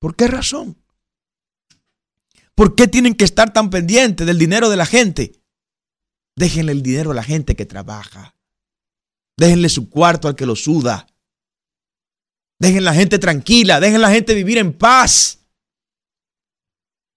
¿Por 0.00 0.16
qué 0.16 0.26
razón? 0.26 0.82
¿Por 2.56 2.74
qué 2.74 2.88
tienen 2.88 3.14
que 3.14 3.24
estar 3.24 3.52
tan 3.52 3.70
pendientes 3.70 4.26
del 4.26 4.38
dinero 4.38 4.70
de 4.70 4.76
la 4.76 4.86
gente? 4.86 5.40
Déjenle 6.34 6.72
el 6.72 6.82
dinero 6.82 7.12
a 7.12 7.14
la 7.14 7.22
gente 7.22 7.54
que 7.54 7.64
trabaja. 7.64 8.35
Déjenle 9.38 9.68
su 9.68 9.90
cuarto 9.90 10.28
al 10.28 10.34
que 10.34 10.46
lo 10.46 10.56
suda. 10.56 11.06
Dejen 12.58 12.84
la 12.84 12.94
gente 12.94 13.18
tranquila. 13.18 13.80
Dejen 13.80 14.00
la 14.00 14.10
gente 14.10 14.34
vivir 14.34 14.58
en 14.58 14.72
paz. 14.72 15.40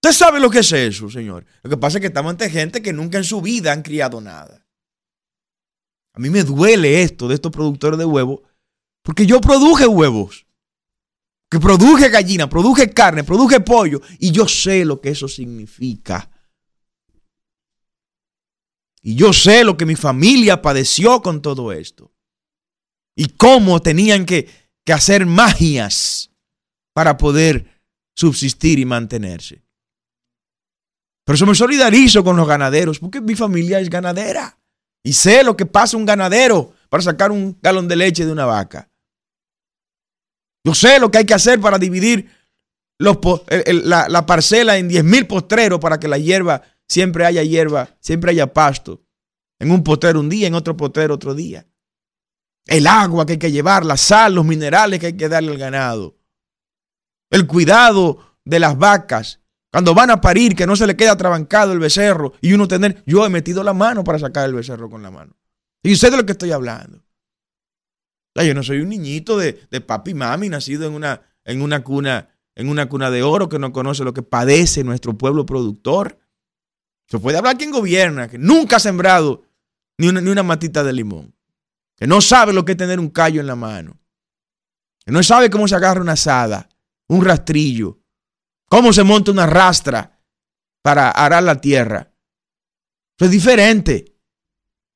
Usted 0.02 0.16
sabe 0.16 0.40
lo 0.40 0.50
que 0.50 0.60
es 0.60 0.72
eso, 0.72 1.10
señor. 1.10 1.44
Lo 1.62 1.70
que 1.70 1.76
pasa 1.76 1.98
es 1.98 2.00
que 2.00 2.06
estamos 2.06 2.30
ante 2.30 2.48
gente 2.48 2.80
que 2.80 2.92
nunca 2.92 3.18
en 3.18 3.24
su 3.24 3.40
vida 3.40 3.72
han 3.72 3.82
criado 3.82 4.20
nada. 4.20 4.66
A 6.14 6.18
mí 6.18 6.30
me 6.30 6.42
duele 6.42 7.02
esto 7.02 7.28
de 7.28 7.34
estos 7.34 7.52
productores 7.52 7.98
de 7.98 8.04
huevos, 8.04 8.40
porque 9.02 9.26
yo 9.26 9.40
produje 9.40 9.86
huevos, 9.86 10.46
que 11.50 11.60
produje 11.60 12.08
gallina, 12.08 12.48
produje 12.48 12.90
carne, 12.90 13.24
produje 13.24 13.60
pollo, 13.60 14.00
y 14.18 14.30
yo 14.32 14.48
sé 14.48 14.84
lo 14.84 15.00
que 15.00 15.10
eso 15.10 15.28
significa. 15.28 16.30
Y 19.02 19.14
yo 19.14 19.32
sé 19.32 19.64
lo 19.64 19.76
que 19.76 19.86
mi 19.86 19.96
familia 19.96 20.60
padeció 20.62 21.22
con 21.22 21.40
todo 21.40 21.72
esto. 21.72 22.12
Y 23.16 23.28
cómo 23.28 23.80
tenían 23.80 24.26
que, 24.26 24.48
hacer 24.90 25.24
magias 25.24 26.32
para 26.92 27.16
poder 27.16 27.80
subsistir 28.16 28.80
y 28.80 28.84
mantenerse. 28.84 29.62
Por 31.24 31.36
eso 31.36 31.46
me 31.46 31.54
solidarizo 31.54 32.24
con 32.24 32.36
los 32.36 32.48
ganaderos, 32.48 32.98
porque 32.98 33.20
mi 33.20 33.36
familia 33.36 33.78
es 33.78 33.88
ganadera. 33.88 34.58
Y 35.04 35.12
sé 35.12 35.44
lo 35.44 35.56
que 35.56 35.64
pasa 35.64 35.96
un 35.96 36.04
ganadero 36.04 36.74
para 36.88 37.04
sacar 37.04 37.30
un 37.30 37.56
galón 37.62 37.86
de 37.86 37.94
leche 37.94 38.26
de 38.26 38.32
una 38.32 38.46
vaca. 38.46 38.90
Yo 40.64 40.74
sé 40.74 40.98
lo 40.98 41.08
que 41.08 41.18
hay 41.18 41.24
que 41.24 41.34
hacer 41.34 41.60
para 41.60 41.78
dividir 41.78 42.28
la, 42.98 44.26
parcela 44.26 44.76
en 44.76 44.88
10 44.88 45.04
mil 45.04 45.26
postreros 45.26 45.80
para 45.80 45.98
que 45.98 46.08
la 46.08 46.18
hierba 46.18 46.62
siempre 46.90 47.24
haya 47.24 47.44
hierba, 47.44 47.96
siempre 48.00 48.32
haya 48.32 48.52
pasto. 48.52 49.00
En 49.60 49.70
un 49.70 49.84
potrero 49.84 50.18
un 50.18 50.28
día, 50.28 50.48
en 50.48 50.54
otro 50.54 50.76
potrero 50.76 51.14
otro 51.14 51.34
día. 51.34 51.66
El 52.66 52.86
agua 52.88 53.24
que 53.24 53.32
hay 53.32 53.38
que 53.38 53.52
llevar, 53.52 53.84
la 53.84 53.96
sal, 53.96 54.34
los 54.34 54.44
minerales 54.44 54.98
que 54.98 55.06
hay 55.06 55.16
que 55.16 55.28
darle 55.28 55.52
al 55.52 55.58
ganado. 55.58 56.18
El 57.30 57.46
cuidado 57.46 58.36
de 58.44 58.58
las 58.58 58.76
vacas. 58.76 59.40
Cuando 59.70 59.94
van 59.94 60.10
a 60.10 60.20
parir, 60.20 60.56
que 60.56 60.66
no 60.66 60.74
se 60.74 60.86
le 60.86 60.96
quede 60.96 61.10
atrabancado 61.10 61.72
el 61.72 61.78
becerro 61.78 62.32
y 62.40 62.54
uno 62.54 62.66
tener. 62.66 63.04
Yo 63.06 63.24
he 63.24 63.28
metido 63.28 63.62
la 63.62 63.72
mano 63.72 64.02
para 64.02 64.18
sacar 64.18 64.48
el 64.48 64.54
becerro 64.54 64.90
con 64.90 65.02
la 65.02 65.12
mano. 65.12 65.36
Y 65.84 65.94
sé 65.94 66.10
de 66.10 66.16
lo 66.16 66.26
que 66.26 66.32
estoy 66.32 66.50
hablando. 66.50 67.04
yo 68.34 68.54
no 68.54 68.64
soy 68.64 68.80
un 68.80 68.88
niñito 68.88 69.38
de, 69.38 69.52
papi 69.80 70.10
y 70.10 70.14
mami 70.14 70.48
nacido 70.48 70.88
en 70.88 70.94
una, 70.94 71.22
en 71.44 71.62
una 71.62 71.84
cuna 71.84 72.30
en 72.56 72.68
una 72.68 72.90
cuna 72.90 73.10
de 73.10 73.22
oro 73.22 73.48
que 73.48 73.58
no 73.58 73.72
conoce 73.72 74.04
lo 74.04 74.12
que 74.12 74.22
padece 74.22 74.84
nuestro 74.84 75.16
pueblo 75.16 75.46
productor. 75.46 76.18
Se 77.10 77.18
puede 77.18 77.38
hablar 77.38 77.58
quien 77.58 77.72
gobierna, 77.72 78.28
que 78.28 78.38
nunca 78.38 78.76
ha 78.76 78.80
sembrado 78.80 79.42
ni 79.98 80.08
una, 80.08 80.20
ni 80.20 80.30
una 80.30 80.44
matita 80.44 80.84
de 80.84 80.92
limón, 80.92 81.34
que 81.96 82.06
no 82.06 82.20
sabe 82.20 82.52
lo 82.52 82.64
que 82.64 82.72
es 82.72 82.78
tener 82.78 83.00
un 83.00 83.10
callo 83.10 83.40
en 83.40 83.48
la 83.48 83.56
mano, 83.56 83.98
que 85.04 85.10
no 85.10 85.22
sabe 85.22 85.50
cómo 85.50 85.66
se 85.66 85.74
agarra 85.74 86.00
una 86.00 86.12
asada, 86.12 86.68
un 87.08 87.24
rastrillo, 87.24 87.98
cómo 88.66 88.92
se 88.92 89.02
monta 89.02 89.32
una 89.32 89.46
rastra 89.46 90.22
para 90.82 91.10
arar 91.10 91.42
la 91.42 91.60
tierra. 91.60 92.12
Eso 93.18 93.24
es 93.26 93.30
diferente. 93.30 94.16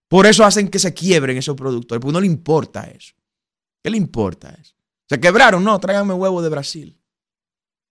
Por 0.09 0.27
eso 0.27 0.45
hacen 0.45 0.69
que 0.69 0.79
se 0.79 0.95
quiebren 0.95 1.37
esos 1.37 1.57
productores, 1.57 2.01
porque 2.01 2.13
no 2.13 2.21
le 2.21 2.27
importa 2.27 2.85
eso. 2.85 3.15
¿Qué 3.83 3.91
le 3.91 3.97
importa 3.97 4.51
eso? 4.51 4.75
Se 5.09 5.19
quebraron, 5.19 5.65
no, 5.65 5.79
tráiganme 5.81 6.15
huevo 6.15 6.41
de 6.41 6.49
Brasil. 6.49 7.03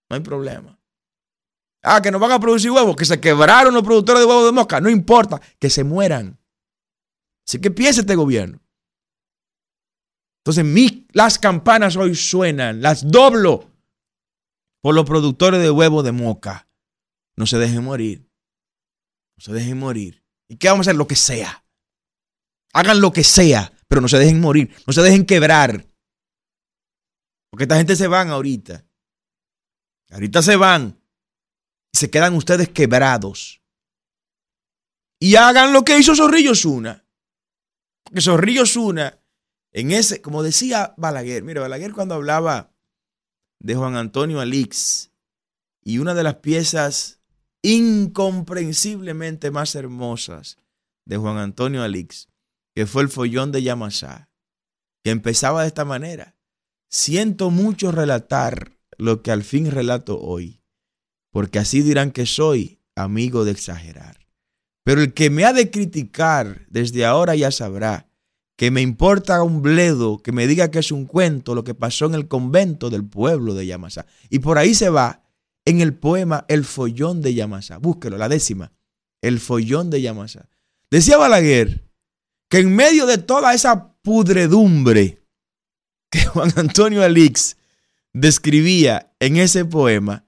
No 0.08 0.16
hay 0.16 0.22
problema. 0.22 0.78
Ah, 1.86 2.00
que 2.00 2.10
nos 2.10 2.20
van 2.20 2.32
a 2.32 2.40
producir 2.40 2.70
huevos, 2.70 2.96
que 2.96 3.04
se 3.04 3.20
quebraron 3.20 3.74
los 3.74 3.82
productores 3.82 4.20
de 4.20 4.26
huevos 4.26 4.46
de 4.46 4.52
mosca. 4.52 4.80
No 4.80 4.88
importa, 4.88 5.38
que 5.58 5.68
se 5.68 5.84
mueran. 5.84 6.40
Así 7.46 7.60
que 7.60 7.70
piensa 7.70 8.00
este 8.00 8.16
gobierno. 8.16 8.62
Entonces, 10.38 10.64
las 11.12 11.38
campanas 11.38 11.96
hoy 11.96 12.14
suenan, 12.14 12.80
las 12.80 13.10
doblo 13.10 13.70
por 14.82 14.94
los 14.94 15.04
productores 15.04 15.60
de 15.60 15.70
huevos 15.70 16.02
de 16.04 16.12
moca. 16.12 16.68
No 17.36 17.46
se 17.46 17.58
dejen 17.58 17.84
morir. 17.84 18.30
No 19.36 19.44
se 19.44 19.52
dejen 19.52 19.78
morir. 19.78 20.24
¿Y 20.48 20.56
qué 20.56 20.68
vamos 20.68 20.86
a 20.86 20.90
hacer? 20.90 20.96
Lo 20.96 21.06
que 21.06 21.16
sea. 21.16 21.66
Hagan 22.72 23.02
lo 23.02 23.12
que 23.12 23.24
sea, 23.24 23.72
pero 23.88 24.00
no 24.00 24.08
se 24.08 24.18
dejen 24.18 24.40
morir. 24.40 24.74
No 24.86 24.94
se 24.94 25.02
dejen 25.02 25.26
quebrar. 25.26 25.86
Porque 27.50 27.64
esta 27.64 27.76
gente 27.76 27.94
se 27.94 28.06
van 28.06 28.30
ahorita. 28.30 28.86
Ahorita 30.10 30.40
se 30.40 30.56
van 30.56 31.03
se 31.94 32.10
quedan 32.10 32.34
ustedes 32.34 32.68
quebrados. 32.68 33.62
Y 35.20 35.36
hagan 35.36 35.72
lo 35.72 35.84
que 35.84 35.98
hizo 35.98 36.14
Zorrillo 36.14 36.54
Zuna. 36.54 37.06
Porque 38.02 38.20
Zorrillo 38.20 38.66
Zuna, 38.66 39.20
en 39.72 39.92
ese, 39.92 40.20
como 40.20 40.42
decía 40.42 40.92
Balaguer, 40.96 41.44
mira, 41.44 41.60
Balaguer 41.60 41.92
cuando 41.92 42.16
hablaba 42.16 42.72
de 43.60 43.76
Juan 43.76 43.96
Antonio 43.96 44.40
Alix 44.40 45.12
y 45.82 45.98
una 45.98 46.14
de 46.14 46.24
las 46.24 46.36
piezas 46.36 47.20
incomprensiblemente 47.62 49.50
más 49.50 49.74
hermosas 49.74 50.58
de 51.06 51.16
Juan 51.16 51.38
Antonio 51.38 51.82
Alix, 51.82 52.28
que 52.74 52.86
fue 52.86 53.02
el 53.02 53.08
follón 53.08 53.52
de 53.52 53.62
Yamasá, 53.62 54.28
que 55.02 55.10
empezaba 55.10 55.62
de 55.62 55.68
esta 55.68 55.84
manera. 55.84 56.36
Siento 56.90 57.50
mucho 57.50 57.92
relatar 57.92 58.76
lo 58.98 59.22
que 59.22 59.30
al 59.30 59.44
fin 59.44 59.70
relato 59.70 60.20
hoy, 60.20 60.63
porque 61.34 61.58
así 61.58 61.82
dirán 61.82 62.12
que 62.12 62.26
soy 62.26 62.78
amigo 62.94 63.44
de 63.44 63.50
exagerar. 63.50 64.20
Pero 64.84 65.00
el 65.00 65.14
que 65.14 65.30
me 65.30 65.44
ha 65.44 65.52
de 65.52 65.68
criticar 65.68 66.64
desde 66.68 67.04
ahora 67.04 67.34
ya 67.34 67.50
sabrá 67.50 68.08
que 68.56 68.70
me 68.70 68.82
importa 68.82 69.42
un 69.42 69.60
bledo 69.60 70.18
que 70.18 70.30
me 70.30 70.46
diga 70.46 70.70
que 70.70 70.78
es 70.78 70.92
un 70.92 71.06
cuento 71.06 71.56
lo 71.56 71.64
que 71.64 71.74
pasó 71.74 72.06
en 72.06 72.14
el 72.14 72.28
convento 72.28 72.88
del 72.88 73.04
pueblo 73.04 73.54
de 73.54 73.66
Yamasá. 73.66 74.06
Y 74.30 74.38
por 74.38 74.58
ahí 74.58 74.76
se 74.76 74.90
va 74.90 75.24
en 75.64 75.80
el 75.80 75.94
poema 75.94 76.44
El 76.46 76.64
follón 76.64 77.20
de 77.20 77.34
Yamasá. 77.34 77.78
Búsquelo, 77.78 78.16
la 78.16 78.28
décima. 78.28 78.70
El 79.20 79.40
follón 79.40 79.90
de 79.90 80.02
Yamasá. 80.02 80.48
Decía 80.88 81.16
Balaguer 81.16 81.90
que 82.48 82.60
en 82.60 82.76
medio 82.76 83.06
de 83.06 83.18
toda 83.18 83.54
esa 83.54 83.92
pudredumbre 84.02 85.20
que 86.10 86.26
Juan 86.26 86.52
Antonio 86.54 87.02
Alix 87.02 87.56
describía 88.12 89.12
en 89.18 89.36
ese 89.36 89.64
poema, 89.64 90.24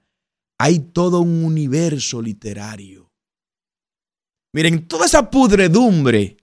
hay 0.57 0.79
todo 0.79 1.21
un 1.21 1.43
universo 1.43 2.21
literario. 2.21 3.11
Miren, 4.53 4.87
toda 4.87 5.05
esa 5.05 5.29
pudredumbre 5.29 6.37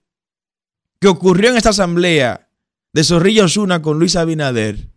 que 1.01 1.09
ocurrió 1.09 1.51
en 1.51 1.57
esta 1.57 1.71
asamblea 1.71 2.49
de 2.93 3.05
Zorrillo 3.05 3.45
Osuna 3.45 3.83
con 3.83 3.99
Luis 3.99 4.17
Abinader, 4.17 4.91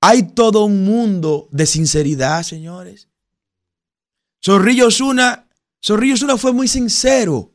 hay 0.00 0.22
todo 0.32 0.64
un 0.64 0.84
mundo 0.84 1.48
de 1.50 1.66
sinceridad, 1.66 2.42
señores. 2.42 3.08
Zorrillo 4.42 4.86
Osuna, 4.86 5.48
Zorrillo 5.84 6.14
Osuna 6.14 6.38
fue 6.38 6.52
muy 6.52 6.66
sincero. 6.66 7.54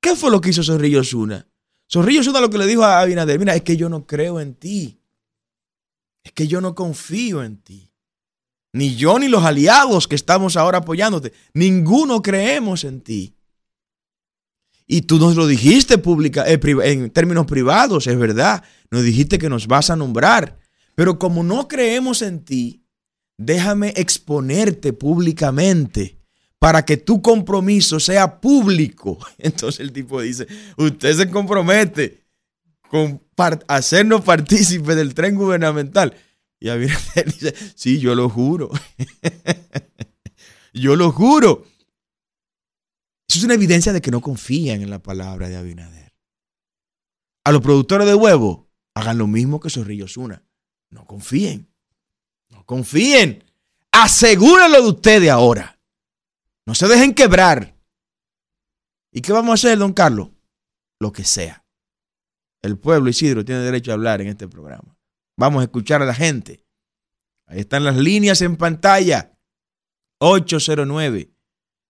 ¿Qué 0.00 0.16
fue 0.16 0.32
lo 0.32 0.40
que 0.40 0.50
hizo 0.50 0.64
Zorrillo 0.64 1.00
Osuna? 1.00 1.46
Zorrillo 1.88 2.22
Osuna 2.22 2.40
lo 2.40 2.50
que 2.50 2.58
le 2.58 2.66
dijo 2.66 2.82
a 2.82 3.00
Abinader, 3.00 3.38
mira, 3.38 3.54
es 3.54 3.62
que 3.62 3.76
yo 3.76 3.88
no 3.88 4.06
creo 4.06 4.40
en 4.40 4.54
ti 4.54 4.98
es 6.22 6.32
que 6.32 6.46
yo 6.46 6.60
no 6.60 6.74
confío 6.74 7.42
en 7.42 7.58
ti. 7.58 7.91
Ni 8.72 8.96
yo 8.96 9.18
ni 9.18 9.28
los 9.28 9.44
aliados 9.44 10.08
que 10.08 10.14
estamos 10.14 10.56
ahora 10.56 10.78
apoyándote. 10.78 11.32
Ninguno 11.52 12.22
creemos 12.22 12.84
en 12.84 13.02
ti. 13.02 13.36
Y 14.86 15.02
tú 15.02 15.18
nos 15.18 15.36
lo 15.36 15.46
dijiste 15.46 15.94
eh, 15.94 16.60
en 16.84 17.10
términos 17.10 17.46
privados, 17.46 18.06
es 18.06 18.18
verdad. 18.18 18.64
Nos 18.90 19.02
dijiste 19.02 19.38
que 19.38 19.48
nos 19.48 19.66
vas 19.66 19.90
a 19.90 19.96
nombrar. 19.96 20.58
Pero 20.94 21.18
como 21.18 21.42
no 21.42 21.68
creemos 21.68 22.22
en 22.22 22.44
ti, 22.44 22.84
déjame 23.38 23.92
exponerte 23.96 24.92
públicamente 24.92 26.18
para 26.58 26.84
que 26.84 26.96
tu 26.96 27.22
compromiso 27.22 27.98
sea 28.00 28.40
público. 28.40 29.18
Entonces 29.38 29.80
el 29.80 29.92
tipo 29.92 30.20
dice, 30.20 30.46
usted 30.76 31.16
se 31.16 31.30
compromete 31.30 32.22
con 32.88 33.22
hacernos 33.68 34.20
partícipes 34.20 34.94
del 34.94 35.14
tren 35.14 35.34
gubernamental. 35.34 36.14
Y 36.62 36.68
Abinader 36.68 37.24
dice, 37.26 37.54
sí, 37.74 37.98
yo 37.98 38.14
lo 38.14 38.28
juro. 38.28 38.70
yo 40.72 40.94
lo 40.94 41.10
juro. 41.10 41.64
Eso 43.28 43.38
es 43.40 43.44
una 43.44 43.54
evidencia 43.54 43.92
de 43.92 44.00
que 44.00 44.12
no 44.12 44.20
confían 44.20 44.80
en 44.80 44.88
la 44.88 45.02
palabra 45.02 45.48
de 45.48 45.56
Abinader. 45.56 46.14
A 47.44 47.50
los 47.50 47.62
productores 47.62 48.06
de 48.06 48.14
huevo, 48.14 48.70
hagan 48.94 49.18
lo 49.18 49.26
mismo 49.26 49.58
que 49.58 49.70
Zorrillo 49.70 50.06
Zuna. 50.06 50.46
No 50.90 51.04
confíen. 51.04 51.68
No 52.48 52.64
confíen. 52.64 53.42
Asegúrenlo 53.90 54.82
de 54.82 54.88
ustedes 54.88 55.30
ahora. 55.30 55.80
No 56.64 56.76
se 56.76 56.86
dejen 56.86 57.12
quebrar. 57.12 57.76
¿Y 59.10 59.20
qué 59.20 59.32
vamos 59.32 59.50
a 59.50 59.54
hacer, 59.54 59.78
don 59.78 59.92
Carlos? 59.92 60.28
Lo 61.00 61.10
que 61.10 61.24
sea. 61.24 61.64
El 62.62 62.78
pueblo 62.78 63.10
Isidro 63.10 63.44
tiene 63.44 63.62
derecho 63.62 63.90
a 63.90 63.94
hablar 63.94 64.20
en 64.20 64.28
este 64.28 64.46
programa. 64.46 64.96
Vamos 65.42 65.62
a 65.62 65.64
escuchar 65.64 66.00
a 66.00 66.04
la 66.04 66.14
gente. 66.14 66.60
Ahí 67.46 67.58
están 67.58 67.82
las 67.82 67.96
líneas 67.96 68.40
en 68.42 68.56
pantalla. 68.56 69.32
809 70.18 71.30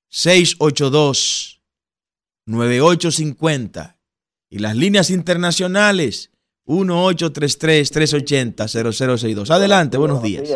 682 0.09 1.63
9850 2.47 3.99
y 4.49 4.59
las 4.59 4.75
líneas 4.75 5.11
internacionales 5.11 6.33
1833-380-0062. 6.65 9.51
Adelante, 9.51 9.99
buenos 9.99 10.23
días. 10.23 10.51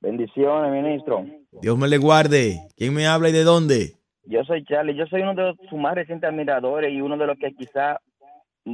Bendiciones, 0.00 0.72
ministro. 0.72 1.26
Dios 1.60 1.76
me 1.76 1.86
le 1.86 1.98
guarde. 1.98 2.66
¿Quién 2.78 2.94
me 2.94 3.06
habla 3.06 3.28
y 3.28 3.32
de 3.32 3.44
dónde? 3.44 3.98
Yo 4.24 4.42
soy 4.44 4.64
Charlie. 4.64 4.96
Yo 4.96 5.04
soy 5.08 5.20
uno 5.20 5.34
de 5.34 5.54
sus 5.68 5.78
más 5.78 5.94
recientes 5.94 6.30
admiradores 6.30 6.94
y 6.94 7.02
uno 7.02 7.18
de 7.18 7.26
los 7.26 7.38
que 7.38 7.52
quizá 7.52 8.00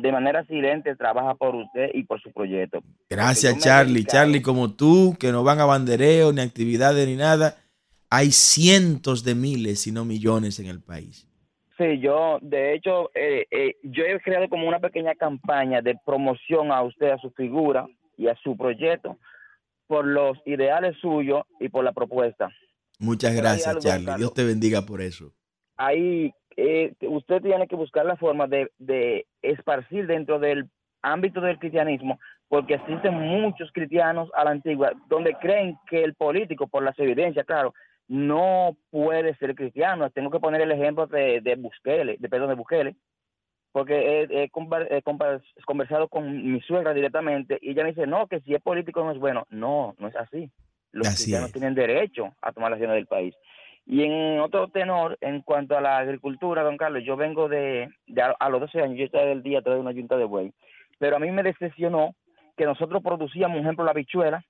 de 0.00 0.12
manera 0.12 0.44
silente 0.46 0.96
trabaja 0.96 1.34
por 1.34 1.54
usted 1.54 1.90
y 1.94 2.04
por 2.04 2.20
su 2.20 2.32
proyecto. 2.32 2.82
Gracias, 3.08 3.58
Charlie. 3.58 4.04
Charlie, 4.04 4.42
como 4.42 4.74
tú, 4.74 5.16
que 5.18 5.32
no 5.32 5.44
van 5.44 5.60
a 5.60 5.64
bandereo, 5.64 6.32
ni 6.32 6.40
actividades, 6.40 7.06
ni 7.06 7.16
nada, 7.16 7.56
hay 8.10 8.30
cientos 8.30 9.24
de 9.24 9.34
miles, 9.34 9.82
si 9.82 9.92
no 9.92 10.04
millones 10.04 10.58
en 10.60 10.66
el 10.66 10.80
país. 10.82 11.28
Sí, 11.76 11.98
yo, 12.00 12.38
de 12.40 12.74
hecho, 12.74 13.10
eh, 13.14 13.46
eh, 13.50 13.76
yo 13.82 14.04
he 14.04 14.20
creado 14.20 14.48
como 14.48 14.68
una 14.68 14.78
pequeña 14.78 15.14
campaña 15.14 15.82
de 15.82 15.96
promoción 16.06 16.70
a 16.70 16.82
usted, 16.82 17.10
a 17.10 17.18
su 17.18 17.30
figura 17.30 17.86
y 18.16 18.28
a 18.28 18.36
su 18.44 18.56
proyecto, 18.56 19.18
por 19.88 20.06
los 20.06 20.38
ideales 20.46 20.96
suyos 21.00 21.42
y 21.58 21.68
por 21.68 21.84
la 21.84 21.92
propuesta. 21.92 22.48
Muchas 23.00 23.34
gracias, 23.34 23.78
Charlie. 23.78 24.14
Dios 24.16 24.32
te 24.32 24.44
bendiga 24.44 24.82
por 24.82 25.00
eso 25.00 25.32
hay 25.76 26.32
eh, 26.56 26.94
usted 27.02 27.42
tiene 27.42 27.66
que 27.66 27.76
buscar 27.76 28.06
la 28.06 28.16
forma 28.16 28.46
de, 28.46 28.70
de 28.78 29.26
esparcir 29.42 30.06
dentro 30.06 30.38
del 30.38 30.68
ámbito 31.02 31.40
del 31.40 31.58
cristianismo, 31.58 32.18
porque 32.48 32.74
existen 32.74 33.14
muchos 33.14 33.70
cristianos 33.72 34.30
a 34.34 34.44
la 34.44 34.50
antigua 34.50 34.92
donde 35.08 35.34
creen 35.34 35.76
que 35.88 36.02
el 36.02 36.14
político, 36.14 36.66
por 36.66 36.82
las 36.82 36.98
evidencias, 36.98 37.46
claro, 37.46 37.74
no 38.08 38.76
puede 38.90 39.34
ser 39.36 39.54
cristiano. 39.54 40.10
Tengo 40.10 40.30
que 40.30 40.40
poner 40.40 40.60
el 40.60 40.72
ejemplo 40.72 41.06
de, 41.06 41.40
de 41.40 41.56
Bukele, 41.56 42.16
de 42.18 42.28
perdón, 42.28 42.48
de 42.48 42.54
Bukele, 42.54 42.96
porque 43.72 44.28
he, 44.30 44.50
conversado 44.50 46.08
con 46.08 46.52
mi 46.52 46.60
suegra 46.60 46.94
directamente 46.94 47.58
y 47.60 47.70
ella 47.70 47.82
me 47.82 47.90
dice, 47.90 48.06
no, 48.06 48.28
que 48.28 48.40
si 48.40 48.54
es 48.54 48.62
político 48.62 49.02
no 49.02 49.10
es 49.10 49.18
bueno. 49.18 49.46
No, 49.50 49.94
no 49.98 50.08
es 50.08 50.16
así. 50.16 50.50
Los 50.92 51.08
cristianos 51.08 51.50
tienen 51.50 51.74
derecho 51.74 52.32
a 52.40 52.52
tomar 52.52 52.70
las 52.70 52.76
acciones 52.76 52.94
del 52.94 53.06
país. 53.06 53.34
Y 53.86 54.02
en 54.02 54.40
otro 54.40 54.68
tenor, 54.68 55.18
en 55.20 55.42
cuanto 55.42 55.76
a 55.76 55.80
la 55.80 55.98
agricultura, 55.98 56.62
don 56.62 56.76
Carlos, 56.76 57.02
yo 57.04 57.16
vengo 57.16 57.48
de, 57.48 57.90
a, 58.38 58.48
los 58.48 58.60
12 58.60 58.80
años, 58.80 58.98
yo 58.98 59.04
estaba 59.04 59.26
del 59.26 59.42
día 59.42 59.60
de 59.60 59.78
una 59.78 59.92
yunta 59.92 60.16
de 60.16 60.24
buey, 60.24 60.52
pero 60.98 61.16
a 61.16 61.18
mí 61.18 61.30
me 61.30 61.42
decepcionó 61.42 62.14
que 62.56 62.64
nosotros 62.64 63.02
producíamos, 63.02 63.56
por 63.56 63.64
ejemplo, 63.64 63.84
la 63.84 63.92
bichuela, 63.92 64.44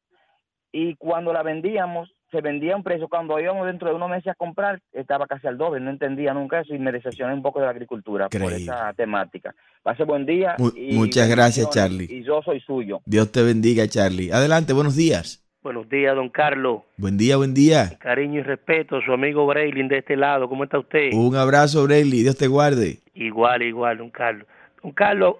y 0.71 0.97
cuando 0.97 1.33
la 1.33 1.43
vendíamos, 1.43 2.11
se 2.33 2.41
vendía 2.41 2.75
a 2.75 2.77
un 2.77 2.83
precio. 2.83 3.07
Cuando 3.09 3.39
íbamos 3.39 3.65
dentro 3.65 3.89
de 3.89 3.95
unos 3.95 4.11
meses 4.11 4.27
a 4.27 4.35
comprar, 4.35 4.81
estaba 4.93 5.27
casi 5.29 5.47
al 5.47 5.57
doble. 5.57 5.81
No 5.81 5.91
entendía 5.91 6.35
nunca 6.35 6.61
eso 6.61 6.75
y 6.75 6.81
me 6.81 6.91
decepcioné 6.91 7.33
un 7.33 7.43
poco 7.43 7.61
de 7.61 7.67
la 7.67 7.71
agricultura 7.71 8.29
por 8.29 8.53
esa 8.53 8.93
temática. 8.95 9.55
Pase 9.85 10.03
buen 10.03 10.27
día. 10.27 10.57
muchas 10.59 11.29
gracias, 11.29 11.71
Charlie. 11.71 12.09
Y 12.11 12.25
yo 12.25 12.43
soy 12.43 12.61
suyo. 12.61 13.01
Dios 13.07 13.31
te 13.31 13.45
bendiga, 13.45 13.87
Charlie. 13.87 14.33
Adelante, 14.33 14.73
buenos 14.73 14.97
días. 14.97 15.44
Buenos 15.65 15.89
días, 15.89 16.15
don 16.15 16.29
Carlos. 16.29 16.83
Buen 16.99 17.17
día, 17.17 17.39
buen 17.39 17.55
día. 17.55 17.97
Cariño 17.99 18.41
y 18.41 18.43
respeto, 18.43 19.01
su 19.01 19.15
amigo 19.15 19.47
Braylin 19.47 19.89
de 19.89 19.97
este 19.97 20.15
lado. 20.15 20.47
¿Cómo 20.47 20.65
está 20.65 20.79
usted? 20.79 21.15
Un 21.15 21.35
abrazo, 21.37 21.85
Braylin. 21.85 22.23
Dios 22.23 22.37
te 22.37 22.49
guarde. 22.49 22.99
Igual, 23.15 23.63
igual, 23.63 23.97
don 23.97 24.11
Carlos. 24.11 24.47
Don 24.83 24.93
Carlos, 24.93 25.37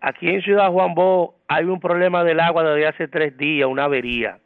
aquí 0.00 0.28
en 0.28 0.40
Ciudad 0.42 0.70
Juan 0.70 0.94
Bo 0.94 1.34
hay 1.48 1.64
un 1.64 1.80
problema 1.80 2.22
del 2.22 2.38
agua 2.38 2.62
desde 2.62 2.86
hace 2.86 3.08
tres 3.08 3.36
días, 3.36 3.68
una 3.68 3.86
avería. 3.86 4.38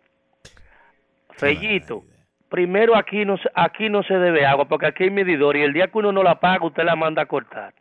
Fellito, 1.32 2.02
primero 2.48 2.96
aquí 2.96 3.26
no, 3.26 3.36
aquí 3.54 3.90
no 3.90 4.02
se 4.04 4.14
debe 4.14 4.46
agua 4.46 4.66
porque 4.68 4.86
aquí 4.86 5.04
hay 5.04 5.10
medidor 5.10 5.54
y 5.58 5.64
el 5.64 5.74
día 5.74 5.88
que 5.88 5.98
uno 5.98 6.12
no 6.12 6.22
la 6.22 6.40
paga 6.40 6.64
usted 6.64 6.82
la 6.82 6.96
manda 6.96 7.20
a 7.20 7.26
cortar. 7.26 7.74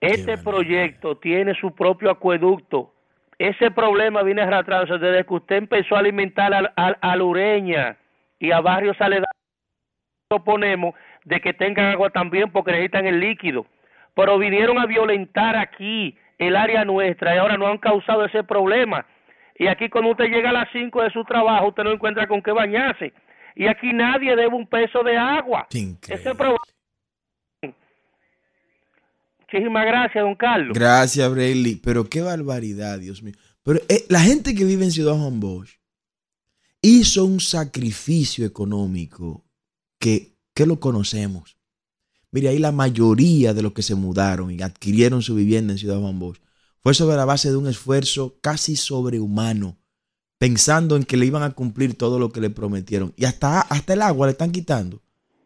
Este 0.00 0.38
proyecto 0.38 1.18
tiene 1.18 1.54
su 1.60 1.74
propio 1.74 2.10
acueducto. 2.10 2.94
Ese 3.40 3.70
problema 3.70 4.22
viene 4.22 4.42
arrastrándose 4.42 4.98
desde 4.98 5.24
que 5.24 5.32
usted 5.32 5.56
empezó 5.56 5.96
a 5.96 6.00
alimentar 6.00 6.52
a, 6.52 6.74
a, 6.76 6.88
a 7.00 7.22
Ureña 7.22 7.96
y 8.38 8.50
a 8.50 8.60
barrios 8.60 9.00
aledaños. 9.00 9.24
Proponemos 10.28 10.94
de 11.24 11.40
que 11.40 11.54
tengan 11.54 11.86
agua 11.86 12.10
también 12.10 12.52
porque 12.52 12.72
necesitan 12.72 13.06
el 13.06 13.18
líquido. 13.18 13.64
Pero 14.14 14.36
vinieron 14.36 14.78
a 14.78 14.84
violentar 14.84 15.56
aquí 15.56 16.18
el 16.36 16.54
área 16.54 16.84
nuestra 16.84 17.34
y 17.34 17.38
ahora 17.38 17.56
no 17.56 17.66
han 17.66 17.78
causado 17.78 18.26
ese 18.26 18.44
problema. 18.44 19.06
Y 19.56 19.68
aquí 19.68 19.88
cuando 19.88 20.10
usted 20.10 20.26
llega 20.26 20.50
a 20.50 20.52
las 20.52 20.68
5 20.72 21.02
de 21.02 21.10
su 21.10 21.24
trabajo, 21.24 21.68
usted 21.68 21.84
no 21.84 21.92
encuentra 21.92 22.26
con 22.26 22.42
qué 22.42 22.52
bañarse. 22.52 23.14
Y 23.54 23.68
aquí 23.68 23.94
nadie 23.94 24.36
debe 24.36 24.54
un 24.54 24.66
peso 24.66 25.02
de 25.02 25.16
agua. 25.16 25.66
Ese 26.12 26.34
problema. 26.34 26.58
Muchísimas 29.52 29.84
gracias, 29.84 30.22
don 30.22 30.34
Carlos. 30.36 30.74
Gracias, 30.74 31.30
Brayley. 31.30 31.76
Pero 31.76 32.08
qué 32.08 32.20
barbaridad, 32.20 32.98
Dios 33.00 33.22
mío. 33.22 33.34
Pero 33.64 33.80
eh, 33.88 34.06
la 34.08 34.20
gente 34.20 34.54
que 34.54 34.64
vive 34.64 34.84
en 34.84 34.92
Ciudad 34.92 35.14
Juan 35.14 35.40
Bosch 35.40 35.70
hizo 36.82 37.24
un 37.24 37.40
sacrificio 37.40 38.46
económico 38.46 39.44
que, 39.98 40.36
que 40.54 40.66
lo 40.66 40.78
conocemos. 40.78 41.56
Mire, 42.30 42.48
ahí 42.48 42.58
la 42.58 42.70
mayoría 42.70 43.52
de 43.52 43.62
los 43.62 43.72
que 43.72 43.82
se 43.82 43.96
mudaron 43.96 44.52
y 44.52 44.62
adquirieron 44.62 45.20
su 45.20 45.34
vivienda 45.34 45.72
en 45.72 45.78
Ciudad 45.78 45.98
Juan 45.98 46.20
Bosch 46.20 46.40
fue 46.80 46.94
sobre 46.94 47.16
la 47.16 47.24
base 47.24 47.50
de 47.50 47.56
un 47.56 47.66
esfuerzo 47.66 48.38
casi 48.40 48.76
sobrehumano, 48.76 49.78
pensando 50.38 50.96
en 50.96 51.02
que 51.02 51.16
le 51.16 51.26
iban 51.26 51.42
a 51.42 51.50
cumplir 51.50 51.98
todo 51.98 52.18
lo 52.18 52.30
que 52.30 52.40
le 52.40 52.50
prometieron. 52.50 53.12
Y 53.16 53.24
hasta, 53.24 53.60
hasta 53.62 53.94
el 53.94 54.02
agua 54.02 54.28
le 54.28 54.32
están 54.32 54.52
quitando. 54.52 55.02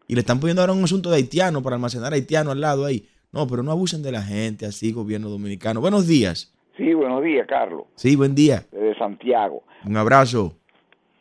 Y 0.06 0.14
le 0.14 0.20
están 0.20 0.38
poniendo 0.38 0.60
ahora 0.60 0.74
un 0.74 0.84
asunto 0.84 1.10
de 1.10 1.16
haitiano 1.16 1.62
para 1.62 1.76
almacenar 1.76 2.12
haitiano 2.12 2.50
al 2.50 2.60
lado 2.60 2.84
ahí. 2.84 3.08
No, 3.34 3.48
pero 3.48 3.64
no 3.64 3.72
abusen 3.72 4.00
de 4.00 4.12
la 4.12 4.22
gente 4.22 4.64
así, 4.64 4.92
gobierno 4.92 5.28
dominicano. 5.28 5.80
Buenos 5.80 6.06
días. 6.06 6.54
Sí, 6.76 6.94
buenos 6.94 7.20
días, 7.20 7.48
Carlos. 7.48 7.82
Sí, 7.96 8.14
buen 8.14 8.32
día. 8.32 8.62
De 8.70 8.94
Santiago. 8.94 9.64
Un 9.84 9.96
abrazo. 9.96 10.52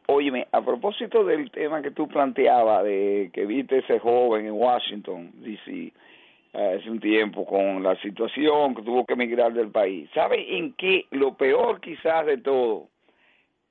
Óyeme, 0.05 0.45
a 0.51 0.61
propósito 0.63 1.23
del 1.23 1.49
tema 1.49 1.81
que 1.81 1.89
tú 1.89 2.07
planteabas, 2.07 2.83
de 2.83 3.31
que 3.33 3.47
viste 3.47 3.79
ese 3.79 3.97
joven 3.97 4.45
en 4.45 4.51
Washington, 4.51 5.31
D.C., 5.37 5.91
hace 6.53 6.87
un 6.87 6.99
tiempo 6.99 7.47
con 7.47 7.81
la 7.81 7.99
situación 7.99 8.75
que 8.75 8.83
tuvo 8.83 9.07
que 9.07 9.13
emigrar 9.13 9.51
del 9.51 9.69
país. 9.69 10.07
¿Sabe 10.13 10.55
en 10.55 10.73
qué? 10.73 11.07
Lo 11.09 11.35
peor 11.35 11.81
quizás 11.81 12.27
de 12.27 12.37
todo 12.37 12.89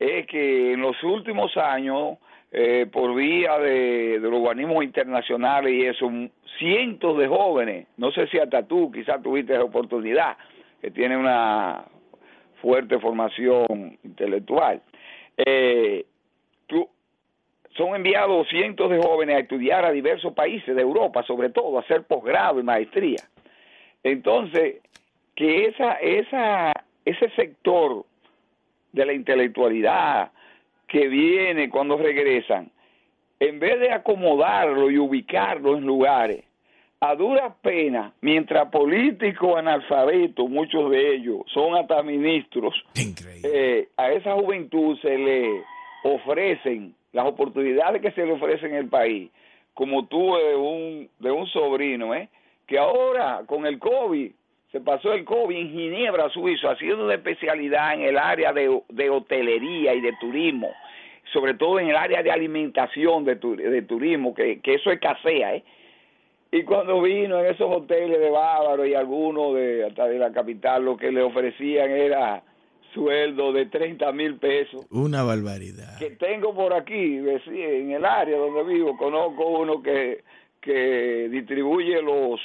es 0.00 0.26
que 0.26 0.72
en 0.72 0.80
los 0.80 1.00
últimos 1.04 1.56
años, 1.56 2.18
eh, 2.52 2.86
por 2.92 3.14
vía 3.14 3.58
de, 3.58 4.18
los 4.20 4.34
organismos 4.34 4.84
internacionales 4.84 5.72
y 5.72 5.86
eso, 5.86 6.10
cientos 6.58 7.16
de 7.18 7.26
jóvenes, 7.26 7.86
no 7.96 8.12
sé 8.12 8.26
si 8.26 8.38
hasta 8.38 8.62
tú 8.62 8.92
quizás 8.92 9.22
tuviste 9.22 9.54
esa 9.54 9.64
oportunidad, 9.64 10.36
que 10.80 10.90
tiene 10.90 11.16
una 11.16 11.84
fuerte 12.60 12.98
formación 12.98 13.98
intelectual, 14.04 14.82
eh, 15.38 16.04
son 17.76 17.94
enviados 17.96 18.48
cientos 18.48 18.90
de 18.90 18.98
jóvenes 18.98 19.36
a 19.36 19.40
estudiar 19.40 19.84
a 19.84 19.90
diversos 19.90 20.34
países 20.34 20.76
de 20.76 20.82
Europa, 20.82 21.22
sobre 21.22 21.48
todo, 21.48 21.78
a 21.78 21.80
hacer 21.80 22.02
posgrado 22.02 22.60
y 22.60 22.62
maestría. 22.62 23.22
Entonces, 24.02 24.82
que 25.34 25.66
esa, 25.66 25.94
esa, 25.94 26.72
ese 27.04 27.30
sector 27.30 28.04
de 28.92 29.06
la 29.06 29.14
intelectualidad 29.14 30.32
que 30.92 31.08
viene 31.08 31.70
cuando 31.70 31.96
regresan, 31.96 32.70
en 33.40 33.58
vez 33.58 33.80
de 33.80 33.92
acomodarlo 33.92 34.90
y 34.90 34.98
ubicarlo 34.98 35.78
en 35.78 35.86
lugares, 35.86 36.44
a 37.00 37.14
duras 37.14 37.54
penas, 37.62 38.12
mientras 38.20 38.68
políticos 38.68 39.56
analfabetos, 39.56 40.50
muchos 40.50 40.90
de 40.90 41.14
ellos 41.14 41.38
son 41.46 41.76
hasta 41.76 42.02
ministros, 42.02 42.74
eh, 43.42 43.88
a 43.96 44.12
esa 44.12 44.34
juventud 44.34 44.98
se 45.00 45.16
le 45.16 45.62
ofrecen 46.04 46.94
las 47.12 47.24
oportunidades 47.24 48.02
que 48.02 48.12
se 48.12 48.26
le 48.26 48.32
ofrecen 48.32 48.72
en 48.72 48.76
el 48.76 48.88
país, 48.88 49.30
como 49.72 50.04
tuve 50.04 50.50
de 50.50 50.56
un, 50.56 51.08
de 51.20 51.30
un 51.30 51.46
sobrino, 51.46 52.14
¿eh? 52.14 52.28
que 52.66 52.78
ahora 52.78 53.44
con 53.46 53.64
el 53.64 53.78
COVID, 53.78 54.30
se 54.72 54.80
pasó 54.80 55.12
el 55.12 55.24
COVID 55.24 55.54
en 55.54 55.70
Ginebra, 55.70 56.30
Suizo, 56.30 56.70
haciendo 56.70 57.04
una 57.04 57.14
especialidad 57.14 57.94
en 57.94 58.02
el 58.02 58.16
área 58.16 58.52
de, 58.52 59.10
hotelería 59.10 59.94
y 59.94 60.00
de 60.00 60.14
turismo, 60.18 60.70
sobre 61.32 61.54
todo 61.54 61.78
en 61.78 61.88
el 61.88 61.96
área 61.96 62.22
de 62.22 62.30
alimentación 62.30 63.24
de, 63.24 63.34
de 63.36 63.82
turismo, 63.82 64.34
que, 64.34 64.60
que 64.60 64.74
eso 64.74 64.90
escasea, 64.90 65.56
¿eh? 65.56 65.64
Y 66.54 66.64
cuando 66.64 67.00
vino 67.00 67.40
en 67.40 67.46
esos 67.46 67.74
hoteles 67.74 68.20
de 68.20 68.28
Bávaro 68.28 68.84
y 68.84 68.92
algunos 68.92 69.54
de 69.54 69.86
hasta 69.86 70.06
de 70.06 70.18
la 70.18 70.32
capital, 70.32 70.84
lo 70.84 70.98
que 70.98 71.10
le 71.10 71.22
ofrecían 71.22 71.90
era 71.90 72.42
sueldo 72.92 73.54
de 73.54 73.66
30 73.66 74.12
mil 74.12 74.36
pesos. 74.36 74.84
Una 74.90 75.22
barbaridad. 75.22 75.98
Que 75.98 76.10
tengo 76.10 76.54
por 76.54 76.74
aquí, 76.74 77.20
en 77.46 77.92
el 77.92 78.04
área 78.04 78.36
donde 78.36 78.64
vivo, 78.64 78.98
conozco 78.98 79.48
uno 79.60 79.82
que, 79.82 80.24
que 80.60 81.30
distribuye 81.30 82.02
los, 82.02 82.38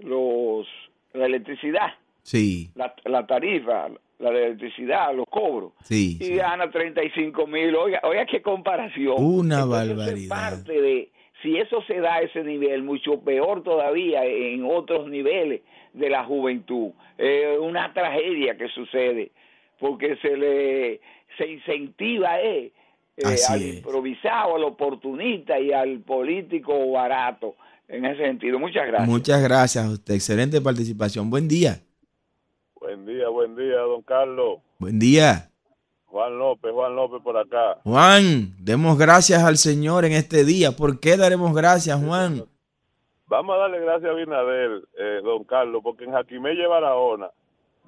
los, 0.00 0.66
la 1.12 1.26
electricidad. 1.26 1.94
Sí. 2.22 2.70
La, 2.74 2.94
la 3.04 3.26
tarifa, 3.26 3.88
la 4.18 4.30
electricidad, 4.30 5.14
los 5.14 5.26
cobros. 5.28 5.72
Sí. 5.82 6.18
Y 6.20 6.36
gana 6.36 6.70
35 6.70 7.46
mil. 7.46 7.74
Oiga, 7.74 8.00
oiga, 8.04 8.26
qué 8.26 8.42
comparación. 8.42 9.16
Una 9.18 9.64
barbaridad. 9.64 10.28
parte 10.28 10.80
de, 10.80 11.10
si 11.42 11.56
eso 11.56 11.82
se 11.86 12.00
da 12.00 12.16
a 12.16 12.20
ese 12.22 12.44
nivel, 12.44 12.82
mucho 12.82 13.20
peor 13.20 13.62
todavía 13.62 14.24
en 14.24 14.64
otros 14.64 15.08
niveles 15.08 15.62
de 15.92 16.10
la 16.10 16.24
juventud. 16.24 16.92
Es 17.18 17.58
una 17.58 17.92
tragedia 17.92 18.56
que 18.56 18.68
sucede 18.68 19.32
porque 19.78 20.16
se 20.16 20.36
le 20.36 21.00
se 21.38 21.46
incentiva 21.48 22.40
eh, 22.40 22.72
eh 23.16 23.36
al 23.48 23.62
improvisado, 23.62 24.56
al 24.56 24.64
oportunista 24.64 25.58
y 25.58 25.72
al 25.72 26.00
político 26.00 26.90
barato 26.90 27.56
en 27.90 28.04
ese 28.04 28.22
sentido. 28.24 28.58
Muchas 28.58 28.86
gracias. 28.86 29.08
Muchas 29.08 29.42
gracias 29.42 29.84
a 29.84 29.90
usted. 29.90 30.14
Excelente 30.14 30.60
participación. 30.60 31.28
Buen 31.30 31.48
día. 31.48 31.80
Buen 32.80 33.04
día, 33.04 33.28
buen 33.28 33.54
día, 33.56 33.78
don 33.80 34.02
Carlos. 34.02 34.58
Buen 34.78 34.98
día. 34.98 35.50
Juan 36.06 36.38
López, 36.38 36.72
Juan 36.72 36.96
López 36.96 37.22
por 37.22 37.36
acá. 37.36 37.78
Juan, 37.84 38.54
demos 38.58 38.98
gracias 38.98 39.44
al 39.44 39.56
Señor 39.56 40.04
en 40.04 40.12
este 40.12 40.44
día. 40.44 40.72
¿Por 40.72 40.98
qué 40.98 41.16
daremos 41.16 41.54
gracias, 41.54 42.02
Juan? 42.02 42.44
Vamos 43.26 43.54
a 43.54 43.58
darle 43.58 43.80
gracias 43.80 44.10
a 44.10 44.14
Binader, 44.14 44.82
eh, 44.98 45.20
don 45.22 45.44
Carlos, 45.44 45.82
porque 45.84 46.04
en 46.04 46.12
Jaquimé 46.12 46.54
lleva 46.54 46.80
Barahona 46.80 47.30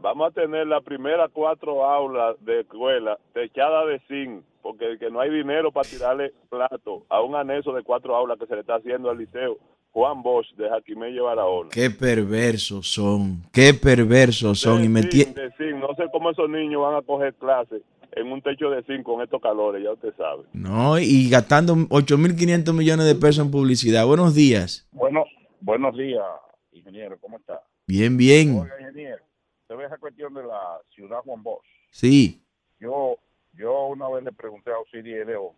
vamos 0.02 0.28
a 0.28 0.30
tener 0.32 0.66
las 0.66 0.82
primeras 0.82 1.30
cuatro 1.32 1.84
aulas 1.84 2.36
de 2.44 2.60
escuela 2.60 3.18
techadas 3.32 3.86
de 3.86 4.00
zinc, 4.08 4.44
porque 4.60 4.98
que 4.98 5.10
no 5.10 5.20
hay 5.20 5.30
dinero 5.30 5.70
para 5.70 5.88
tirarle 5.88 6.32
plato 6.50 7.04
a 7.08 7.22
un 7.22 7.36
anexo 7.36 7.72
de 7.72 7.82
cuatro 7.82 8.14
aulas 8.14 8.38
que 8.38 8.46
se 8.46 8.54
le 8.54 8.60
está 8.60 8.74
haciendo 8.74 9.10
al 9.10 9.18
liceo 9.18 9.58
Juan 9.92 10.22
Bosch 10.22 10.50
de 10.56 10.68
Jaquimelle 10.68 11.20
Barahona. 11.20 11.68
Qué 11.70 11.90
perversos 11.90 12.88
son, 12.88 13.42
qué 13.52 13.74
perversos 13.74 14.58
son. 14.58 14.82
Y 14.82 14.88
me 14.88 15.02
zinc, 15.02 15.36
de 15.36 15.50
zinc. 15.52 15.76
No 15.76 15.94
sé 15.94 16.04
cómo 16.10 16.30
esos 16.30 16.48
niños 16.48 16.82
van 16.82 16.96
a 16.96 17.02
coger 17.02 17.34
clases 17.34 17.82
en 18.12 18.32
un 18.32 18.40
techo 18.40 18.70
de 18.70 18.82
zinc 18.84 19.02
con 19.02 19.22
estos 19.22 19.40
calores, 19.40 19.82
ya 19.82 19.92
usted 19.92 20.14
sabe. 20.16 20.44
No, 20.54 20.98
y 20.98 21.28
gastando 21.28 21.74
8.500 21.74 22.72
millones 22.72 23.06
de 23.06 23.14
pesos 23.14 23.44
en 23.44 23.50
publicidad. 23.50 24.06
Buenos 24.06 24.34
días. 24.34 24.88
Bueno, 24.92 25.24
buenos 25.60 25.96
días, 25.96 26.24
ingeniero, 26.72 27.18
¿cómo 27.20 27.38
está? 27.38 27.62
Bien, 27.86 28.16
bien. 28.16 28.60
Oiga, 28.60 28.80
ingeniero, 28.80 29.22
se 29.68 29.74
ve 29.74 29.84
esa 29.84 29.98
cuestión 29.98 30.32
de 30.32 30.42
la 30.44 30.78
ciudad 30.94 31.18
Juan 31.24 31.42
Bosch. 31.42 31.66
Sí. 31.90 32.42
Yo, 32.80 33.18
yo 33.52 33.88
una 33.88 34.08
vez 34.08 34.24
le 34.24 34.32
pregunté 34.32 34.70
a 34.70 34.78
Osiris 34.78 35.26
Leo 35.26 35.54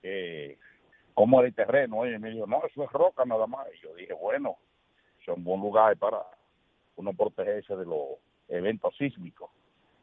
que 0.00 0.58
cómo 1.16 1.38
era 1.40 1.48
el 1.48 1.54
terreno, 1.54 2.06
y 2.06 2.18
me 2.18 2.30
dijo, 2.30 2.46
no, 2.46 2.62
eso 2.66 2.84
es 2.84 2.92
roca 2.92 3.24
nada 3.24 3.46
más. 3.46 3.66
Y 3.74 3.82
yo 3.82 3.94
dije, 3.94 4.12
bueno, 4.12 4.58
es 5.18 5.26
un 5.28 5.42
buen 5.42 5.62
lugar 5.62 5.96
para 5.96 6.18
uno 6.96 7.12
protegerse 7.14 7.74
de 7.74 7.86
los 7.86 8.18
eventos 8.48 8.94
sísmicos. 8.98 9.50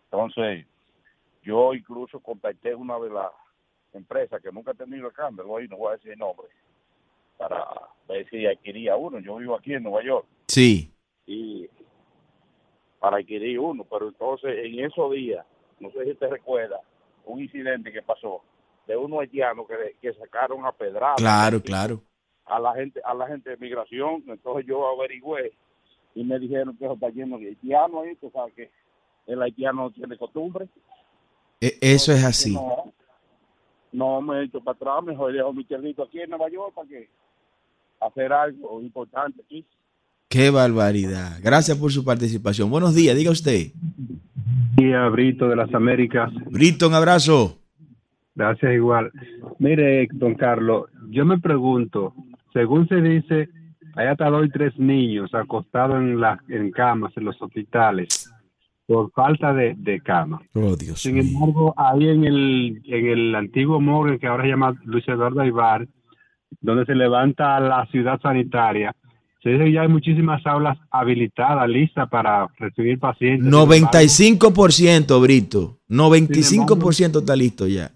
Entonces, 0.06 0.66
yo 1.44 1.76
incluso 1.76 2.20
contacté 2.20 2.74
una 2.74 2.98
de 3.00 3.12
las 3.12 3.32
empresas 3.94 4.42
que 4.42 4.52
nunca 4.52 4.72
ha 4.72 4.74
tenido 4.74 5.08
escándalo, 5.08 5.56
ahí 5.56 5.68
no 5.68 5.78
voy 5.78 5.90
a 5.90 5.98
decir 5.98 6.14
el 6.14 6.18
nombre, 6.20 6.48
para 7.38 7.64
ver 8.08 8.28
si 8.32 8.48
adquiría 8.48 8.96
uno. 8.96 9.20
Yo 9.20 9.36
vivo 9.36 9.56
aquí 9.56 9.76
en 9.76 9.84
Nueva 9.84 10.04
York 10.04 10.26
Sí. 10.48 10.92
y 11.28 11.70
para 12.98 13.18
adquirir 13.18 13.60
uno, 13.60 13.84
pero 13.84 14.08
entonces 14.08 14.66
en 14.66 14.80
esos 14.84 15.12
días, 15.12 15.46
no 15.80 15.92
sé 15.92 16.06
si 16.06 16.16
te 16.16 16.28
recuerda, 16.28 16.82
un 17.26 17.40
incidente 17.40 17.92
que 17.92 18.02
pasó 18.02 18.44
de 18.88 18.98
unos 18.98 19.20
haitianos 19.22 19.66
que, 19.68 19.96
que 20.02 20.14
sacaron 20.18 20.66
a 20.66 20.72
pedradas 20.72 21.16
Claro, 21.18 21.62
claro. 21.62 22.02
a 22.46 22.60
la 22.60 22.74
gente 22.76 23.00
a 23.06 23.14
la 23.14 23.28
gente 23.28 23.50
de 23.52 23.58
migración, 23.58 24.24
entonces 24.28 24.66
yo 24.68 24.86
averigüé 24.88 25.54
y 26.16 26.24
me 26.24 26.38
dijeron 26.40 26.76
que 26.78 26.86
eso 26.86 26.94
está 26.94 27.10
lleno 27.10 27.38
de 27.38 27.48
haitianos 27.50 28.04
ahí, 28.06 28.16
tú 28.16 28.30
sabes 28.34 28.54
que 28.54 28.70
el 29.28 29.42
haitiano 29.42 29.84
no 29.84 29.92
tiene 29.92 30.18
costumbre. 30.18 30.68
E- 31.62 31.78
Eso 31.82 32.12
es 32.12 32.24
así. 32.24 32.54
No, 32.54 32.94
no 33.94 34.22
me 34.22 34.40
he 34.40 34.44
hecho 34.46 34.60
para 34.62 34.76
atrás, 34.76 35.04
mejor 35.04 35.32
dejo 35.34 35.54
mi 35.54 35.66
chernito 35.66 36.04
aquí 36.04 36.20
en 36.20 36.30
Nueva 36.32 36.50
York 36.50 36.74
para 36.76 36.88
que 36.90 37.10
hacer 38.02 38.34
algo 38.34 38.82
importante 38.82 39.42
aquí. 39.46 39.66
Qué 40.28 40.50
barbaridad. 40.50 41.38
Gracias 41.42 41.78
por 41.78 41.92
su 41.92 42.04
participación. 42.04 42.70
Buenos 42.70 42.94
días, 42.96 43.16
diga 43.16 43.32
usted. 43.32 43.68
día, 44.76 45.08
Brito 45.10 45.48
de 45.48 45.56
las 45.56 45.74
Américas. 45.74 46.32
Brito, 46.50 46.88
un 46.88 46.96
abrazo. 46.96 47.60
Gracias 48.36 48.74
igual. 48.74 49.12
Mire, 49.60 50.08
don 50.12 50.36
Carlos, 50.36 50.86
yo 51.10 51.26
me 51.26 51.40
pregunto, 51.40 52.14
según 52.52 52.88
se 52.88 53.02
dice, 53.02 53.50
hay 53.96 54.08
hasta 54.08 54.30
hoy 54.30 54.50
tres 54.50 54.78
niños 54.78 55.34
acostados 55.34 55.98
en 55.98 56.20
las 56.20 56.40
en 56.50 56.72
camas 56.72 57.16
en 57.16 57.26
los 57.26 57.40
hospitales 57.42 58.30
por 58.88 59.12
falta 59.12 59.54
de, 59.54 59.76
de 59.78 60.02
cama. 60.02 60.42
Oh, 60.54 60.76
Dios 60.76 61.02
Sin 61.02 61.16
mío. 61.16 61.24
embargo, 61.24 61.74
ahí 61.78 62.10
en 62.10 62.26
el, 62.26 62.82
en 62.86 63.06
el 63.08 63.36
antiguo 63.36 63.80
morgue 63.80 64.20
que 64.20 64.28
ahora 64.28 64.44
se 64.44 64.50
llama 64.50 64.76
Luis 64.84 65.08
Eduardo 65.08 65.42
Aibar, 65.42 65.88
donde 66.60 66.86
se 66.86 66.96
levanta 66.96 67.60
la 67.60 67.86
ciudad 67.88 68.20
sanitaria, 68.22 68.96
se 69.42 69.50
dice 69.50 69.66
que 69.66 69.74
ya 69.74 69.82
hay 69.82 69.90
muchísimas 69.90 70.46
aulas 70.46 70.78
habilitadas, 70.90 71.68
listas 71.70 72.10
para 72.10 72.48
recibir 72.58 72.98
pacientes. 72.98 73.44
Sin 73.44 73.54
embargo, 73.54 73.76
95%, 73.76 75.22
Brito. 75.22 75.80
95% 75.90 77.20
está 77.20 77.36
listo 77.36 77.68
ya. 77.68 77.92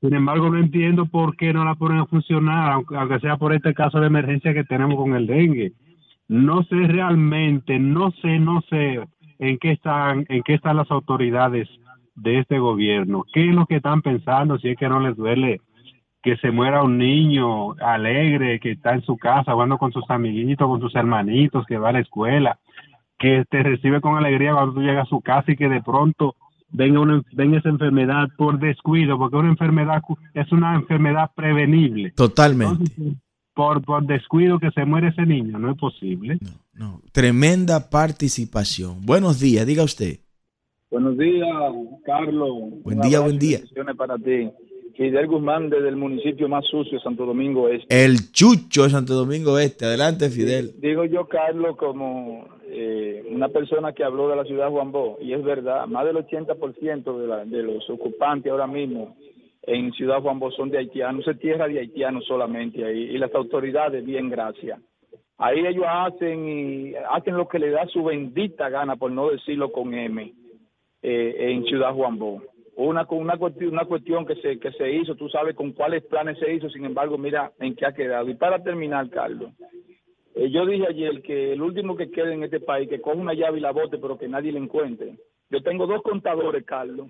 Sin 0.00 0.14
embargo, 0.14 0.48
no 0.48 0.58
entiendo 0.58 1.06
por 1.06 1.36
qué 1.36 1.52
no 1.52 1.64
la 1.64 1.74
ponen 1.74 1.98
a 1.98 2.06
funcionar, 2.06 2.72
aunque, 2.72 2.96
aunque 2.96 3.20
sea 3.20 3.36
por 3.36 3.52
este 3.52 3.74
caso 3.74 4.00
de 4.00 4.06
emergencia 4.06 4.54
que 4.54 4.64
tenemos 4.64 4.96
con 4.96 5.14
el 5.14 5.26
dengue. 5.26 5.72
No 6.28 6.62
sé 6.62 6.76
realmente, 6.86 7.78
no 7.78 8.10
sé, 8.22 8.38
no 8.38 8.62
sé 8.70 9.00
en 9.38 9.58
qué 9.58 9.72
están, 9.72 10.24
en 10.28 10.42
qué 10.42 10.54
están 10.54 10.76
las 10.76 10.90
autoridades 10.90 11.68
de 12.14 12.38
este 12.38 12.58
gobierno. 12.58 13.24
¿Qué 13.32 13.48
es 13.48 13.54
lo 13.54 13.66
que 13.66 13.76
están 13.76 14.00
pensando? 14.00 14.58
Si 14.58 14.68
es 14.68 14.76
que 14.76 14.88
no 14.88 15.00
les 15.00 15.16
duele 15.16 15.60
que 16.22 16.36
se 16.36 16.50
muera 16.50 16.82
un 16.82 16.98
niño 16.98 17.72
alegre 17.80 18.60
que 18.60 18.72
está 18.72 18.94
en 18.94 19.02
su 19.02 19.16
casa 19.16 19.52
jugando 19.52 19.78
con 19.78 19.92
sus 19.92 20.08
amiguitos, 20.10 20.68
con 20.68 20.80
sus 20.80 20.94
hermanitos, 20.94 21.66
que 21.66 21.78
va 21.78 21.90
a 21.90 21.92
la 21.92 22.00
escuela, 22.00 22.58
que 23.18 23.44
te 23.48 23.62
recibe 23.62 24.00
con 24.00 24.16
alegría 24.16 24.52
cuando 24.52 24.74
tú 24.74 24.82
llegas 24.82 25.06
a 25.06 25.10
su 25.10 25.20
casa 25.20 25.52
y 25.52 25.56
que 25.56 25.68
de 25.68 25.82
pronto 25.82 26.36
venga, 26.72 27.00
una, 27.00 27.22
venga 27.32 27.58
esa 27.58 27.68
enfermedad 27.68 28.28
por 28.36 28.58
descuido, 28.58 29.18
porque 29.18 29.36
una 29.36 29.50
enfermedad 29.50 30.02
es 30.34 30.50
una 30.52 30.74
enfermedad 30.74 31.30
prevenible. 31.34 32.12
Totalmente. 32.12 32.84
Entonces, 32.96 33.22
por, 33.54 33.82
por 33.82 34.06
descuido 34.06 34.58
que 34.58 34.70
se 34.70 34.84
muere 34.84 35.08
ese 35.08 35.26
niño, 35.26 35.58
no 35.58 35.70
es 35.72 35.76
posible. 35.76 36.38
No. 36.72 37.02
Tremenda 37.12 37.90
participación. 37.90 39.04
Buenos 39.04 39.40
días, 39.40 39.66
diga 39.66 39.82
usted. 39.82 40.20
Buenos 40.90 41.18
días, 41.18 41.48
Carlos. 42.04 42.50
Buen 42.82 43.00
día, 43.00 43.20
buen 43.20 43.38
día. 43.38 43.60
para 43.96 44.16
ti. 44.16 44.50
Fidel 44.96 45.28
Guzmán 45.28 45.70
desde 45.70 45.88
el 45.88 45.96
municipio 45.96 46.48
más 46.48 46.64
sucio 46.66 46.98
de 46.98 47.02
Santo 47.02 47.24
Domingo 47.24 47.68
Este. 47.68 48.04
El 48.04 48.32
Chucho 48.32 48.82
de 48.84 48.90
Santo 48.90 49.14
Domingo 49.14 49.58
Este. 49.58 49.86
Adelante, 49.86 50.28
Fidel. 50.30 50.72
Digo 50.80 51.04
yo, 51.04 51.26
Carlos, 51.26 51.76
como 51.76 52.48
eh, 52.70 53.24
una 53.28 53.48
persona 53.48 53.92
que 53.92 54.04
habló 54.04 54.28
de 54.28 54.36
la 54.36 54.44
ciudad 54.44 54.70
Juan 54.70 54.92
Bó, 54.92 55.18
y 55.20 55.32
es 55.32 55.42
verdad, 55.42 55.86
más 55.86 56.04
del 56.04 56.16
80% 56.16 57.18
de, 57.18 57.26
la, 57.26 57.44
de 57.44 57.62
los 57.62 57.88
ocupantes 57.90 58.50
ahora 58.50 58.66
mismo 58.66 59.16
en 59.62 59.92
Ciudad 59.92 60.22
Juan 60.22 60.38
Bó 60.38 60.50
son 60.50 60.70
de 60.70 60.78
haitianos, 60.78 61.26
es 61.26 61.38
tierra 61.38 61.68
de 61.68 61.80
haitianos 61.80 62.24
solamente 62.26 62.84
ahí, 62.84 63.02
y 63.02 63.18
las 63.18 63.34
autoridades, 63.34 64.04
bien, 64.04 64.30
gracias. 64.30 64.80
Ahí 65.38 65.66
ellos 65.66 65.84
hacen 65.88 66.48
y 66.48 66.94
hacen 67.10 67.36
lo 67.36 67.48
que 67.48 67.58
les 67.58 67.72
da 67.72 67.86
su 67.86 68.04
bendita 68.04 68.68
gana, 68.68 68.96
por 68.96 69.10
no 69.10 69.30
decirlo 69.30 69.72
con 69.72 69.94
M, 69.94 70.32
eh, 71.02 71.34
en 71.38 71.64
Ciudad 71.64 71.94
Juan 71.94 72.18
Bó. 72.18 72.42
Una, 72.76 73.06
una, 73.10 73.34
una 73.34 73.84
cuestión 73.84 74.26
que 74.26 74.36
se, 74.36 74.58
que 74.58 74.72
se 74.72 74.90
hizo, 74.90 75.14
tú 75.14 75.28
sabes 75.28 75.54
con 75.54 75.72
cuáles 75.72 76.02
planes 76.04 76.38
se 76.38 76.52
hizo, 76.52 76.68
sin 76.70 76.84
embargo, 76.84 77.18
mira 77.18 77.52
en 77.58 77.74
qué 77.74 77.86
ha 77.86 77.92
quedado. 77.92 78.28
Y 78.28 78.34
para 78.34 78.62
terminar, 78.62 79.08
Carlos, 79.10 79.52
eh, 80.34 80.50
yo 80.50 80.66
dije 80.66 80.86
ayer 80.88 81.22
que 81.22 81.52
el 81.52 81.62
último 81.62 81.96
que 81.96 82.10
quede 82.10 82.34
en 82.34 82.44
este 82.44 82.60
país, 82.60 82.88
que 82.88 83.00
coja 83.00 83.16
una 83.16 83.34
llave 83.34 83.58
y 83.58 83.62
la 83.62 83.72
bote, 83.72 83.98
pero 83.98 84.18
que 84.18 84.28
nadie 84.28 84.52
la 84.52 84.58
encuentre. 84.58 85.16
Yo 85.50 85.62
tengo 85.62 85.86
dos 85.86 86.02
contadores, 86.02 86.64
Carlos, 86.64 87.08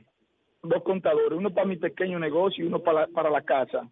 dos 0.62 0.82
contadores, 0.82 1.38
uno 1.38 1.50
para 1.50 1.66
mi 1.66 1.76
pequeño 1.76 2.18
negocio 2.18 2.64
y 2.64 2.68
uno 2.68 2.80
para 2.80 3.02
la, 3.02 3.06
para 3.08 3.30
la 3.30 3.42
casa. 3.42 3.88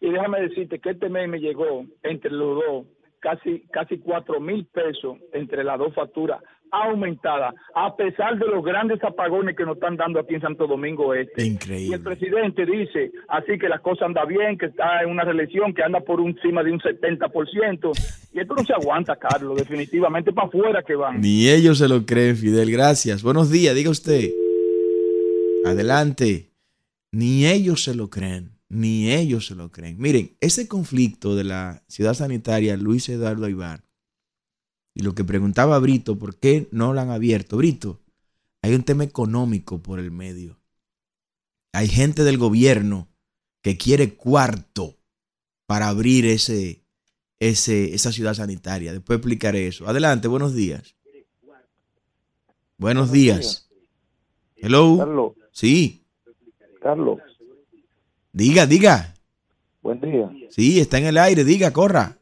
Y 0.00 0.10
déjame 0.10 0.40
decirte 0.40 0.78
que 0.78 0.90
este 0.90 1.08
mes 1.08 1.28
me 1.28 1.40
llegó 1.40 1.84
entre 2.02 2.30
los 2.30 2.64
dos 2.64 2.86
casi 3.20 3.66
casi 3.72 3.98
cuatro 3.98 4.38
mil 4.40 4.64
pesos 4.66 5.18
entre 5.32 5.64
las 5.64 5.78
dos 5.78 5.92
facturas 5.94 6.40
aumentadas, 6.70 7.54
a 7.74 7.96
pesar 7.96 8.38
de 8.38 8.46
los 8.46 8.62
grandes 8.64 9.02
apagones 9.02 9.56
que 9.56 9.64
nos 9.64 9.76
están 9.76 9.96
dando 9.96 10.20
aquí 10.20 10.34
en 10.34 10.42
Santo 10.42 10.66
Domingo 10.66 11.14
Este. 11.14 11.42
Y 11.42 11.46
el 11.46 11.52
Increíble. 11.54 11.98
presidente 12.00 12.66
dice 12.66 13.10
así 13.28 13.58
que 13.58 13.68
las 13.68 13.80
cosas 13.80 14.06
andan 14.06 14.28
bien, 14.28 14.58
que 14.58 14.66
está 14.66 15.02
en 15.02 15.10
una 15.10 15.24
reelección, 15.24 15.72
que 15.72 15.82
anda 15.82 16.00
por 16.00 16.20
encima 16.20 16.62
de 16.62 16.72
un 16.72 16.80
70%. 16.80 18.17
Esto 18.40 18.54
no 18.54 18.64
se 18.64 18.72
aguanta, 18.72 19.16
Carlos, 19.16 19.56
definitivamente 19.56 20.32
para 20.32 20.48
afuera 20.48 20.82
que 20.82 20.94
van. 20.94 21.20
Ni 21.20 21.48
ellos 21.48 21.78
se 21.78 21.88
lo 21.88 22.04
creen, 22.06 22.36
Fidel. 22.36 22.70
Gracias. 22.70 23.22
Buenos 23.22 23.50
días, 23.50 23.74
diga 23.74 23.90
usted. 23.90 24.30
Adelante. 25.64 26.50
Ni 27.10 27.46
ellos 27.46 27.84
se 27.84 27.94
lo 27.94 28.10
creen. 28.10 28.58
Ni 28.68 29.10
ellos 29.10 29.46
se 29.46 29.54
lo 29.54 29.70
creen. 29.70 29.96
Miren, 29.98 30.36
ese 30.40 30.68
conflicto 30.68 31.34
de 31.34 31.44
la 31.44 31.82
ciudad 31.88 32.14
sanitaria 32.14 32.76
Luis 32.76 33.08
Eduardo 33.08 33.46
Aybar 33.46 33.82
y 34.98 35.02
lo 35.02 35.14
que 35.14 35.24
preguntaba 35.24 35.78
Brito, 35.78 36.18
¿por 36.18 36.36
qué 36.36 36.68
no 36.72 36.92
lo 36.92 37.00
han 37.00 37.10
abierto? 37.10 37.56
Brito, 37.56 38.00
hay 38.62 38.74
un 38.74 38.82
tema 38.82 39.04
económico 39.04 39.80
por 39.80 40.00
el 40.00 40.10
medio. 40.10 40.60
Hay 41.72 41.86
gente 41.86 42.24
del 42.24 42.36
gobierno 42.36 43.08
que 43.62 43.76
quiere 43.76 44.14
cuarto 44.14 44.96
para 45.66 45.88
abrir 45.88 46.26
ese, 46.26 46.82
ese, 47.40 47.94
esa 47.94 48.12
ciudad 48.12 48.34
sanitaria. 48.34 48.92
Después 48.92 49.18
explicaré 49.18 49.66
eso. 49.66 49.88
Adelante, 49.88 50.28
buenos 50.28 50.54
días. 50.54 50.96
Buenos 52.76 53.10
días. 53.10 53.68
Hello. 54.56 54.96
Carlos, 54.98 55.32
Sí, 55.50 56.04
Carlos, 56.80 57.18
diga, 58.32 58.66
diga. 58.66 59.14
buen 59.82 60.00
día. 60.00 60.30
Sí, 60.50 60.78
está 60.80 60.98
en 60.98 61.06
el 61.06 61.18
aire, 61.18 61.42
diga, 61.44 61.72
corra. 61.72 62.16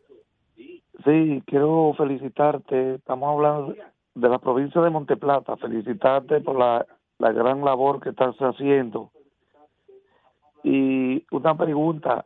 Sí, 1.05 1.43
quiero 1.47 1.95
felicitarte. 1.97 2.95
Estamos 2.95 3.29
hablando 3.31 3.75
de 4.15 4.29
la 4.29 4.39
provincia 4.39 4.81
de 4.81 4.91
Monteplata. 4.91 5.57
Felicitarte 5.59 6.41
por 6.41 6.59
la, 6.59 6.87
la 7.19 7.33
gran 7.33 7.63
labor 7.65 8.01
que 8.01 8.11
estás 8.11 8.35
haciendo. 8.39 9.13
Y 10.65 11.25
una 11.31 11.57
pregunta, 11.57 12.25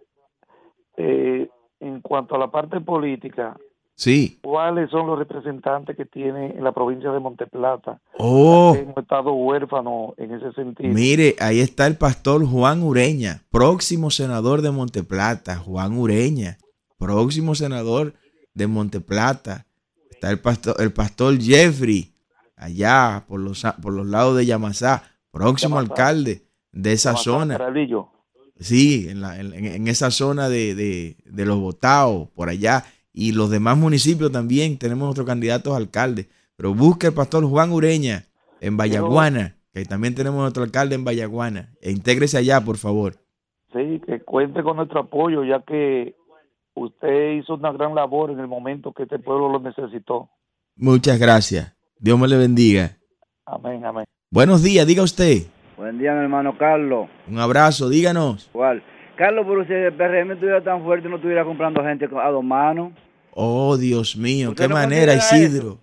eh, 0.96 1.48
en 1.80 2.00
cuanto 2.00 2.34
a 2.34 2.38
la 2.38 2.50
parte 2.50 2.80
política, 2.80 3.56
Sí. 3.96 4.38
¿cuáles 4.42 4.88
son 4.90 5.06
los 5.08 5.18
representantes 5.18 5.94
que 5.94 6.06
tiene 6.06 6.46
en 6.56 6.64
la 6.64 6.72
provincia 6.72 7.10
de 7.12 7.20
Monteplata? 7.20 8.00
Oh, 8.18 8.74
Hemos 8.74 8.96
estado 8.96 9.32
huérfanos 9.34 10.14
en 10.16 10.32
ese 10.32 10.52
sentido. 10.52 10.94
mire, 10.94 11.36
ahí 11.38 11.60
está 11.60 11.86
el 11.86 11.96
pastor 11.98 12.46
Juan 12.46 12.82
Ureña, 12.82 13.42
próximo 13.50 14.10
senador 14.10 14.62
de 14.62 14.70
Monteplata, 14.70 15.56
Juan 15.56 15.98
Ureña, 15.98 16.56
próximo 16.98 17.54
senador 17.54 18.14
de 18.54 18.66
Monteplata. 18.66 19.66
Está 20.10 20.30
el 20.30 20.38
pastor, 20.40 20.76
el 20.78 20.92
pastor 20.92 21.38
Jeffrey, 21.38 22.14
allá 22.56 23.24
por 23.28 23.40
los, 23.40 23.62
por 23.82 23.92
los 23.92 24.06
lados 24.06 24.36
de 24.36 24.46
Yamasá, 24.46 25.02
próximo 25.30 25.76
Yamasá. 25.76 25.92
alcalde 25.92 26.42
de 26.72 26.92
esa 26.92 27.10
Yamasá, 27.10 27.24
zona. 27.24 27.58
Peralvillo. 27.58 28.08
Sí, 28.60 29.08
en, 29.08 29.20
la- 29.22 29.40
en- 29.40 29.54
en 29.54 29.88
esa 29.88 30.10
zona 30.10 30.48
de, 30.48 30.74
de- 30.74 31.16
de 31.24 31.44
los 31.46 31.58
Botaos, 31.58 32.28
por 32.34 32.48
allá. 32.48 32.84
Y 33.12 33.32
los 33.32 33.50
demás 33.50 33.76
municipios 33.76 34.30
también 34.30 34.78
tenemos 34.78 35.06
nuestros 35.06 35.26
candidatos 35.26 35.72
a 35.72 35.76
alcalde. 35.78 36.28
Pero 36.56 36.74
busque 36.74 37.08
el 37.08 37.14
pastor 37.14 37.44
Juan 37.46 37.72
Ureña 37.72 38.24
en 38.60 38.76
Vallaguana, 38.76 39.56
que 39.72 39.84
también 39.86 40.14
tenemos 40.14 40.40
nuestro 40.40 40.62
alcalde 40.62 40.94
en 40.94 41.04
Vallaguana. 41.04 41.70
E 41.80 41.90
intégrese 41.90 42.36
allá, 42.38 42.60
por 42.60 42.76
favor. 42.76 43.14
Sí, 43.72 44.00
que 44.06 44.20
cuente 44.20 44.62
con 44.62 44.76
nuestro 44.76 45.00
apoyo, 45.00 45.42
ya 45.44 45.62
que 45.66 46.14
usted 46.74 47.38
hizo 47.40 47.54
una 47.54 47.72
gran 47.72 47.94
labor 47.94 48.30
en 48.30 48.40
el 48.40 48.46
momento 48.46 48.92
que 48.92 49.04
este 49.04 49.18
pueblo 49.18 49.48
lo 49.50 49.58
necesitó. 49.60 50.28
Muchas 50.76 51.18
gracias. 51.18 51.74
Dios 51.98 52.18
me 52.18 52.28
le 52.28 52.36
bendiga. 52.36 52.96
Amén, 53.46 53.84
amén. 53.84 54.04
Buenos 54.30 54.62
días, 54.62 54.86
diga 54.86 55.02
usted. 55.02 55.42
Buen 55.80 55.96
día, 55.96 56.12
mi 56.12 56.20
hermano 56.20 56.58
Carlos. 56.58 57.08
Un 57.26 57.38
abrazo, 57.38 57.88
díganos. 57.88 58.50
¿Cuál? 58.52 58.82
Carlos, 59.16 59.46
pero 59.48 59.64
si 59.64 59.72
el 59.72 59.94
PRM 59.94 60.32
estuviera 60.32 60.62
tan 60.62 60.82
fuerte, 60.82 61.08
no 61.08 61.16
estuviera 61.16 61.42
comprando 61.42 61.82
gente 61.82 62.06
a 62.22 62.28
dos 62.28 62.44
manos. 62.44 62.92
Oh, 63.32 63.78
Dios 63.78 64.14
mío, 64.14 64.50
¿Usted 64.50 64.64
qué 64.64 64.68
no 64.68 64.74
manera, 64.74 65.14
Isidro. 65.14 65.78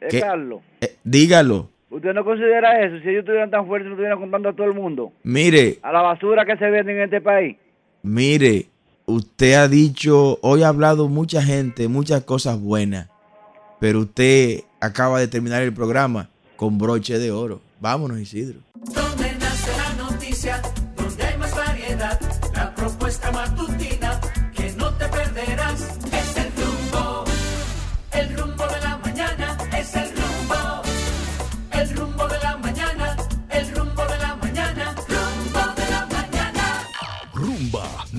¿Eh, 0.00 0.08
¿Qué? 0.10 0.20
Carlos? 0.20 0.62
Eh, 0.80 0.96
dígalo. 1.04 1.70
¿Usted 1.90 2.12
no 2.12 2.24
considera 2.24 2.84
eso? 2.84 2.98
Si 3.04 3.08
ellos 3.08 3.20
estuvieran 3.20 3.48
tan 3.48 3.68
fuertes, 3.68 3.86
no 3.86 3.92
estuvieran 3.92 4.18
comprando 4.18 4.48
a 4.48 4.52
todo 4.52 4.66
el 4.66 4.74
mundo. 4.74 5.12
Mire, 5.22 5.78
A 5.80 5.92
la 5.92 6.02
basura 6.02 6.44
que 6.44 6.56
se 6.56 6.68
vende 6.68 6.90
en 6.96 7.02
este 7.02 7.20
país. 7.20 7.56
mire, 8.02 8.66
usted 9.04 9.54
ha 9.54 9.68
dicho, 9.68 10.40
hoy 10.42 10.64
ha 10.64 10.68
hablado 10.70 11.08
mucha 11.08 11.40
gente, 11.40 11.86
muchas 11.86 12.24
cosas 12.24 12.60
buenas, 12.60 13.08
pero 13.78 14.00
usted 14.00 14.64
acaba 14.80 15.20
de 15.20 15.28
terminar 15.28 15.62
el 15.62 15.72
programa 15.72 16.30
con 16.56 16.78
broche 16.78 17.20
de 17.20 17.30
oro. 17.30 17.60
Vámonos, 17.78 18.18
Isidro. 18.18 18.65